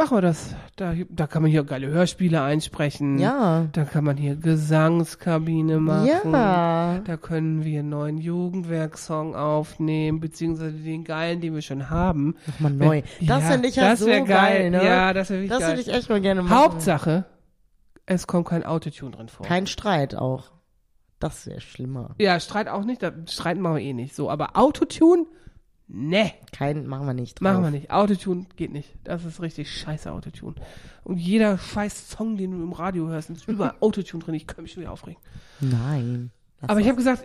machen 0.00 0.16
wir 0.16 0.22
das. 0.22 0.54
Da, 0.76 0.94
da 1.08 1.26
kann 1.26 1.42
man 1.42 1.50
hier 1.50 1.62
geile 1.64 1.88
Hörspiele 1.88 2.42
einsprechen. 2.42 3.18
ja. 3.18 3.66
Da 3.72 3.84
kann 3.84 4.02
man 4.04 4.16
hier 4.16 4.34
Gesangskabine 4.36 5.78
machen. 5.78 6.08
Ja. 6.32 6.98
Da 7.04 7.16
können 7.16 7.64
wir 7.64 7.80
einen 7.80 7.90
neuen 7.90 8.18
Jugendwerksong 8.18 9.36
aufnehmen, 9.36 10.20
beziehungsweise 10.20 10.72
den 10.78 11.04
geilen, 11.04 11.40
den 11.40 11.54
wir 11.54 11.62
schon 11.62 11.90
haben. 11.90 12.34
Nochmal 12.46 12.72
neu. 12.72 13.02
Das 13.20 13.42
Ja, 13.44 13.50
finde 13.50 13.68
ich 13.68 13.76
ja 13.76 13.90
das 13.90 14.00
so 14.00 14.06
wär 14.06 14.22
geil, 14.22 14.70
ne? 14.70 14.84
Ja, 14.84 15.12
das 15.12 15.30
wäre 15.30 15.46
das 15.46 15.60
geil. 15.60 15.68
würde 15.68 15.80
ich 15.82 15.88
echt 15.92 16.08
mal 16.08 16.20
gerne 16.20 16.42
machen. 16.42 16.56
Hauptsache, 16.56 17.24
es 18.06 18.26
kommt 18.26 18.48
kein 18.48 18.64
Autotune 18.64 19.12
drin 19.12 19.28
vor. 19.28 19.46
Kein 19.46 19.66
Streit 19.66 20.14
auch. 20.14 20.50
Das 21.18 21.46
wäre 21.46 21.60
schlimmer. 21.60 22.14
ja, 22.18 22.40
Streit 22.40 22.68
auch 22.68 22.84
nicht, 22.84 23.02
da 23.02 23.12
streiten 23.26 23.60
machen 23.60 23.76
wir 23.76 23.82
eh 23.82 23.92
nicht. 23.92 24.16
So, 24.16 24.30
aber 24.30 24.56
Autotune? 24.56 25.26
Ne, 25.92 26.32
Kein, 26.52 26.86
machen 26.86 27.06
wir 27.06 27.14
nicht. 27.14 27.40
machen 27.40 27.56
drauf. 27.56 27.64
wir 27.64 27.70
nicht. 27.72 27.90
Autotune 27.90 28.46
geht 28.54 28.72
nicht. 28.72 28.90
Das 29.02 29.24
ist 29.24 29.42
richtig 29.42 29.72
scheiße 29.72 30.12
Autotune. 30.12 30.54
Und 31.02 31.18
jeder 31.18 31.58
scheiß 31.58 32.10
Song, 32.10 32.36
den 32.36 32.52
du 32.52 32.62
im 32.62 32.72
Radio 32.72 33.08
hörst, 33.08 33.28
ist 33.30 33.48
überall 33.48 33.74
Autotune 33.80 34.22
drin. 34.22 34.34
Ich 34.34 34.46
kann 34.46 34.62
mich 34.62 34.72
schon 34.72 34.82
wieder 34.82 34.92
aufregen. 34.92 35.20
Nein. 35.60 36.30
Aber 36.60 36.78
ich 36.78 36.86
habe 36.86 36.96
gesagt, 36.96 37.24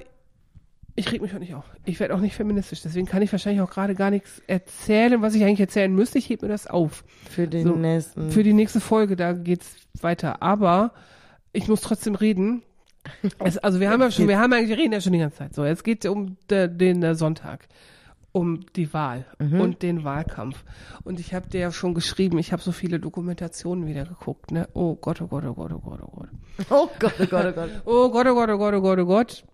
ich 0.96 1.12
reg 1.12 1.22
mich 1.22 1.32
heute 1.32 1.42
nicht 1.42 1.54
auf. 1.54 1.66
Ich 1.84 2.00
werde 2.00 2.16
auch 2.16 2.20
nicht 2.20 2.34
feministisch. 2.36 2.82
Deswegen 2.82 3.06
kann 3.06 3.22
ich 3.22 3.32
wahrscheinlich 3.32 3.62
auch 3.62 3.70
gerade 3.70 3.94
gar 3.94 4.10
nichts 4.10 4.42
erzählen, 4.48 5.22
was 5.22 5.36
ich 5.36 5.44
eigentlich 5.44 5.60
erzählen 5.60 5.94
müsste. 5.94 6.18
Ich 6.18 6.30
heb 6.30 6.42
mir 6.42 6.48
das 6.48 6.66
auf. 6.66 7.04
für 7.30 7.48
den 7.48 7.68
so, 7.68 7.76
nächsten. 7.76 8.32
Für 8.32 8.42
die 8.42 8.54
nächste 8.54 8.80
Folge, 8.80 9.16
da 9.16 9.34
geht's 9.34 9.76
weiter. 10.02 10.42
Aber 10.42 10.92
ich 11.54 11.68
muss 11.68 11.82
trotzdem 11.82 12.16
reden. 12.16 12.64
Es, 13.38 13.60
also 13.60 13.80
wir 13.80 13.92
haben 13.92 14.02
ja 14.02 14.10
schon, 14.10 14.28
wir 14.28 14.40
haben 14.40 14.52
eigentlich, 14.52 14.70
wir 14.70 14.80
reden 14.80 14.94
ja 14.94 15.00
schon 15.00 15.14
die 15.14 15.20
ganze 15.20 15.38
Zeit. 15.38 15.54
So, 15.54 15.64
jetzt 15.64 15.84
geht's 15.84 16.08
um 16.08 16.38
de, 16.50 16.68
den 16.68 17.04
äh, 17.04 17.14
Sonntag. 17.14 17.68
Um 18.36 18.66
die 18.76 18.94
Wahl 18.94 19.26
und 19.40 19.82
den 19.82 20.04
Wahlkampf. 20.04 20.66
Und 21.06 21.22
ich 21.22 21.34
habe 21.34 21.48
dir 21.48 21.62
ja 21.62 21.72
schon 21.72 21.94
geschrieben, 21.94 22.38
ich 22.38 22.52
habe 22.52 22.62
so 22.62 22.74
viele 22.74 23.00
Dokumentationen 23.00 23.88
wieder 23.88 24.04
geguckt, 24.04 24.52
ne? 24.52 24.68
Oh 24.74 24.96
Gott, 24.96 25.22
oh 25.22 25.28
Gott, 25.28 25.46
oh 25.46 25.54
Gott, 25.54 25.72
oh 25.72 25.80
Gott, 25.80 26.02
oh 26.02 26.12
Gott. 26.12 26.30
oh 26.70 26.90
Gott, 27.00 27.14
oh 27.18 27.26
Gott, 27.28 27.46
oh 27.46 27.52
Gott. 27.54 27.70
Oh 27.86 28.10
Gott, 28.10 28.28
oh 28.28 28.36
Gott, 28.36 28.50
oh 28.50 28.58
Gott, 28.58 28.74
oh 28.74 28.82
Gott, 28.82 29.00
oh 29.00 29.06
Gott. 29.06 29.46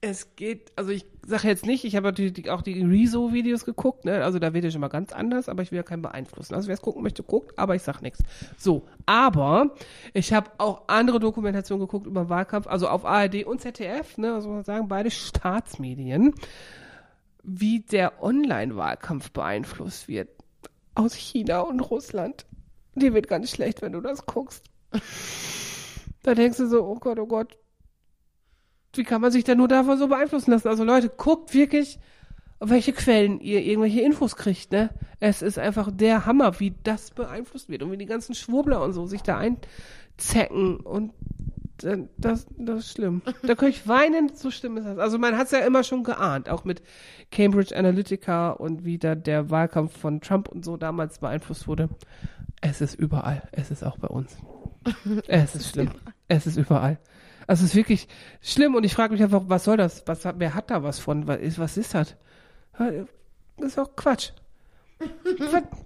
Es 0.00 0.34
geht, 0.34 0.72
also 0.74 0.90
ich 0.90 1.06
sage 1.24 1.46
jetzt 1.46 1.64
nicht, 1.66 1.84
ich 1.84 1.94
habe 1.94 2.08
natürlich 2.08 2.50
auch 2.50 2.62
die 2.62 2.82
Rezo-Videos 2.82 3.64
geguckt, 3.64 4.04
ne? 4.04 4.24
Also 4.24 4.40
da 4.40 4.52
wird 4.52 4.64
ja 4.64 4.72
schon 4.72 4.80
mal 4.80 4.88
ganz 4.88 5.12
anders, 5.12 5.48
aber 5.48 5.62
ich 5.62 5.70
will 5.70 5.76
ja 5.76 5.84
keinen 5.84 6.02
beeinflussen. 6.02 6.54
Also 6.54 6.66
wer 6.66 6.74
es 6.74 6.82
gucken 6.82 7.04
möchte, 7.04 7.22
guckt, 7.22 7.56
aber 7.56 7.76
ich 7.76 7.82
sag 7.82 8.02
nichts. 8.02 8.18
So, 8.58 8.82
aber 9.06 9.70
ich 10.14 10.32
habe 10.32 10.50
auch 10.58 10.82
andere 10.88 11.20
Dokumentationen 11.20 11.86
geguckt 11.86 12.06
über 12.06 12.28
Wahlkampf, 12.28 12.66
also 12.66 12.88
auf 12.88 13.04
ARD 13.04 13.44
und 13.44 13.60
ZDF, 13.60 14.18
ne? 14.18 14.34
Also 14.34 14.48
man 14.48 14.64
sagen, 14.64 14.88
beide 14.88 15.12
Staatsmedien, 15.12 16.34
wie 17.46 17.80
der 17.80 18.22
Online-Wahlkampf 18.22 19.30
beeinflusst 19.30 20.08
wird. 20.08 20.28
Aus 20.94 21.14
China 21.14 21.60
und 21.60 21.80
Russland. 21.80 22.44
Die 22.94 23.14
wird 23.14 23.28
ganz 23.28 23.50
schlecht, 23.50 23.82
wenn 23.82 23.92
du 23.92 24.00
das 24.00 24.26
guckst. 24.26 24.64
Da 26.22 26.34
denkst 26.34 26.58
du 26.58 26.66
so, 26.66 26.84
oh 26.84 26.96
Gott, 26.96 27.18
oh 27.20 27.26
Gott, 27.26 27.56
wie 28.94 29.04
kann 29.04 29.20
man 29.20 29.30
sich 29.30 29.44
denn 29.44 29.58
nur 29.58 29.68
davon 29.68 29.98
so 29.98 30.08
beeinflussen 30.08 30.50
lassen? 30.50 30.68
Also 30.68 30.82
Leute, 30.82 31.08
guckt 31.08 31.54
wirklich, 31.54 31.98
welche 32.58 32.92
Quellen 32.92 33.40
ihr 33.40 33.62
irgendwelche 33.62 34.00
Infos 34.00 34.34
kriegt, 34.34 34.72
ne? 34.72 34.90
Es 35.20 35.42
ist 35.42 35.58
einfach 35.58 35.90
der 35.92 36.26
Hammer, 36.26 36.58
wie 36.58 36.74
das 36.82 37.10
beeinflusst 37.10 37.68
wird 37.68 37.82
und 37.82 37.92
wie 37.92 37.98
die 37.98 38.06
ganzen 38.06 38.34
Schwurbler 38.34 38.82
und 38.82 38.92
so 38.92 39.06
sich 39.06 39.22
da 39.22 39.38
einzecken 39.38 40.78
und 40.80 41.12
das, 41.78 42.46
das 42.56 42.78
ist 42.80 42.92
schlimm. 42.92 43.22
Da 43.42 43.54
könnte 43.54 43.68
ich 43.68 43.86
weinen, 43.86 44.34
so 44.34 44.50
schlimm 44.50 44.76
ist 44.76 44.84
das. 44.84 44.98
Also 44.98 45.18
man 45.18 45.36
hat 45.36 45.46
es 45.46 45.52
ja 45.52 45.58
immer 45.60 45.84
schon 45.84 46.04
geahnt, 46.04 46.48
auch 46.48 46.64
mit 46.64 46.82
Cambridge 47.30 47.76
Analytica 47.76 48.50
und 48.50 48.84
wie 48.84 48.98
da 48.98 49.14
der 49.14 49.50
Wahlkampf 49.50 49.96
von 49.98 50.20
Trump 50.20 50.48
und 50.48 50.64
so 50.64 50.76
damals 50.76 51.18
beeinflusst 51.18 51.68
wurde. 51.68 51.88
Es 52.60 52.80
ist 52.80 52.94
überall. 52.94 53.42
Es 53.52 53.70
ist 53.70 53.84
auch 53.84 53.98
bei 53.98 54.08
uns. 54.08 54.36
Es 55.26 55.54
ist 55.54 55.70
schlimm. 55.72 55.90
Es 56.28 56.46
ist 56.46 56.56
überall. 56.56 56.98
Also 57.46 57.64
es 57.64 57.70
ist 57.70 57.76
wirklich 57.76 58.08
schlimm 58.40 58.74
und 58.74 58.84
ich 58.84 58.94
frage 58.94 59.12
mich 59.12 59.22
einfach, 59.22 59.42
was 59.46 59.64
soll 59.64 59.76
das? 59.76 60.02
Was, 60.06 60.20
wer 60.24 60.54
hat 60.54 60.70
da 60.70 60.82
was 60.82 60.98
von? 60.98 61.28
Was 61.28 61.38
ist, 61.38 61.58
was 61.58 61.76
ist 61.76 61.94
das? 61.94 62.16
Das 62.78 63.66
ist 63.68 63.78
auch 63.78 63.94
Quatsch. 63.96 64.30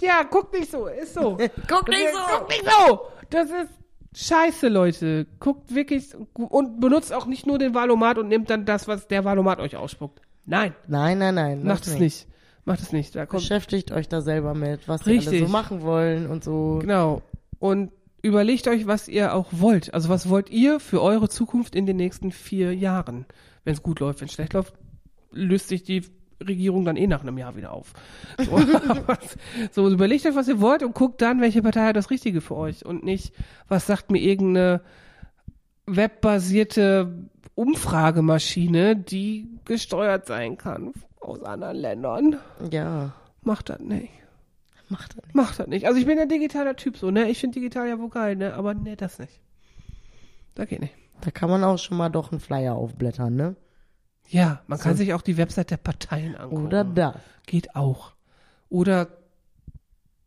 Ja, 0.01 0.25
guck 0.31 0.53
nicht 0.53 0.71
so, 0.71 0.87
ist 0.87 1.15
so. 1.15 1.37
Guck 1.69 1.89
nicht 1.89 2.13
so. 2.13 2.19
Guck 2.39 2.49
nicht 2.49 2.65
so! 2.65 3.01
Das 3.29 3.51
ist 3.51 3.80
scheiße, 4.15 4.69
Leute. 4.69 5.27
Guckt 5.39 5.75
wirklich 5.75 6.09
und 6.35 6.81
benutzt 6.81 7.13
auch 7.13 7.27
nicht 7.27 7.47
nur 7.47 7.59
den 7.59 7.75
Valomat 7.75 8.19
und 8.19 8.29
nimmt 8.29 8.51
dann 8.51 8.65
das, 8.65 8.89
was 8.89 9.09
der 9.09 9.25
Valomat 9.25 9.61
euch 9.61 9.77
ausspuckt. 9.77 10.21
Nein, 10.47 10.75
Nein, 10.89 11.19
nein, 11.19 11.35
nein. 11.35 11.65
macht 11.65 11.87
es 11.87 11.99
nicht. 11.99 12.27
Macht 12.65 12.81
es 12.81 12.93
nicht. 12.93 13.15
Da 13.17 13.27
kommt 13.27 13.43
Beschäftigt 13.43 13.93
euch 13.93 14.09
da 14.09 14.21
selber 14.21 14.55
mit, 14.55 14.89
was 14.89 15.07
ihr 15.07 15.21
alle 15.27 15.39
so 15.39 15.49
machen 15.49 15.83
wollen 15.83 16.27
und 16.27 16.45
so. 16.45 16.79
Genau. 16.81 17.23
Und 17.59 17.93
überlegt 18.23 18.69
euch, 18.69 18.87
was 18.87 19.09
ihr 19.09 19.35
auch 19.35 19.49
wollt. 19.51 19.95
Also 19.95 20.09
was 20.09 20.29
wollt 20.29 20.51
ihr 20.51 20.81
für 20.81 21.03
eure 21.03 21.29
Zukunft 21.29 21.75
in 21.75 21.87
den 21.87 21.97
nächsten 21.97 22.33
vier 22.33 22.75
Jahren? 22.75 23.27
Wenn 23.65 23.75
es 23.75 23.83
gut 23.83 24.01
läuft, 24.01 24.21
wenn 24.21 24.29
es 24.29 24.35
schlecht 24.35 24.53
läuft, 24.53 24.75
löst 25.31 25.69
sich 25.69 25.83
die 25.83 26.05
Regierung 26.47 26.85
dann 26.85 26.97
eh 26.97 27.07
nach 27.07 27.23
einem 27.23 27.39
Jahr 27.39 27.57
wieder 27.57 27.73
auf. 27.73 27.93
So, 28.39 28.59
so 29.73 29.91
überlegt 29.91 30.27
euch, 30.27 30.35
was 30.35 30.49
ihr 30.49 30.61
wollt 30.61 30.83
und 30.83 30.95
guckt 30.95 31.21
dann, 31.23 31.41
welche 31.41 31.63
Partei 31.63 31.87
hat 31.87 31.97
das 31.97 32.11
Richtige 32.11 32.41
für 32.41 32.57
euch 32.57 32.85
und 32.85 33.05
nicht, 33.05 33.33
was 33.69 33.87
sagt 33.87 34.11
mir 34.11 34.19
irgendeine 34.21 34.81
webbasierte 35.87 37.29
Umfragemaschine, 37.55 38.97
die 38.97 39.49
gesteuert 39.65 40.27
sein 40.27 40.57
kann 40.57 40.93
aus 41.21 41.43
anderen 41.43 41.77
Ländern. 41.77 42.37
Ja, 42.71 43.13
Macht 43.43 43.71
das 43.71 43.81
nicht. 43.81 44.11
macht 44.89 45.17
er 45.17 45.25
nicht. 45.25 45.35
Macht 45.35 45.59
das 45.59 45.67
nicht. 45.67 45.87
Also 45.87 45.99
ich 45.99 46.07
bin 46.07 46.19
ein 46.19 46.29
digitaler 46.29 46.77
Typ 46.77 46.97
so, 46.97 47.11
ne? 47.11 47.31
Ich 47.31 47.39
finde 47.41 47.55
digital 47.59 47.89
ja 47.89 47.99
wohl 47.99 48.11
geil, 48.11 48.37
ne? 48.37 48.55
Aber 48.55 48.75
ne, 48.75 48.97
das 48.97 49.19
nicht. 49.19 49.41
Das 50.55 50.69
geht 50.69 50.81
nicht. 50.81 50.95
Da 51.23 51.31
kann 51.31 51.49
man 51.51 51.65
auch 51.65 51.79
schon 51.79 51.97
mal 51.97 52.09
doch 52.11 52.33
einen 52.33 52.41
Flyer 52.41 52.75
aufblättern, 52.75 53.35
ne? 53.35 53.57
Ja, 54.31 54.61
man 54.69 54.79
kann 54.79 54.93
So. 54.93 54.99
sich 54.99 55.13
auch 55.15 55.23
die 55.23 55.37
Website 55.37 55.71
der 55.73 55.77
Parteien 55.77 56.37
angucken. 56.37 56.67
Oder 56.67 56.85
das. 56.85 57.17
Geht 57.47 57.75
auch. 57.75 58.13
Oder 58.69 59.09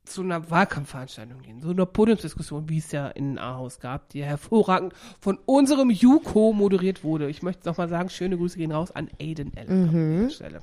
zu 0.06 0.22
einer 0.22 0.50
Wahlkampfveranstaltung 0.52 1.42
gehen, 1.42 1.62
so 1.62 1.70
einer 1.70 1.86
Podiumsdiskussion, 1.86 2.68
wie 2.68 2.78
es 2.80 2.92
ja 2.92 3.08
in 3.08 3.40
Ahaus 3.40 3.80
gab, 3.80 4.10
die 4.10 4.22
hervorragend 4.22 4.94
von 5.22 5.40
unserem 5.46 5.90
Juko 5.90 6.52
moderiert 6.52 7.06
wurde. 7.06 7.30
Ich 7.30 7.42
möchte 7.42 7.66
nochmal 7.70 7.88
sagen, 7.88 8.10
schöne 8.10 8.36
Grüße 8.38 8.58
gehen 8.58 8.74
raus 8.74 8.92
an 8.92 9.10
Aiden 9.22 9.56
L. 9.56 9.68
Mhm. 9.70 9.88
an 9.88 10.18
dieser 10.18 10.30
Stelle. 10.30 10.60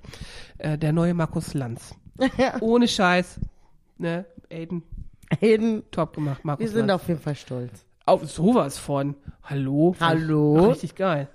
Äh, 0.59 0.77
der 0.77 0.93
neue 0.93 1.15
Markus 1.15 1.55
Lanz. 1.55 1.95
Ohne 2.61 2.87
Scheiß. 2.87 3.41
Ne? 3.97 4.27
Aiden, 4.53 4.83
Hayden, 5.41 5.85
top 5.91 6.17
gemacht, 6.17 6.45
Markus 6.45 6.65
wir 6.67 6.69
sind 6.71 6.89
Lanz. 6.89 7.01
auf 7.03 7.09
jeden 7.09 7.21
Fall 7.21 7.35
stolz. 7.37 7.87
Auf 8.05 8.31
sowas 8.31 8.77
von. 8.77 9.15
Hallo? 9.45 9.97
Hallo? 10.01 10.69
Richtig 10.69 10.95
geil. 10.97 11.29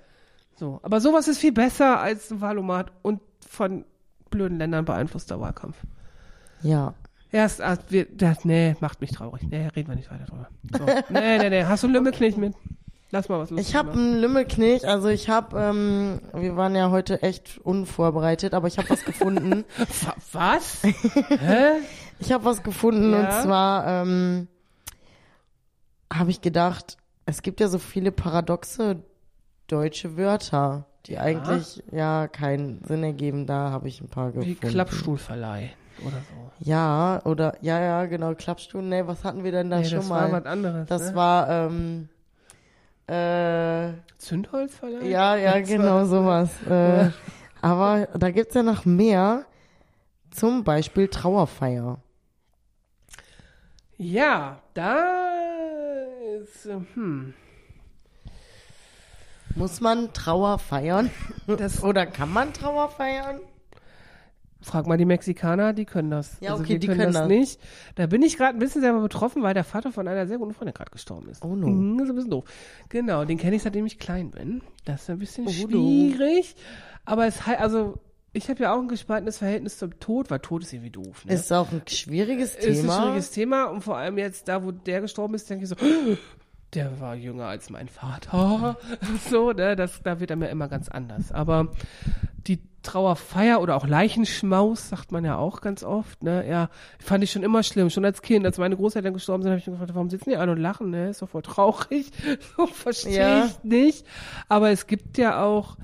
So. 0.58 0.80
Aber 0.82 1.00
sowas 1.00 1.28
ist 1.28 1.38
viel 1.38 1.52
besser 1.52 2.00
als 2.00 2.30
ein 2.30 2.40
Wahlomat 2.40 2.90
und 3.02 3.20
von 3.46 3.84
blöden 4.30 4.58
Ländern 4.58 4.84
beeinflusster 4.84 5.40
Wahlkampf. 5.40 5.76
Ja. 6.62 6.94
Erst, 7.32 7.60
ah, 7.60 7.76
wir, 7.88 8.06
das, 8.06 8.44
nee, 8.44 8.76
macht 8.80 9.00
mich 9.00 9.12
traurig. 9.12 9.42
Nee, 9.48 9.66
reden 9.76 9.88
wir 9.88 9.96
nicht 9.96 10.10
weiter 10.10 10.24
drüber. 10.24 10.48
So. 10.72 10.84
nee, 11.12 11.38
nee, 11.38 11.50
nee. 11.50 11.64
Hast 11.64 11.82
du 11.82 11.88
einen 11.88 11.94
Lümmelknecht 11.94 12.38
mit? 12.38 12.54
Lass 13.10 13.28
mal 13.28 13.38
was 13.38 13.50
los. 13.50 13.60
Ich 13.60 13.76
habe 13.76 13.92
einen 13.92 14.16
Lümmelknecht, 14.20 14.84
also 14.84 15.08
ich 15.08 15.28
habe, 15.28 15.58
ähm, 15.60 16.20
wir 16.34 16.56
waren 16.56 16.74
ja 16.74 16.90
heute 16.90 17.22
echt 17.22 17.58
unvorbereitet, 17.62 18.52
aber 18.52 18.66
ich 18.66 18.78
habe 18.78 18.90
was 18.90 19.04
gefunden. 19.04 19.64
Was? 20.32 20.82
Hä? 20.82 21.80
Ich 22.18 22.32
habe 22.32 22.46
was 22.46 22.62
gefunden 22.62 23.12
Ja? 23.12 23.20
und 23.26 23.42
zwar 23.42 23.86
ähm, 23.86 24.48
habe 26.10 26.30
ich 26.30 26.40
gedacht, 26.40 26.96
es 27.26 27.42
gibt 27.42 27.60
ja 27.60 27.68
so 27.68 27.78
viele 27.78 28.10
paradoxe 28.10 29.02
deutsche 29.68 30.16
Wörter, 30.16 30.86
die 31.06 31.18
eigentlich 31.18 31.82
ja 31.92 32.28
keinen 32.28 32.82
Sinn 32.84 33.02
ergeben. 33.04 33.46
Da 33.46 33.70
habe 33.70 33.88
ich 33.88 34.00
ein 34.00 34.08
paar 34.08 34.34
Wie 34.34 34.54
gefunden. 34.54 34.68
Klappstuhlverleih 34.68 35.70
oder 36.02 36.16
so. 36.16 36.50
Ja, 36.60 37.20
oder 37.24 37.54
ja, 37.60 37.80
ja, 37.80 38.06
genau, 38.06 38.34
Klappstuhl. 38.34 38.82
Nee, 38.82 39.06
was 39.06 39.24
hatten 39.24 39.44
wir 39.44 39.52
denn 39.52 39.70
da 39.70 39.78
Nee, 39.78 39.84
schon 39.84 39.98
das 39.98 40.08
mal? 40.08 40.32
war 40.32 40.40
was 40.40 40.46
anderes. 40.46 40.88
das 40.88 41.10
ne? 41.10 41.14
war 41.16 41.48
ähm, 41.50 42.08
äh, 43.06 43.92
Zündholzverleih? 44.18 45.06
ja, 45.08 45.36
ja, 45.36 45.58
Das 45.60 45.68
genau 45.68 45.94
war- 45.96 46.06
sowas. 46.06 46.50
Äh, 46.68 47.10
aber 47.62 48.08
da 48.18 48.30
gibt's 48.30 48.54
ja 48.54 48.62
noch 48.62 48.84
mehr. 48.84 49.44
Zum 50.30 50.64
Beispiel 50.64 51.08
Trauerfeier. 51.08 51.98
Ja, 53.96 54.58
da 54.74 55.24
ist, 56.42 56.68
hm. 56.94 57.32
Muss 59.56 59.80
man 59.80 60.12
Trauer 60.12 60.58
feiern? 60.58 61.10
Das, 61.46 61.82
Oder 61.84 62.04
kann 62.06 62.30
man 62.32 62.52
Trauer 62.52 62.90
feiern? 62.90 63.40
Frag 64.60 64.86
mal 64.86 64.98
die 64.98 65.04
Mexikaner, 65.04 65.72
die 65.72 65.84
können 65.86 66.10
das. 66.10 66.38
Ja, 66.40 66.52
also 66.52 66.62
okay, 66.62 66.78
die 66.78 66.86
können, 66.86 66.98
können 67.00 67.12
das, 67.12 67.22
das. 67.22 67.28
nicht. 67.28 67.60
Da 67.94 68.06
bin 68.06 68.22
ich 68.22 68.36
gerade 68.36 68.56
ein 68.56 68.58
bisschen 68.58 68.82
selber 68.82 69.00
betroffen, 69.00 69.42
weil 69.42 69.54
der 69.54 69.64
Vater 69.64 69.92
von 69.92 70.08
einer 70.08 70.26
sehr 70.26 70.38
guten 70.38 70.52
Freundin 70.52 70.74
gerade 70.74 70.90
gestorben 70.90 71.28
ist. 71.30 71.42
Oh 71.44 71.54
no. 71.56 71.68
Mhm, 71.68 71.98
das 71.98 72.04
ist 72.06 72.10
ein 72.10 72.16
bisschen 72.16 72.30
doof. 72.30 72.44
Genau, 72.90 73.24
den 73.24 73.38
kenne 73.38 73.56
ich 73.56 73.62
seitdem 73.62 73.86
ich 73.86 73.98
klein 73.98 74.30
bin. 74.30 74.62
Das 74.84 75.02
ist 75.02 75.10
ein 75.10 75.18
bisschen 75.18 75.46
Oh 75.46 75.50
no. 75.50 75.68
schwierig. 75.68 76.54
Aber 77.04 77.26
es 77.26 77.46
halt, 77.46 77.60
also 77.60 77.98
ich 78.32 78.50
habe 78.50 78.62
ja 78.62 78.74
auch 78.74 78.80
ein 78.80 78.88
gespaltenes 78.88 79.38
Verhältnis 79.38 79.78
zum 79.78 79.98
Tod, 80.00 80.30
weil 80.30 80.40
Tod 80.40 80.62
ist 80.62 80.72
irgendwie 80.72 80.90
doof. 80.90 81.24
Ne? 81.24 81.32
Ist 81.34 81.50
auch 81.52 81.72
ein 81.72 81.82
schwieriges 81.86 82.56
Thema. 82.56 82.72
Ist 82.72 82.84
ein 82.84 82.90
schwieriges 83.02 83.30
Thema 83.30 83.64
und 83.66 83.82
vor 83.82 83.96
allem 83.96 84.18
jetzt 84.18 84.48
da, 84.48 84.62
wo 84.62 84.72
der 84.72 85.00
gestorben 85.00 85.34
ist, 85.34 85.48
denke 85.48 85.64
ich 85.64 85.70
so, 85.70 85.76
der 86.76 87.00
war 87.00 87.14
jünger 87.16 87.46
als 87.46 87.70
mein 87.70 87.88
Vater. 87.88 88.76
So, 89.30 89.50
ne, 89.52 89.74
das, 89.74 90.00
da 90.04 90.20
wird 90.20 90.30
er 90.30 90.36
mir 90.36 90.48
immer 90.50 90.68
ganz 90.68 90.88
anders. 90.88 91.32
Aber 91.32 91.68
die 92.46 92.60
Trauerfeier 92.82 93.60
oder 93.60 93.74
auch 93.74 93.86
Leichenschmaus, 93.86 94.90
sagt 94.90 95.10
man 95.10 95.24
ja 95.24 95.36
auch 95.36 95.60
ganz 95.60 95.82
oft, 95.82 96.22
ne, 96.22 96.48
ja, 96.48 96.68
fand 97.00 97.24
ich 97.24 97.32
schon 97.32 97.42
immer 97.42 97.64
schlimm. 97.64 97.90
Schon 97.90 98.04
als 98.04 98.22
Kind, 98.22 98.46
als 98.46 98.58
meine 98.58 98.76
Großeltern 98.76 99.12
gestorben 99.12 99.42
sind, 99.42 99.50
habe 99.50 99.58
ich 99.58 99.66
mir 99.66 99.72
gefragt, 99.72 99.94
warum 99.94 100.08
sitzen 100.10 100.30
die 100.30 100.36
an 100.36 100.48
und 100.50 100.58
lachen, 100.58 100.90
ne, 100.90 101.08
ist 101.08 101.22
doch 101.22 101.28
voll 101.28 101.42
traurig. 101.42 102.12
So 102.56 102.66
verstehe 102.68 103.18
Ja. 103.18 103.44
ich 103.46 103.64
nicht. 103.64 104.06
Aber 104.48 104.70
es 104.70 104.86
gibt 104.86 105.18
ja 105.18 105.42
auch 105.42 105.76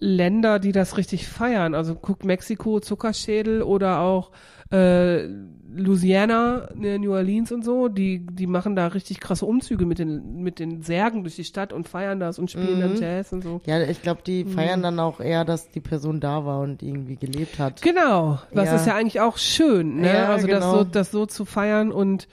Länder, 0.00 0.58
die 0.58 0.72
das 0.72 0.96
richtig 0.96 1.26
feiern. 1.28 1.74
Also 1.74 1.94
guckt 1.94 2.24
Mexiko, 2.24 2.80
Zuckerschädel 2.80 3.62
oder 3.62 4.00
auch 4.00 4.30
äh, 4.70 5.26
Louisiana, 5.74 6.68
ne, 6.74 6.98
New 6.98 7.12
Orleans 7.12 7.52
und 7.52 7.64
so, 7.64 7.88
die, 7.88 8.24
die 8.26 8.46
machen 8.46 8.76
da 8.76 8.86
richtig 8.88 9.20
krasse 9.20 9.46
Umzüge 9.46 9.86
mit 9.86 9.98
den, 9.98 10.42
mit 10.42 10.58
den 10.58 10.82
Särgen 10.82 11.22
durch 11.22 11.36
die 11.36 11.44
Stadt 11.44 11.72
und 11.72 11.88
feiern 11.88 12.20
das 12.20 12.38
und 12.38 12.50
spielen 12.50 12.80
dann 12.80 12.94
Jazz 12.96 13.32
und 13.32 13.42
so. 13.42 13.60
ja, 13.66 13.80
ich 13.82 14.02
glaube, 14.02 14.22
die 14.26 14.44
Mhm. 14.44 14.48
feiern 14.50 14.82
dann 14.82 14.98
auch 15.00 15.20
eher, 15.20 15.44
dass 15.44 15.70
die 15.70 15.80
Person 15.80 16.20
da 16.20 16.44
war 16.44 16.60
und 16.60 16.82
irgendwie 16.82 17.16
gelebt 17.16 17.58
hat. 17.58 17.82
Genau, 17.82 18.38
was 18.52 18.66
Ja. 18.68 18.76
ist 18.76 18.86
ja 18.86 18.94
eigentlich 18.94 19.20
auch 19.20 19.36
schön, 19.38 20.00
ne? 20.00 20.12
Ja, 20.12 20.28
also 20.28 20.46
das, 20.46 20.60
genau. 20.64 20.72
so, 20.78 20.84
das 20.84 21.10
so 21.10 21.26
zu 21.26 21.44
feiern 21.44 21.90
und 21.92 22.28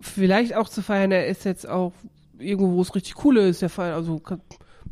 vielleicht 0.00 0.54
auch 0.56 0.68
zu 0.68 0.82
feiern, 0.82 1.12
er 1.12 1.26
ist 1.26 1.44
jetzt 1.44 1.68
auch 1.68 1.92
irgendwo, 2.38 2.76
wo 2.76 2.82
es 2.82 2.94
richtig 2.94 3.24
cool 3.24 3.36
ist, 3.38 3.62
der 3.62 3.68
Fall, 3.68 3.92
also 3.92 4.20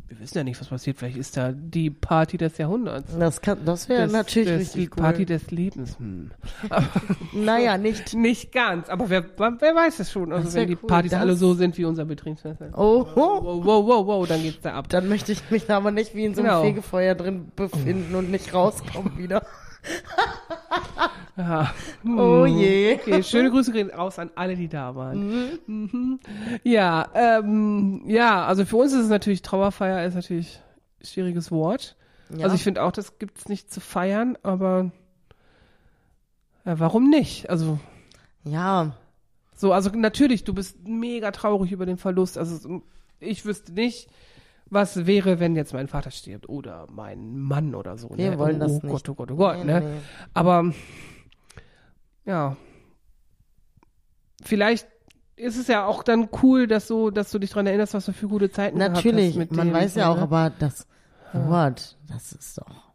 wir 0.09 0.19
wissen 0.19 0.37
ja 0.39 0.43
nicht, 0.43 0.59
was 0.59 0.67
passiert, 0.69 0.97
vielleicht 0.97 1.17
ist 1.17 1.37
da 1.37 1.51
die 1.51 1.91
Party 1.91 2.37
des 2.37 2.57
Jahrhunderts. 2.57 3.15
Das 3.17 3.41
kann, 3.41 3.59
das 3.63 3.87
wäre 3.89 4.07
natürlich 4.07 4.49
das, 4.49 4.59
richtig 4.59 4.81
die 4.85 4.89
cool. 4.89 5.03
Party 5.03 5.25
des 5.25 5.51
Lebens. 5.51 5.97
Hm. 5.99 6.31
naja, 7.33 7.77
nicht. 7.77 8.13
Nicht 8.19 8.51
ganz, 8.51 8.89
aber 8.89 9.09
wer, 9.09 9.23
wer 9.37 9.75
weiß 9.75 9.99
es 9.99 10.11
schon. 10.11 10.33
Also 10.33 10.53
wenn 10.53 10.67
die 10.67 10.77
cool, 10.81 10.87
Partys 10.87 11.11
das- 11.11 11.21
alle 11.21 11.35
so 11.35 11.53
sind 11.53 11.77
wie 11.77 11.85
unser 11.85 12.05
Betriebsfest. 12.05 12.59
Oh, 12.75 13.05
oh. 13.15 13.15
Wow, 13.15 13.65
wow, 13.65 13.85
wow, 13.87 14.07
wow, 14.07 14.27
dann 14.27 14.41
geht's 14.41 14.61
da 14.61 14.73
ab. 14.73 14.89
Dann 14.89 15.07
möchte 15.07 15.31
ich 15.31 15.49
mich 15.51 15.65
da 15.67 15.77
aber 15.77 15.91
nicht 15.91 16.15
wie 16.15 16.25
in 16.25 16.33
so 16.33 16.41
einem 16.41 16.49
Genau. 16.49 16.63
Fegefeuer 16.63 17.13
drin 17.15 17.51
befinden 17.55 18.15
und 18.15 18.31
nicht 18.31 18.53
rauskommen 18.53 19.17
wieder. 19.17 19.45
Ja. 21.37 21.73
Oh 22.05 22.45
Hm. 22.45 22.57
je. 22.57 22.93
Okay, 22.95 23.23
schöne 23.23 23.49
Grüße 23.51 23.73
gehen 23.73 23.89
raus 23.91 24.19
an 24.19 24.31
alle, 24.35 24.55
die 24.55 24.69
da 24.69 24.95
waren. 24.95 25.59
Mhm. 25.67 26.19
Ja, 26.63 27.09
ähm, 27.13 28.03
ja, 28.05 28.45
also 28.45 28.63
für 28.65 28.77
uns 28.77 28.93
ist 28.93 29.01
es 29.03 29.09
natürlich, 29.09 29.41
Trauerfeier 29.41 30.05
ist 30.05 30.15
natürlich 30.15 30.61
ein 31.01 31.05
schwieriges 31.05 31.51
Wort. 31.51 31.97
Ja. 32.35 32.45
Also 32.45 32.55
ich 32.55 32.63
finde 32.63 32.83
auch, 32.83 32.93
das 32.93 33.19
gibt's 33.19 33.49
nicht 33.49 33.69
zu 33.71 33.81
feiern, 33.81 34.37
aber 34.43 34.91
ja, 36.65 36.79
warum 36.79 37.09
nicht? 37.09 37.49
Also 37.49 37.79
ja, 38.45 38.95
So, 39.55 39.73
also 39.73 39.89
natürlich, 39.89 40.45
du 40.45 40.53
bist 40.53 40.87
mega 40.87 41.31
traurig 41.31 41.73
über 41.73 41.85
den 41.85 41.97
Verlust. 41.97 42.37
Also 42.37 42.81
ich 43.19 43.43
wüsste 43.45 43.73
nicht, 43.73 44.07
was 44.69 45.05
wäre, 45.07 45.39
wenn 45.39 45.55
jetzt 45.55 45.73
mein 45.73 45.87
Vater 45.87 46.11
stirbt 46.11 46.47
oder 46.49 46.87
mein 46.91 47.37
Mann 47.37 47.75
oder 47.75 47.97
so. 47.97 48.09
Wir 48.15 48.31
ne? 48.31 48.39
wollen 48.39 48.57
oh, 48.57 48.59
das 48.59 48.71
oh 48.71 48.79
nicht. 48.83 48.91
Gott, 48.91 49.09
oh 49.09 49.15
Gott, 49.15 49.31
oh 49.31 49.35
Gott, 49.35 49.57
Nee, 49.59 49.65
ne? 49.65 49.81
nee. 49.81 50.01
Aber 50.33 50.71
ja, 52.25 52.55
vielleicht 54.43 54.87
ist 55.35 55.57
es 55.57 55.67
ja 55.67 55.85
auch 55.85 56.03
dann 56.03 56.29
cool, 56.43 56.67
dass 56.67 56.87
so, 56.87 57.09
dass 57.09 57.31
du 57.31 57.39
dich 57.39 57.49
dran 57.51 57.65
erinnerst, 57.65 57.93
was 57.93 58.05
du 58.05 58.13
für 58.13 58.27
gute 58.27 58.51
Zeiten 58.51 58.77
natürlich, 58.77 59.35
gehabt 59.35 59.51
hast 59.51 59.57
mit 59.57 59.65
man 59.65 59.73
weiß 59.73 59.95
ja 59.95 60.09
auch, 60.09 60.17
ne? 60.17 60.21
aber 60.23 60.51
das 60.51 60.85
Wort, 61.33 61.97
das 62.07 62.33
ist 62.33 62.57
doch, 62.57 62.91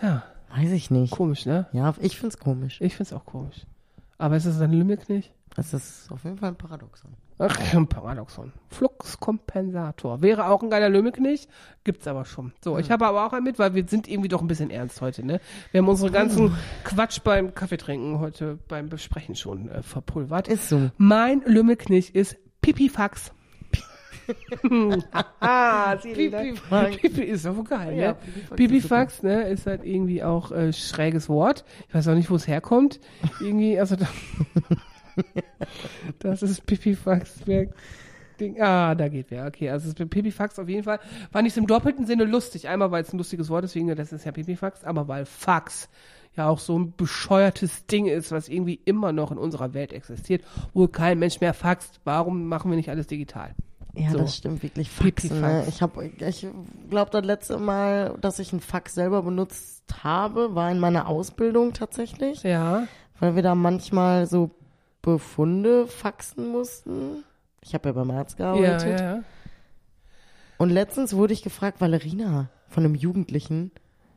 Ja, 0.00 0.24
weiß 0.54 0.70
ich 0.70 0.90
nicht. 0.90 1.10
komisch, 1.10 1.46
ne? 1.46 1.66
Ja, 1.72 1.94
ich 2.00 2.18
find's 2.18 2.38
komisch. 2.38 2.80
Ich 2.80 2.96
find's 2.96 3.12
auch 3.12 3.24
komisch. 3.24 3.66
Aber 4.18 4.36
ist 4.36 4.46
es 4.46 4.60
ein 4.60 4.72
Lümmelknecht? 4.72 5.32
Das 5.54 5.74
ist 5.74 6.10
auf 6.10 6.24
jeden 6.24 6.38
Fall 6.38 6.50
ein 6.50 6.56
Paradoxon. 6.56 7.12
Ach, 7.44 7.74
ein 7.74 7.86
Paradoxon. 7.88 8.52
Fluxkompensator. 8.68 10.22
Wäre 10.22 10.46
auch 10.46 10.62
ein 10.62 10.70
geiler 10.70 10.88
Lömmelknecht, 10.88 11.48
gibt's 11.82 12.06
aber 12.06 12.24
schon. 12.24 12.52
So, 12.62 12.78
ich 12.78 12.90
habe 12.90 13.04
aber 13.06 13.26
auch 13.26 13.32
einen 13.32 13.44
mit, 13.44 13.58
weil 13.58 13.74
wir 13.74 13.84
sind 13.88 14.06
irgendwie 14.06 14.28
doch 14.28 14.40
ein 14.40 14.46
bisschen 14.46 14.70
ernst 14.70 15.00
heute, 15.00 15.26
ne? 15.26 15.40
Wir 15.72 15.80
haben 15.80 15.88
unsere 15.88 16.12
ganzen 16.12 16.56
Quatsch 16.84 17.20
beim 17.24 17.54
Kaffeetrinken 17.54 18.20
heute 18.20 18.58
beim 18.68 18.88
Besprechen 18.88 19.34
schon 19.34 19.68
äh, 19.68 19.82
verpulvert. 19.82 20.46
Ist 20.46 20.68
so. 20.68 20.90
Mein 20.98 21.42
Lümmelknecht 21.44 22.14
ist 22.14 22.36
Pipifax. 22.60 23.32
ah, 25.40 25.96
Pipifax. 25.96 26.96
Pipi 26.96 27.22
ist 27.22 27.44
doch 27.44 27.64
geil, 27.64 27.98
Ja, 27.98 28.12
ne? 28.12 28.14
Pipifax 28.14 28.44
ist 28.50 28.56
Pipifax, 28.56 29.22
ne, 29.24 29.42
ist 29.48 29.66
halt 29.66 29.84
irgendwie 29.84 30.22
auch 30.22 30.52
äh, 30.52 30.72
schräges 30.72 31.28
Wort. 31.28 31.64
Ich 31.88 31.94
weiß 31.94 32.06
auch 32.06 32.14
nicht, 32.14 32.30
wo 32.30 32.36
es 32.36 32.46
herkommt. 32.46 33.00
Irgendwie, 33.40 33.80
also 33.80 33.96
da, 33.96 34.06
das 36.18 36.42
ist 36.42 36.66
Pipifax. 36.66 37.40
Ah, 38.58 38.94
da 38.94 39.08
geht 39.08 39.30
wer. 39.30 39.46
Okay, 39.46 39.70
also 39.70 39.88
es 39.88 39.94
ist 39.98 40.10
Pipifax 40.10 40.58
auf 40.58 40.68
jeden 40.68 40.82
Fall. 40.82 40.98
War 41.30 41.42
nicht 41.42 41.56
im 41.56 41.66
doppelten 41.66 42.06
Sinne 42.06 42.24
lustig. 42.24 42.68
Einmal, 42.68 42.90
weil 42.90 43.02
es 43.02 43.12
ein 43.12 43.18
lustiges 43.18 43.48
Wort 43.50 43.64
ist, 43.64 43.74
wegen 43.74 43.94
das 43.94 44.12
ist 44.12 44.24
ja 44.24 44.32
Pipifax, 44.32 44.84
aber 44.84 45.06
weil 45.08 45.26
Fax 45.26 45.88
ja 46.34 46.48
auch 46.48 46.58
so 46.58 46.78
ein 46.78 46.94
bescheuertes 46.96 47.86
Ding 47.86 48.06
ist, 48.06 48.32
was 48.32 48.48
irgendwie 48.48 48.80
immer 48.84 49.12
noch 49.12 49.30
in 49.32 49.38
unserer 49.38 49.74
Welt 49.74 49.92
existiert, 49.92 50.42
wo 50.72 50.88
kein 50.88 51.18
Mensch 51.18 51.40
mehr 51.40 51.54
faxt. 51.54 52.00
Warum 52.04 52.46
machen 52.48 52.70
wir 52.70 52.76
nicht 52.76 52.88
alles 52.88 53.06
digital? 53.06 53.54
Ja, 53.94 54.10
So. 54.10 54.18
das 54.18 54.36
stimmt 54.38 54.62
wirklich. 54.62 54.88
Ne? 54.98 55.10
Pipifax. 55.10 55.68
Ich 55.68 55.82
habe, 55.82 56.06
ich 56.06 56.46
glaube, 56.88 57.10
das 57.10 57.24
letzte 57.24 57.58
Mal, 57.58 58.16
dass 58.20 58.38
ich 58.38 58.50
einen 58.52 58.62
Fax 58.62 58.94
selber 58.94 59.22
benutzt 59.22 59.84
habe, 60.02 60.54
war 60.54 60.70
in 60.70 60.80
meiner 60.80 61.06
Ausbildung 61.06 61.74
tatsächlich, 61.74 62.42
Ja. 62.42 62.84
weil 63.20 63.36
wir 63.36 63.42
da 63.42 63.54
manchmal 63.54 64.26
so 64.26 64.50
Befunde 65.02 65.86
faxen 65.86 66.48
mussten. 66.48 67.24
Ich 67.60 67.74
habe 67.74 67.88
ja 67.88 67.92
beim 67.92 68.10
Arzt 68.10 68.38
Ja, 68.38 68.54
gearbeitet. 68.54 69.00
ja, 69.00 69.14
ja. 69.16 69.22
Und 70.58 70.70
letztens 70.70 71.14
wurde 71.14 71.32
ich 71.32 71.42
gefragt, 71.42 71.80
Valerina, 71.80 72.48
von 72.68 72.84
einem 72.84 72.94
Jugendlichen, 72.94 73.72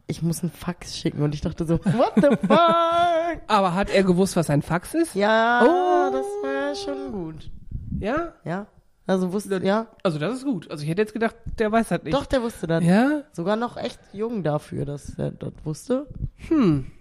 ich 0.08 0.22
muss 0.22 0.42
einen 0.44 0.52
Fax 0.52 0.96
schicken. 0.98 1.24
Und 1.24 1.34
ich 1.34 1.42
dachte 1.42 1.66
so, 1.66 1.80
what 1.86 2.14
the 2.16 2.38
fuck? 2.48 3.42
Aber 3.48 3.74
hat 3.74 3.90
er 3.90 4.04
gewusst, 4.04 4.36
was 4.36 4.50
ein 4.50 4.62
Fax 4.62 4.94
ist? 4.94 5.16
ja, 5.16 5.62
Oh. 5.64 6.12
das 6.12 6.26
war 6.44 6.76
schon 6.76 7.12
gut. 7.12 7.52
Ja? 8.00 8.34
Ja, 8.44 8.68
also 9.08 9.32
wusste, 9.34 9.60
ja, 9.64 9.88
Also 10.04 10.20
das 10.20 10.36
ist 10.38 10.44
gut. 10.46 10.70
Also 10.70 10.84
ich 10.84 10.90
hätte 10.90 11.02
jetzt 11.02 11.14
gedacht, 11.14 11.36
der 11.60 11.72
weiß 11.72 11.90
das 11.90 12.04
nicht. 12.04 12.14
doch, 12.14 12.26
der 12.28 12.42
wusste 12.44 12.68
das. 12.68 12.84
Ja? 12.84 13.24
Sogar 13.32 13.56
noch 13.56 13.78
echt 13.78 14.00
jung 14.14 14.44
dafür, 14.44 14.86
dass 14.86 15.18
er 15.18 15.32
das 15.32 15.54
wusste. 15.64 16.08
Hm. 16.50 16.92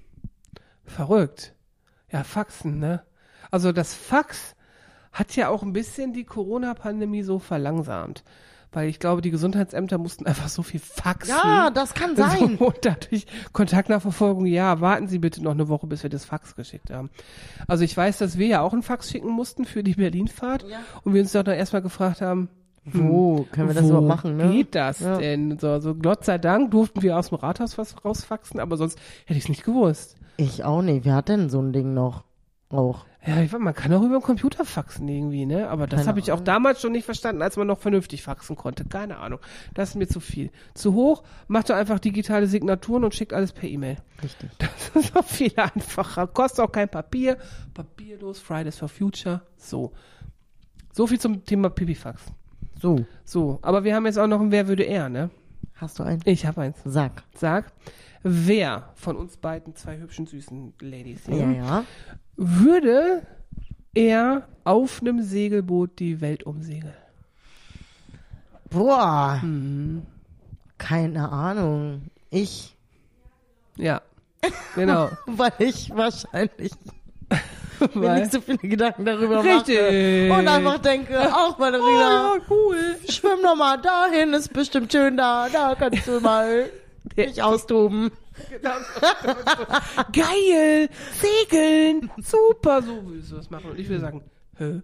Verrückt. 0.85 1.55
Ja, 2.11 2.23
Faxen, 2.25 2.79
ne? 2.79 3.03
Also 3.51 3.73
das 3.73 3.95
Fax 3.95 4.55
hat 5.13 5.37
ja 5.37 5.49
auch 5.49 5.63
ein 5.63 5.73
bisschen 5.73 6.13
die 6.13 6.25
Corona-Pandemie 6.25 7.23
so 7.23 7.39
verlangsamt. 7.39 8.25
Weil 8.73 8.89
ich 8.89 8.99
glaube, 8.99 9.23
die 9.23 9.31
Gesundheitsämter 9.31 9.99
mussten 9.99 10.27
einfach 10.27 10.49
so 10.49 10.63
viel 10.65 10.81
faxen. 10.81 11.33
Ja, 11.37 11.71
das 11.71 11.95
kann 11.95 12.17
sein. 12.17 12.57
So, 12.59 12.67
und 12.67 12.79
dadurch 12.83 13.25
Kontaktnachverfolgung, 13.53 14.47
ja, 14.47 14.81
warten 14.81 15.07
Sie 15.07 15.19
bitte 15.21 15.43
noch 15.43 15.53
eine 15.53 15.69
Woche, 15.69 15.87
bis 15.87 16.03
wir 16.03 16.11
das 16.11 16.25
Fax 16.25 16.57
geschickt 16.57 16.91
haben. 16.91 17.11
Also 17.69 17.85
ich 17.85 17.97
weiß, 17.97 18.19
dass 18.19 18.37
wir 18.37 18.49
ja 18.49 18.61
auch 18.63 18.73
einen 18.73 18.83
Fax 18.83 19.11
schicken 19.11 19.31
mussten 19.31 19.65
für 19.65 19.85
die 19.85 19.95
Berlinfahrt 19.95 20.65
Ja. 20.69 20.79
und 21.05 21.15
wir 21.15 21.21
uns 21.23 21.31
doch 21.33 21.45
dann 21.45 21.55
erstmal 21.57 21.83
gefragt 21.83 22.21
haben, 22.21 22.49
Wo 22.85 23.47
können 23.53 23.69
wir 23.69 23.75
das 23.75 23.85
überhaupt 23.89 24.09
machen, 24.09 24.37
ne? 24.37 24.51
geht 24.51 24.75
das 24.75 24.99
Ja. 25.01 25.17
denn? 25.19 25.57
So, 25.59 25.69
also 25.71 25.95
Gott 25.95 26.25
sei 26.25 26.39
Dank 26.39 26.73
durften 26.73 27.01
wir 27.03 27.17
aus 27.17 27.29
dem 27.29 27.37
Rathaus 27.39 27.79
was 27.79 28.05
rausfaxen, 28.05 28.59
aber 28.61 28.77
sonst 28.77 28.99
hätte 29.25 29.39
ich 29.39 29.45
es 29.45 29.49
nicht 29.49 29.65
gewusst. 29.65 30.17
Ich 30.37 30.65
auch 30.65 30.83
nicht. 30.83 31.05
Wer 31.05 31.15
hat 31.15 31.29
denn 31.29 31.49
so 31.49 31.61
ein 31.63 31.73
Ding 31.73 31.95
noch? 31.95 32.25
Auch. 32.75 33.07
Ja, 33.27 33.41
ich 33.41 33.53
weiß, 33.53 33.59
man 33.61 33.75
kann 33.75 33.93
auch 33.95 34.03
über 34.03 34.19
den 34.19 34.23
Computer 34.23 34.67
faxen 34.67 35.09
irgendwie, 35.09 35.47
ne? 35.47 35.69
Aber 35.71 35.87
das 35.87 36.07
habe 36.07 36.21
ich 36.21 36.31
auch 36.31 36.41
damals 36.41 36.83
schon 36.83 36.93
nicht 36.93 37.07
verstanden, 37.07 37.41
als 37.41 37.57
man 37.57 37.67
noch 37.67 37.79
vernünftig 37.79 38.23
faxen 38.23 38.55
konnte. 38.55 38.85
Keine 38.85 39.17
Ahnung. 39.19 39.39
Das 39.73 39.91
ist 39.91 39.95
mir 39.95 40.07
zu 40.07 40.21
viel. 40.21 40.51
Zu 40.75 40.93
hoch, 40.93 41.23
macht 41.49 41.71
doch 41.71 41.75
einfach 41.75 41.99
digitale 41.99 42.47
Signaturen 42.47 43.03
und 43.05 43.15
schickt 43.15 43.33
alles 43.33 43.53
per 43.53 43.69
E-Mail. 43.69 43.97
Richtig. 44.23 44.51
Das 44.95 45.05
ist 45.05 45.17
auch 45.17 45.25
viel 45.25 45.53
einfacher. 45.57 46.27
Kostet 46.27 46.65
auch 46.65 46.71
kein 46.71 46.89
Papier. 46.89 47.39
Papierlos, 47.73 48.39
Fridays 48.39 48.79
for 48.79 48.89
Future. 48.89 49.41
So. 49.57 49.93
So 50.93 51.07
viel 51.07 51.19
zum 51.19 51.45
Thema 51.45 51.71
Pipifax. 51.71 52.23
So, 52.81 53.05
So, 53.25 53.59
aber 53.63 53.85
wir 53.85 53.95
haben 53.95 54.07
jetzt 54.07 54.19
auch 54.19 54.27
noch 54.27 54.41
ein 54.41 54.51
Wer 54.53 54.69
würde 54.69 54.83
er, 54.85 55.09
ne? 55.09 55.31
Hast 55.75 55.99
du 55.99 56.03
einen? 56.03 56.23
Ich 56.25 56.47
habe 56.47 56.63
eins. 56.63 56.79
Sag. 56.85 57.23
Sag, 57.35 57.73
wer 58.23 58.91
von 58.95 59.17
uns 59.17 59.37
beiden 59.37 59.75
zwei 59.75 59.99
hübschen, 59.99 60.27
süßen 60.27 60.75
Ladies 60.81 61.27
Ja, 61.27 61.51
ja. 61.51 61.85
würde 62.37 63.23
er 63.95 64.49
auf 64.65 65.01
einem 65.01 65.23
Segelboot 65.23 65.99
die 65.99 66.21
Welt 66.21 66.45
umsegeln? 66.45 66.95
Boah. 68.71 69.41
Mhm. 69.43 70.03
Keine 70.79 71.31
Ahnung. 71.31 72.11
Ich. 72.31 72.77
Ja. 73.77 74.03
Genau. 74.75 75.11
weil 75.27 75.53
ich 75.59 75.91
wahrscheinlich 75.91 76.73
mir 77.95 78.03
Weil- 78.09 78.21
nicht 78.21 78.33
so 78.33 78.41
viele 78.41 78.59
Gedanken 78.59 79.05
darüber 79.05 79.43
Richtig. 79.45 80.29
mache. 80.29 80.41
Und 80.41 80.49
einfach 80.49 80.79
denke, 80.79 81.19
auch 81.35 81.57
Oh, 81.57 81.61
Malorina, 81.61 82.35
ja, 82.37 82.37
cool. 82.51 82.97
schwimm 83.09 83.39
doch 83.43 83.57
mal 83.57 83.77
dahin, 83.79 84.33
ist 84.35 84.53
bestimmt 84.53 84.91
schön 84.93 85.17
da, 85.17 85.49
da 85.53 85.75
kannst 85.75 86.07
du 86.07 86.21
mal 86.21 86.69
dich 87.17 87.43
austoben. 87.43 88.11
Geil! 90.13 90.89
Segeln! 91.21 92.11
Super! 92.23 92.83
So 92.83 93.01
willst 93.07 93.31
du 93.33 93.37
das 93.37 93.51
machen. 93.51 93.71
Und 93.71 93.79
ich 93.79 93.89
will 93.89 94.01
sagen, 94.01 94.23
hä? 94.59 94.81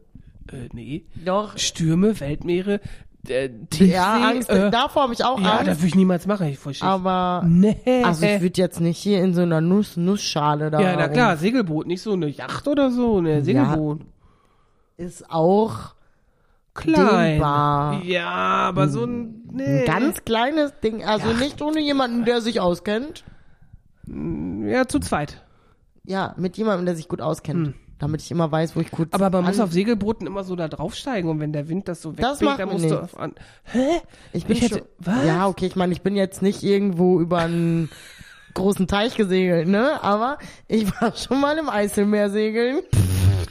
Äh, 0.53 0.69
nee. 0.73 1.05
Doch. 1.25 1.57
Stürme, 1.59 2.19
Weltmeere, 2.21 2.81
äh, 3.29 3.49
Tiefsee. 3.71 3.93
Ja, 3.95 4.29
Angst, 4.31 4.49
äh, 4.51 4.71
davor 4.71 5.03
habe 5.05 5.13
ich 5.13 5.25
auch 5.25 5.41
ja, 5.41 5.53
Angst. 5.59 5.69
das 5.69 5.79
würde 5.79 5.87
ich 5.89 5.95
niemals 5.95 6.27
machen. 6.27 6.47
Ich 6.49 6.59
voll 6.59 6.75
Schiss. 6.75 6.83
aber, 6.83 7.43
Nee. 7.47 7.77
also 8.05 8.25
ich 8.25 8.41
würde 8.41 8.61
jetzt 8.61 8.81
nicht 8.81 8.99
hier 8.99 9.23
in 9.23 9.35
so 9.35 9.43
einer 9.43 9.61
Nuss, 9.61 9.97
Nussschale 9.97 10.71
da. 10.71 10.81
ja, 10.81 10.97
na 10.97 11.09
klar, 11.09 11.37
Segelboot, 11.37 11.87
nicht 11.87 12.03
so 12.03 12.13
eine 12.13 12.29
Yacht 12.29 12.67
oder 12.69 12.91
so, 12.91 13.21
ne, 13.21 13.43
Segelboot. 13.45 14.01
Ist 14.97 15.31
auch 15.31 15.95
Klein. 16.75 17.33
dehnbar. 17.33 18.03
Ja, 18.05 18.29
aber 18.29 18.89
so 18.89 19.05
ein, 19.05 19.43
nee. 19.53 19.81
ein 19.81 19.85
ganz 19.87 20.25
kleines 20.25 20.73
Ding. 20.83 21.05
Also 21.05 21.33
nicht 21.33 21.61
ohne 21.63 21.81
jemanden, 21.81 22.25
der 22.25 22.41
sich 22.41 22.61
auskennt. 22.61 23.25
ja, 24.07 24.87
zu 24.87 24.99
zweit. 25.01 25.43
Ja, 26.05 26.35
mit 26.39 26.57
jemandem, 26.57 26.87
der 26.87 26.97
sich 26.97 27.09
gut 27.09 27.21
auskennt. 27.21 27.75
Damit 28.01 28.23
ich 28.23 28.31
immer 28.33 28.51
weiß, 28.51 28.75
wo 28.75 28.81
ich 28.81 28.91
kurz. 28.91 29.13
Aber 29.13 29.31
man 29.31 29.45
muss 29.45 29.61
auf 29.61 29.71
Segelbooten 29.73 30.27
immer 30.27 30.43
so 30.43 30.57
da 30.57 30.67
draufsteigen 30.69 31.31
und 31.31 31.39
wenn 31.39 31.53
der 31.53 31.69
Wind 31.69 31.87
das 31.87 32.03
so 32.03 32.11
Das 32.13 32.41
wegbringt, 32.41 32.43
macht 32.51 32.59
dann 32.61 32.69
musst 32.71 32.85
du 32.87 32.89
nichts. 32.97 33.15
auf 33.15 33.21
an. 33.21 33.35
Hä? 33.65 34.01
Ich 34.33 34.47
bin 34.47 34.57
Ich 34.57 34.63
hätte- 34.63 34.85
was? 34.99 35.25
Ja, 35.27 35.47
okay, 35.47 35.67
ich 35.67 35.77
meine, 35.77 35.93
ich 35.93 36.01
bin 36.03 36.17
jetzt 36.17 36.41
nicht 36.43 36.63
irgendwo 36.63 37.21
über 37.21 37.39
einen 37.39 37.89
großen 38.55 38.87
Teich 38.89 39.17
gesegelt, 39.17 39.69
ne? 39.69 40.03
Aber 40.03 40.39
ich 40.67 40.87
war 41.01 41.13
schon 41.17 41.41
mal 41.41 41.57
im 41.59 41.69
Eiselmeer 41.69 42.31
segeln. 42.31 42.81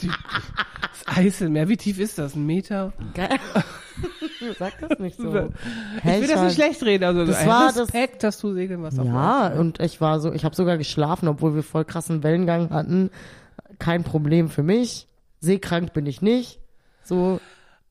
Das 0.02 1.18
Eiselmeer, 1.18 1.70
wie 1.70 1.78
tief 1.78 2.00
ist 2.00 2.18
das? 2.18 2.36
Ein 2.36 2.46
Meter? 2.46 2.94
Geil. 3.14 3.30
Sag 4.58 4.74
das 4.80 5.00
nicht 5.00 5.18
so. 5.18 5.28
Ich 5.28 6.06
will 6.06 6.28
das 6.28 6.42
nicht 6.44 6.56
schlecht 6.56 6.82
reden, 6.84 7.04
also 7.04 7.26
Das 7.26 7.46
war 7.46 7.68
das- 7.68 7.78
Respekt, 7.78 8.24
dass 8.24 8.40
du 8.40 8.54
segeln 8.54 8.82
was 8.82 8.96
Ja, 8.98 9.48
und 9.50 9.80
ich 9.80 10.00
war 10.02 10.20
so, 10.20 10.32
ich 10.32 10.46
habe 10.46 10.56
sogar 10.56 10.78
geschlafen, 10.78 11.28
obwohl 11.28 11.54
wir 11.56 11.64
voll 11.64 11.86
krassen 11.86 12.24
Wellengang 12.24 12.70
hatten. 12.70 13.10
Kein 13.80 14.04
Problem 14.04 14.50
für 14.50 14.64
mich. 14.64 15.08
Seekrank 15.40 15.94
bin 15.94 16.06
ich 16.06 16.22
nicht. 16.22 16.60
So, 17.04 17.40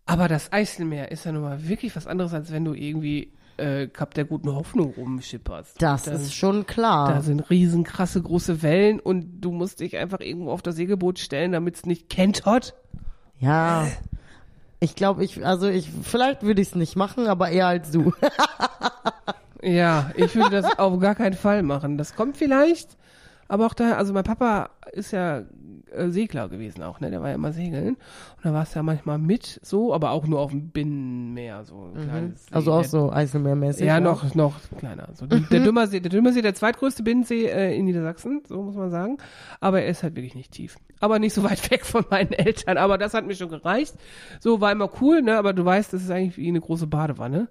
Aber 0.06 0.28
das 0.28 0.52
Eiselmeer 0.52 1.10
ist 1.10 1.24
ja 1.24 1.32
nun 1.32 1.42
mal 1.42 1.66
wirklich 1.68 1.96
was 1.96 2.06
anderes, 2.06 2.32
als 2.34 2.52
wenn 2.52 2.64
du 2.64 2.74
irgendwie 2.74 3.32
äh, 3.56 3.88
Kap 3.88 4.14
der 4.14 4.24
guten 4.24 4.54
Hoffnung 4.54 4.92
rumschipperst. 4.96 5.82
das 5.82 6.04
Dann- 6.04 6.14
ist 6.14 6.32
schon 6.34 6.58
Da 6.58 6.72
klar. 6.72 7.22
sind 7.22 7.50
riesen 7.50 7.82
krasse 7.84 8.22
große 8.22 8.62
Wellen 8.62 9.00
und 9.00 9.40
du 9.40 9.50
musst 9.50 9.80
dich 9.80 9.96
einfach 9.96 10.20
irgendwo 10.20 10.52
auf 10.52 10.62
das 10.62 10.76
Segelboot 10.76 11.18
stellen, 11.18 11.50
damit 11.52 11.74
es 11.76 11.84
nicht 11.86 12.08
kentert. 12.08 12.74
Ja. 13.40 13.88
Ich 14.80 14.94
glaube, 14.94 15.24
ich, 15.24 15.44
also 15.44 15.66
ich, 15.68 15.90
vielleicht 16.04 16.44
würde 16.44 16.62
ich 16.62 16.68
es 16.68 16.74
nicht 16.76 16.94
machen, 16.94 17.26
aber 17.26 17.48
eher 17.50 17.66
als 17.66 17.90
du. 17.90 18.12
Ja, 19.60 20.12
ich 20.14 20.36
würde 20.36 20.62
das 20.62 20.78
auf 20.78 21.00
gar 21.00 21.16
keinen 21.16 21.34
Fall 21.34 21.64
machen. 21.64 21.98
Das 21.98 22.14
kommt 22.14 22.36
vielleicht, 22.36 22.96
aber 23.48 23.66
auch 23.66 23.74
da, 23.74 23.94
also 23.96 24.12
mein 24.12 24.22
Papa 24.22 24.70
ist 24.92 25.12
ja 25.12 25.44
äh, 25.92 26.10
Segler 26.10 26.48
gewesen 26.48 26.82
auch, 26.82 27.00
ne? 27.00 27.10
Der 27.10 27.20
war 27.20 27.28
ja 27.28 27.34
immer 27.34 27.52
segeln. 27.52 27.94
Und 28.36 28.44
da 28.44 28.52
war 28.52 28.62
es 28.62 28.74
ja 28.74 28.82
manchmal 28.82 29.18
mit 29.18 29.60
so, 29.62 29.94
aber 29.94 30.10
auch 30.10 30.26
nur 30.26 30.40
auf 30.40 30.50
dem 30.50 30.70
Binnenmeer, 30.70 31.64
so 31.64 31.92
ein 31.94 32.02
kleines 32.02 32.46
See. 32.46 32.54
Also 32.54 32.72
auch 32.72 32.84
so 32.84 33.10
Eiselmeermäßig. 33.12 33.86
Ja, 33.86 34.00
noch, 34.00 34.34
noch 34.34 34.56
kleiner. 34.78 35.08
So, 35.14 35.26
die, 35.26 35.40
der 35.40 35.60
Dümmersee, 35.64 36.00
der 36.00 36.10
Dümmersee, 36.10 36.42
der 36.42 36.54
zweitgrößte 36.54 37.02
Binnensee 37.02 37.46
äh, 37.46 37.76
in 37.76 37.84
Niedersachsen, 37.86 38.42
so 38.46 38.62
muss 38.62 38.74
man 38.74 38.90
sagen. 38.90 39.18
Aber 39.60 39.82
er 39.82 39.88
ist 39.88 40.02
halt 40.02 40.16
wirklich 40.16 40.34
nicht 40.34 40.52
tief. 40.52 40.76
Aber 41.00 41.18
nicht 41.18 41.34
so 41.34 41.42
weit 41.48 41.70
weg 41.70 41.84
von 41.84 42.04
meinen 42.10 42.32
Eltern. 42.32 42.76
Aber 42.76 42.98
das 42.98 43.14
hat 43.14 43.26
mir 43.26 43.34
schon 43.34 43.48
gereicht. 43.48 43.94
So 44.40 44.60
war 44.60 44.72
immer 44.72 44.90
cool, 45.00 45.22
ne? 45.22 45.36
Aber 45.38 45.52
du 45.52 45.64
weißt, 45.64 45.92
das 45.92 46.02
ist 46.02 46.10
eigentlich 46.10 46.36
wie 46.36 46.48
eine 46.48 46.60
große 46.60 46.86
Badewanne. 46.86 47.48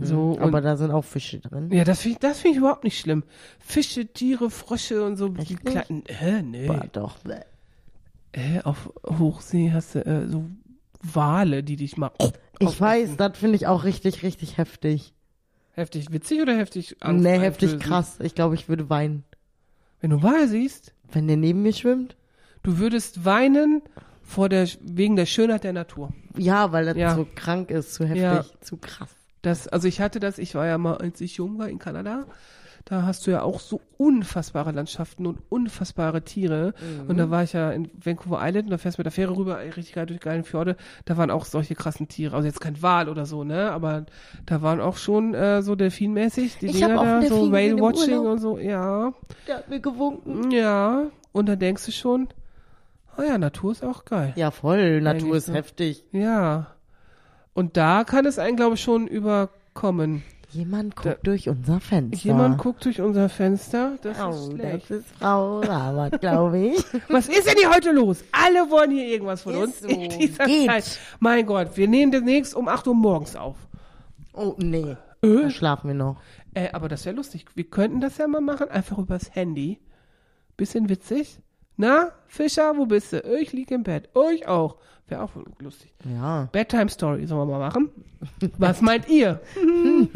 So, 0.00 0.32
und, 0.32 0.40
Aber 0.40 0.60
da 0.60 0.76
sind 0.76 0.90
auch 0.90 1.04
Fische 1.04 1.38
drin. 1.38 1.70
ja, 1.70 1.84
das 1.84 2.00
finde 2.00 2.14
ich, 2.14 2.18
das 2.18 2.40
finde 2.40 2.52
ich 2.54 2.58
überhaupt 2.58 2.82
nicht 2.82 2.98
schlimm. 2.98 3.22
Fische, 3.60 4.04
Tiere, 4.06 4.50
Frösche 4.50 5.04
und 5.04 5.16
so, 5.16 5.28
die 5.28 5.54
nicht? 5.54 5.64
kleinen, 5.64 6.02
äh, 6.06 6.42
nee. 6.60 6.66
Boah, 6.66 6.86
doch. 6.92 7.16
Äh, 8.32 8.60
auf 8.64 8.90
Hochsee 9.06 9.72
hast 9.72 9.94
du 9.94 10.00
äh, 10.04 10.26
so 10.26 10.44
Wale, 11.02 11.62
die 11.62 11.76
dich 11.76 11.96
mal 11.96 12.10
Ich 12.58 12.80
weiß, 12.80 13.16
das 13.16 13.38
finde 13.38 13.56
ich 13.56 13.66
auch 13.66 13.84
richtig, 13.84 14.22
richtig 14.22 14.56
heftig. 14.56 15.12
Heftig 15.72 16.12
witzig 16.12 16.40
oder 16.40 16.56
heftig 16.56 16.96
Angst 17.00 17.24
nee, 17.24 17.38
heftig 17.38 17.78
krass. 17.80 18.18
Ich 18.20 18.34
glaube, 18.34 18.54
ich 18.54 18.68
würde 18.68 18.88
weinen. 18.90 19.24
Wenn 20.00 20.10
du 20.10 20.22
Wal 20.22 20.48
siehst, 20.48 20.92
Wenn 21.12 21.26
der 21.28 21.36
neben 21.36 21.62
mir 21.62 21.72
schwimmt? 21.72 22.16
Du 22.62 22.78
würdest 22.78 23.24
weinen 23.24 23.82
vor 24.22 24.48
der, 24.48 24.66
wegen 24.80 25.16
der 25.16 25.26
Schönheit 25.26 25.64
der 25.64 25.72
Natur. 25.72 26.12
Ja, 26.36 26.72
weil 26.72 26.86
das 26.86 26.96
Ja. 26.96 27.14
so 27.14 27.26
krank 27.34 27.70
ist, 27.70 27.94
zu 27.94 28.04
heftig, 28.04 28.22
Ja. 28.22 28.44
zu 28.60 28.76
krass. 28.78 29.10
Das, 29.42 29.68
also 29.68 29.86
ich 29.86 30.00
hatte 30.00 30.18
das, 30.20 30.38
ich 30.38 30.54
war 30.54 30.66
ja 30.66 30.78
mal, 30.78 30.96
als 30.96 31.20
ich 31.20 31.36
jung 31.36 31.58
war 31.58 31.68
in 31.68 31.78
Kanada, 31.78 32.24
da 32.84 33.02
hast 33.04 33.26
du 33.26 33.30
ja 33.30 33.42
auch 33.42 33.60
so 33.60 33.80
unfassbare 33.96 34.70
Landschaften 34.70 35.26
und 35.26 35.38
unfassbare 35.48 36.22
Tiere. 36.22 36.74
Und 37.08 37.16
da 37.16 37.30
war 37.30 37.42
ich 37.42 37.54
ja 37.54 37.70
in 37.70 37.90
Vancouver 37.94 38.40
Island 38.42 38.66
und 38.66 38.70
da 38.72 38.78
fährst 38.78 38.98
du 38.98 39.00
mit 39.00 39.06
der 39.06 39.12
Fähre 39.12 39.34
rüber, 39.36 39.58
richtig 39.58 39.94
geil 39.94 40.04
durch 40.04 40.20
die 40.20 40.24
geilen 40.24 40.44
Fjorde. 40.44 40.76
Da 41.06 41.16
waren 41.16 41.30
auch 41.30 41.46
solche 41.46 41.74
krassen 41.74 42.08
Tiere. 42.08 42.36
Also 42.36 42.46
jetzt 42.46 42.60
kein 42.60 42.82
Wal 42.82 43.08
oder 43.08 43.24
so, 43.24 43.42
ne? 43.42 43.70
Aber 43.70 44.04
da 44.44 44.60
waren 44.60 44.80
auch 44.80 44.98
schon 44.98 45.32
äh, 45.32 45.62
so 45.62 45.76
delfinmäßig, 45.76 46.58
die 46.58 46.66
Ich 46.66 46.72
Dinger 46.72 47.20
da, 47.20 47.22
so 47.22 47.50
Whale 47.50 47.80
Watching 47.80 48.18
und 48.18 48.38
so, 48.38 48.58
ja. 48.58 49.14
Der 49.48 49.56
hat 49.56 49.70
mir 49.70 49.80
gewunken. 49.80 50.50
Ja. 50.50 51.04
Und 51.32 51.48
da 51.48 51.56
denkst 51.56 51.86
du 51.86 51.92
schon, 51.92 52.28
oh 53.16 53.22
ja, 53.22 53.38
Natur 53.38 53.72
ist 53.72 53.82
auch 53.82 54.04
geil. 54.04 54.34
Ja, 54.36 54.50
voll. 54.50 55.00
Natur 55.00 55.28
Eigentlich 55.28 55.36
ist 55.38 55.46
so. 55.46 55.54
heftig. 55.54 56.04
Ja. 56.12 56.66
Und 57.54 57.78
da 57.78 58.04
kann 58.04 58.26
es 58.26 58.38
einen, 58.38 58.56
glaube 58.56 58.74
ich, 58.74 58.82
schon 58.82 59.06
überkommen. 59.06 60.22
Jemand 60.54 60.94
guckt 60.96 61.06
Da- 61.06 61.18
durch 61.22 61.48
unser 61.48 61.80
Fenster. 61.80 62.24
Jemand 62.26 62.58
guckt 62.58 62.84
durch 62.84 63.00
unser 63.00 63.28
Fenster. 63.28 63.98
Das 64.02 64.16
ist 64.16 64.22
Oh, 64.24 64.50
schlecht. 64.54 64.90
das 64.90 64.98
ist 64.98 65.06
Frau 65.18 65.60
Rabat, 65.60 66.20
glaube 66.20 66.58
ich. 66.58 66.84
Was 67.08 67.28
ist 67.28 67.46
denn 67.46 67.56
hier 67.58 67.70
heute 67.74 67.90
los? 67.92 68.22
Alle 68.32 68.70
wollen 68.70 68.90
hier 68.92 69.06
irgendwas 69.06 69.42
von 69.42 69.54
Ist 69.54 69.60
uns 69.62 69.80
so. 69.80 69.88
in 69.88 70.08
dieser 70.18 70.46
Geht. 70.46 70.66
Zeit. 70.70 70.98
Mein 71.18 71.44
Gott, 71.46 71.76
wir 71.76 71.88
nehmen 71.88 72.12
demnächst 72.12 72.54
um 72.54 72.68
8 72.68 72.86
Uhr 72.86 72.94
morgens 72.94 73.34
auf. 73.36 73.56
Oh, 74.32 74.54
nee. 74.58 74.96
Äh? 75.22 75.42
Da 75.42 75.50
schlafen 75.50 75.88
wir 75.88 75.94
noch. 75.94 76.16
Äh, 76.54 76.70
aber 76.72 76.88
das 76.88 77.04
wäre 77.04 77.16
lustig. 77.16 77.46
Wir 77.54 77.64
könnten 77.64 78.00
das 78.00 78.18
ja 78.18 78.28
mal 78.28 78.40
machen, 78.40 78.68
einfach 78.68 78.98
übers 78.98 79.34
Handy. 79.34 79.80
Bisschen 80.56 80.88
witzig. 80.88 81.40
Na, 81.76 82.12
Fischer, 82.28 82.76
wo 82.76 82.86
bist 82.86 83.12
du? 83.12 83.18
Ich 83.40 83.52
liege 83.52 83.74
im 83.74 83.82
Bett. 83.82 84.08
Ich 84.32 84.46
auch. 84.46 84.76
Wäre 85.08 85.22
auch 85.22 85.30
lustig. 85.58 85.92
Ja. 86.10 86.48
Bedtime 86.52 86.88
Story 86.88 87.26
sollen 87.26 87.48
wir 87.48 87.58
mal 87.58 87.66
machen? 87.66 87.90
Was 88.58 88.80
meint 88.80 89.08
ihr? 89.08 89.40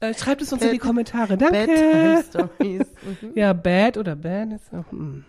äh, 0.00 0.14
schreibt 0.14 0.42
es 0.42 0.52
uns 0.52 0.62
in 0.62 0.72
die 0.72 0.78
Kommentare. 0.78 1.36
Danke. 1.36 1.66
Bedtime 1.66 2.24
Stories. 2.28 2.86
Mhm. 3.22 3.32
Ja, 3.34 3.52
Bad 3.52 3.98
oder 3.98 4.16
Bad 4.16 4.52
ist 4.52 4.72
auch, 4.74 4.90
hm. 4.90 5.24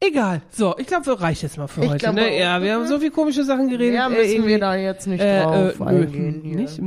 Egal. 0.00 0.42
So, 0.50 0.78
ich 0.78 0.86
glaube, 0.86 1.04
so 1.04 1.12
reicht 1.14 1.42
jetzt 1.42 1.58
mal 1.58 1.66
für 1.66 1.82
Ich 1.82 1.88
heute. 1.90 1.98
glaube 1.98 2.20
Ne? 2.20 2.38
Ja, 2.38 2.62
wir 2.62 2.74
haben 2.74 2.86
so 2.86 3.00
viel 3.00 3.10
komische 3.10 3.42
Sachen 3.42 3.68
geredet. 3.68 3.96
Ja, 3.96 4.06
äh, 4.06 4.10
müssen 4.10 4.30
irgendwie- 4.30 4.48
wir 4.50 4.58
da 4.60 4.76
jetzt 4.76 5.06
nicht 5.08 5.20
äh, 5.20 5.42
drauf 5.42 5.80
äh, 5.80 5.84
eingehen 5.84 6.40
nö, 6.42 6.48
hier. 6.48 6.56
Nicht? 6.56 6.80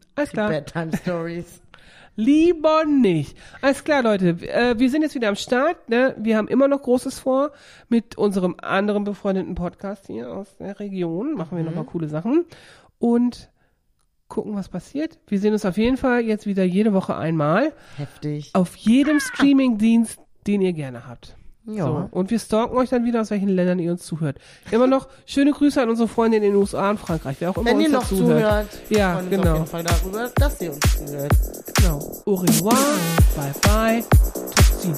Alles 0.14 0.30
klar. 0.30 0.48
Bedtime 0.48 0.96
Stories. 0.96 1.60
Lieber 2.20 2.84
nicht. 2.84 3.36
Alles 3.62 3.84
klar, 3.84 4.02
Leute. 4.02 4.30
Äh, 4.30 4.76
wir 4.76 4.90
sind 4.90 5.02
jetzt 5.02 5.14
wieder 5.14 5.28
am 5.28 5.36
Start. 5.36 5.88
Ne? 5.88 6.16
Wir 6.18 6.36
haben 6.36 6.48
immer 6.48 6.66
noch 6.66 6.82
Großes 6.82 7.20
vor 7.20 7.52
mit 7.88 8.18
unserem 8.18 8.56
anderen 8.60 9.04
befreundeten 9.04 9.54
Podcast 9.54 10.08
hier 10.08 10.32
aus 10.32 10.56
der 10.56 10.80
Region. 10.80 11.34
Machen 11.34 11.56
wir 11.56 11.62
nochmal 11.62 11.84
coole 11.84 12.08
Sachen. 12.08 12.44
Und 12.98 13.52
gucken, 14.26 14.56
was 14.56 14.68
passiert. 14.68 15.20
Wir 15.28 15.38
sehen 15.38 15.52
uns 15.52 15.64
auf 15.64 15.78
jeden 15.78 15.96
Fall 15.96 16.22
jetzt 16.22 16.44
wieder 16.44 16.64
jede 16.64 16.92
Woche 16.92 17.16
einmal. 17.16 17.72
Heftig. 17.96 18.50
Auf 18.52 18.74
jedem 18.74 19.20
Streamingdienst, 19.20 20.18
den 20.44 20.60
ihr 20.60 20.72
gerne 20.72 21.06
habt. 21.06 21.37
Ja. 21.68 21.84
So, 21.84 22.08
und 22.12 22.30
wir 22.30 22.38
stalken 22.38 22.76
euch 22.76 22.88
dann 22.88 23.04
wieder, 23.04 23.20
aus 23.20 23.30
welchen 23.30 23.48
Ländern 23.48 23.78
ihr 23.78 23.92
uns 23.92 24.02
zuhört. 24.04 24.38
Immer 24.70 24.86
noch 24.86 25.06
schöne 25.26 25.52
Grüße 25.52 25.80
an 25.80 25.90
unsere 25.90 26.08
Freunde 26.08 26.38
in 26.38 26.42
den 26.42 26.56
USA 26.56 26.90
und 26.90 26.98
Frankreich, 26.98 27.36
wer 27.40 27.50
auch 27.50 27.56
immer 27.56 27.66
Wenn 27.66 27.76
uns 27.76 27.84
ihr 27.84 27.92
noch 27.92 28.08
zuhört, 28.08 28.40
hört. 28.40 28.68
Ja, 28.88 29.20
genau. 29.28 29.50
auf 29.50 29.58
jeden 29.58 29.66
Fall 29.66 29.84
darüber, 29.84 30.30
dass 30.34 30.60
ihr 30.62 30.72
uns 30.72 30.80
zuhört. 30.80 31.32
Genau. 31.74 32.22
Au 32.24 32.34
revoir, 32.34 32.74
bye 33.36 33.52
bye, 33.62 34.04
ciao. 34.80 34.94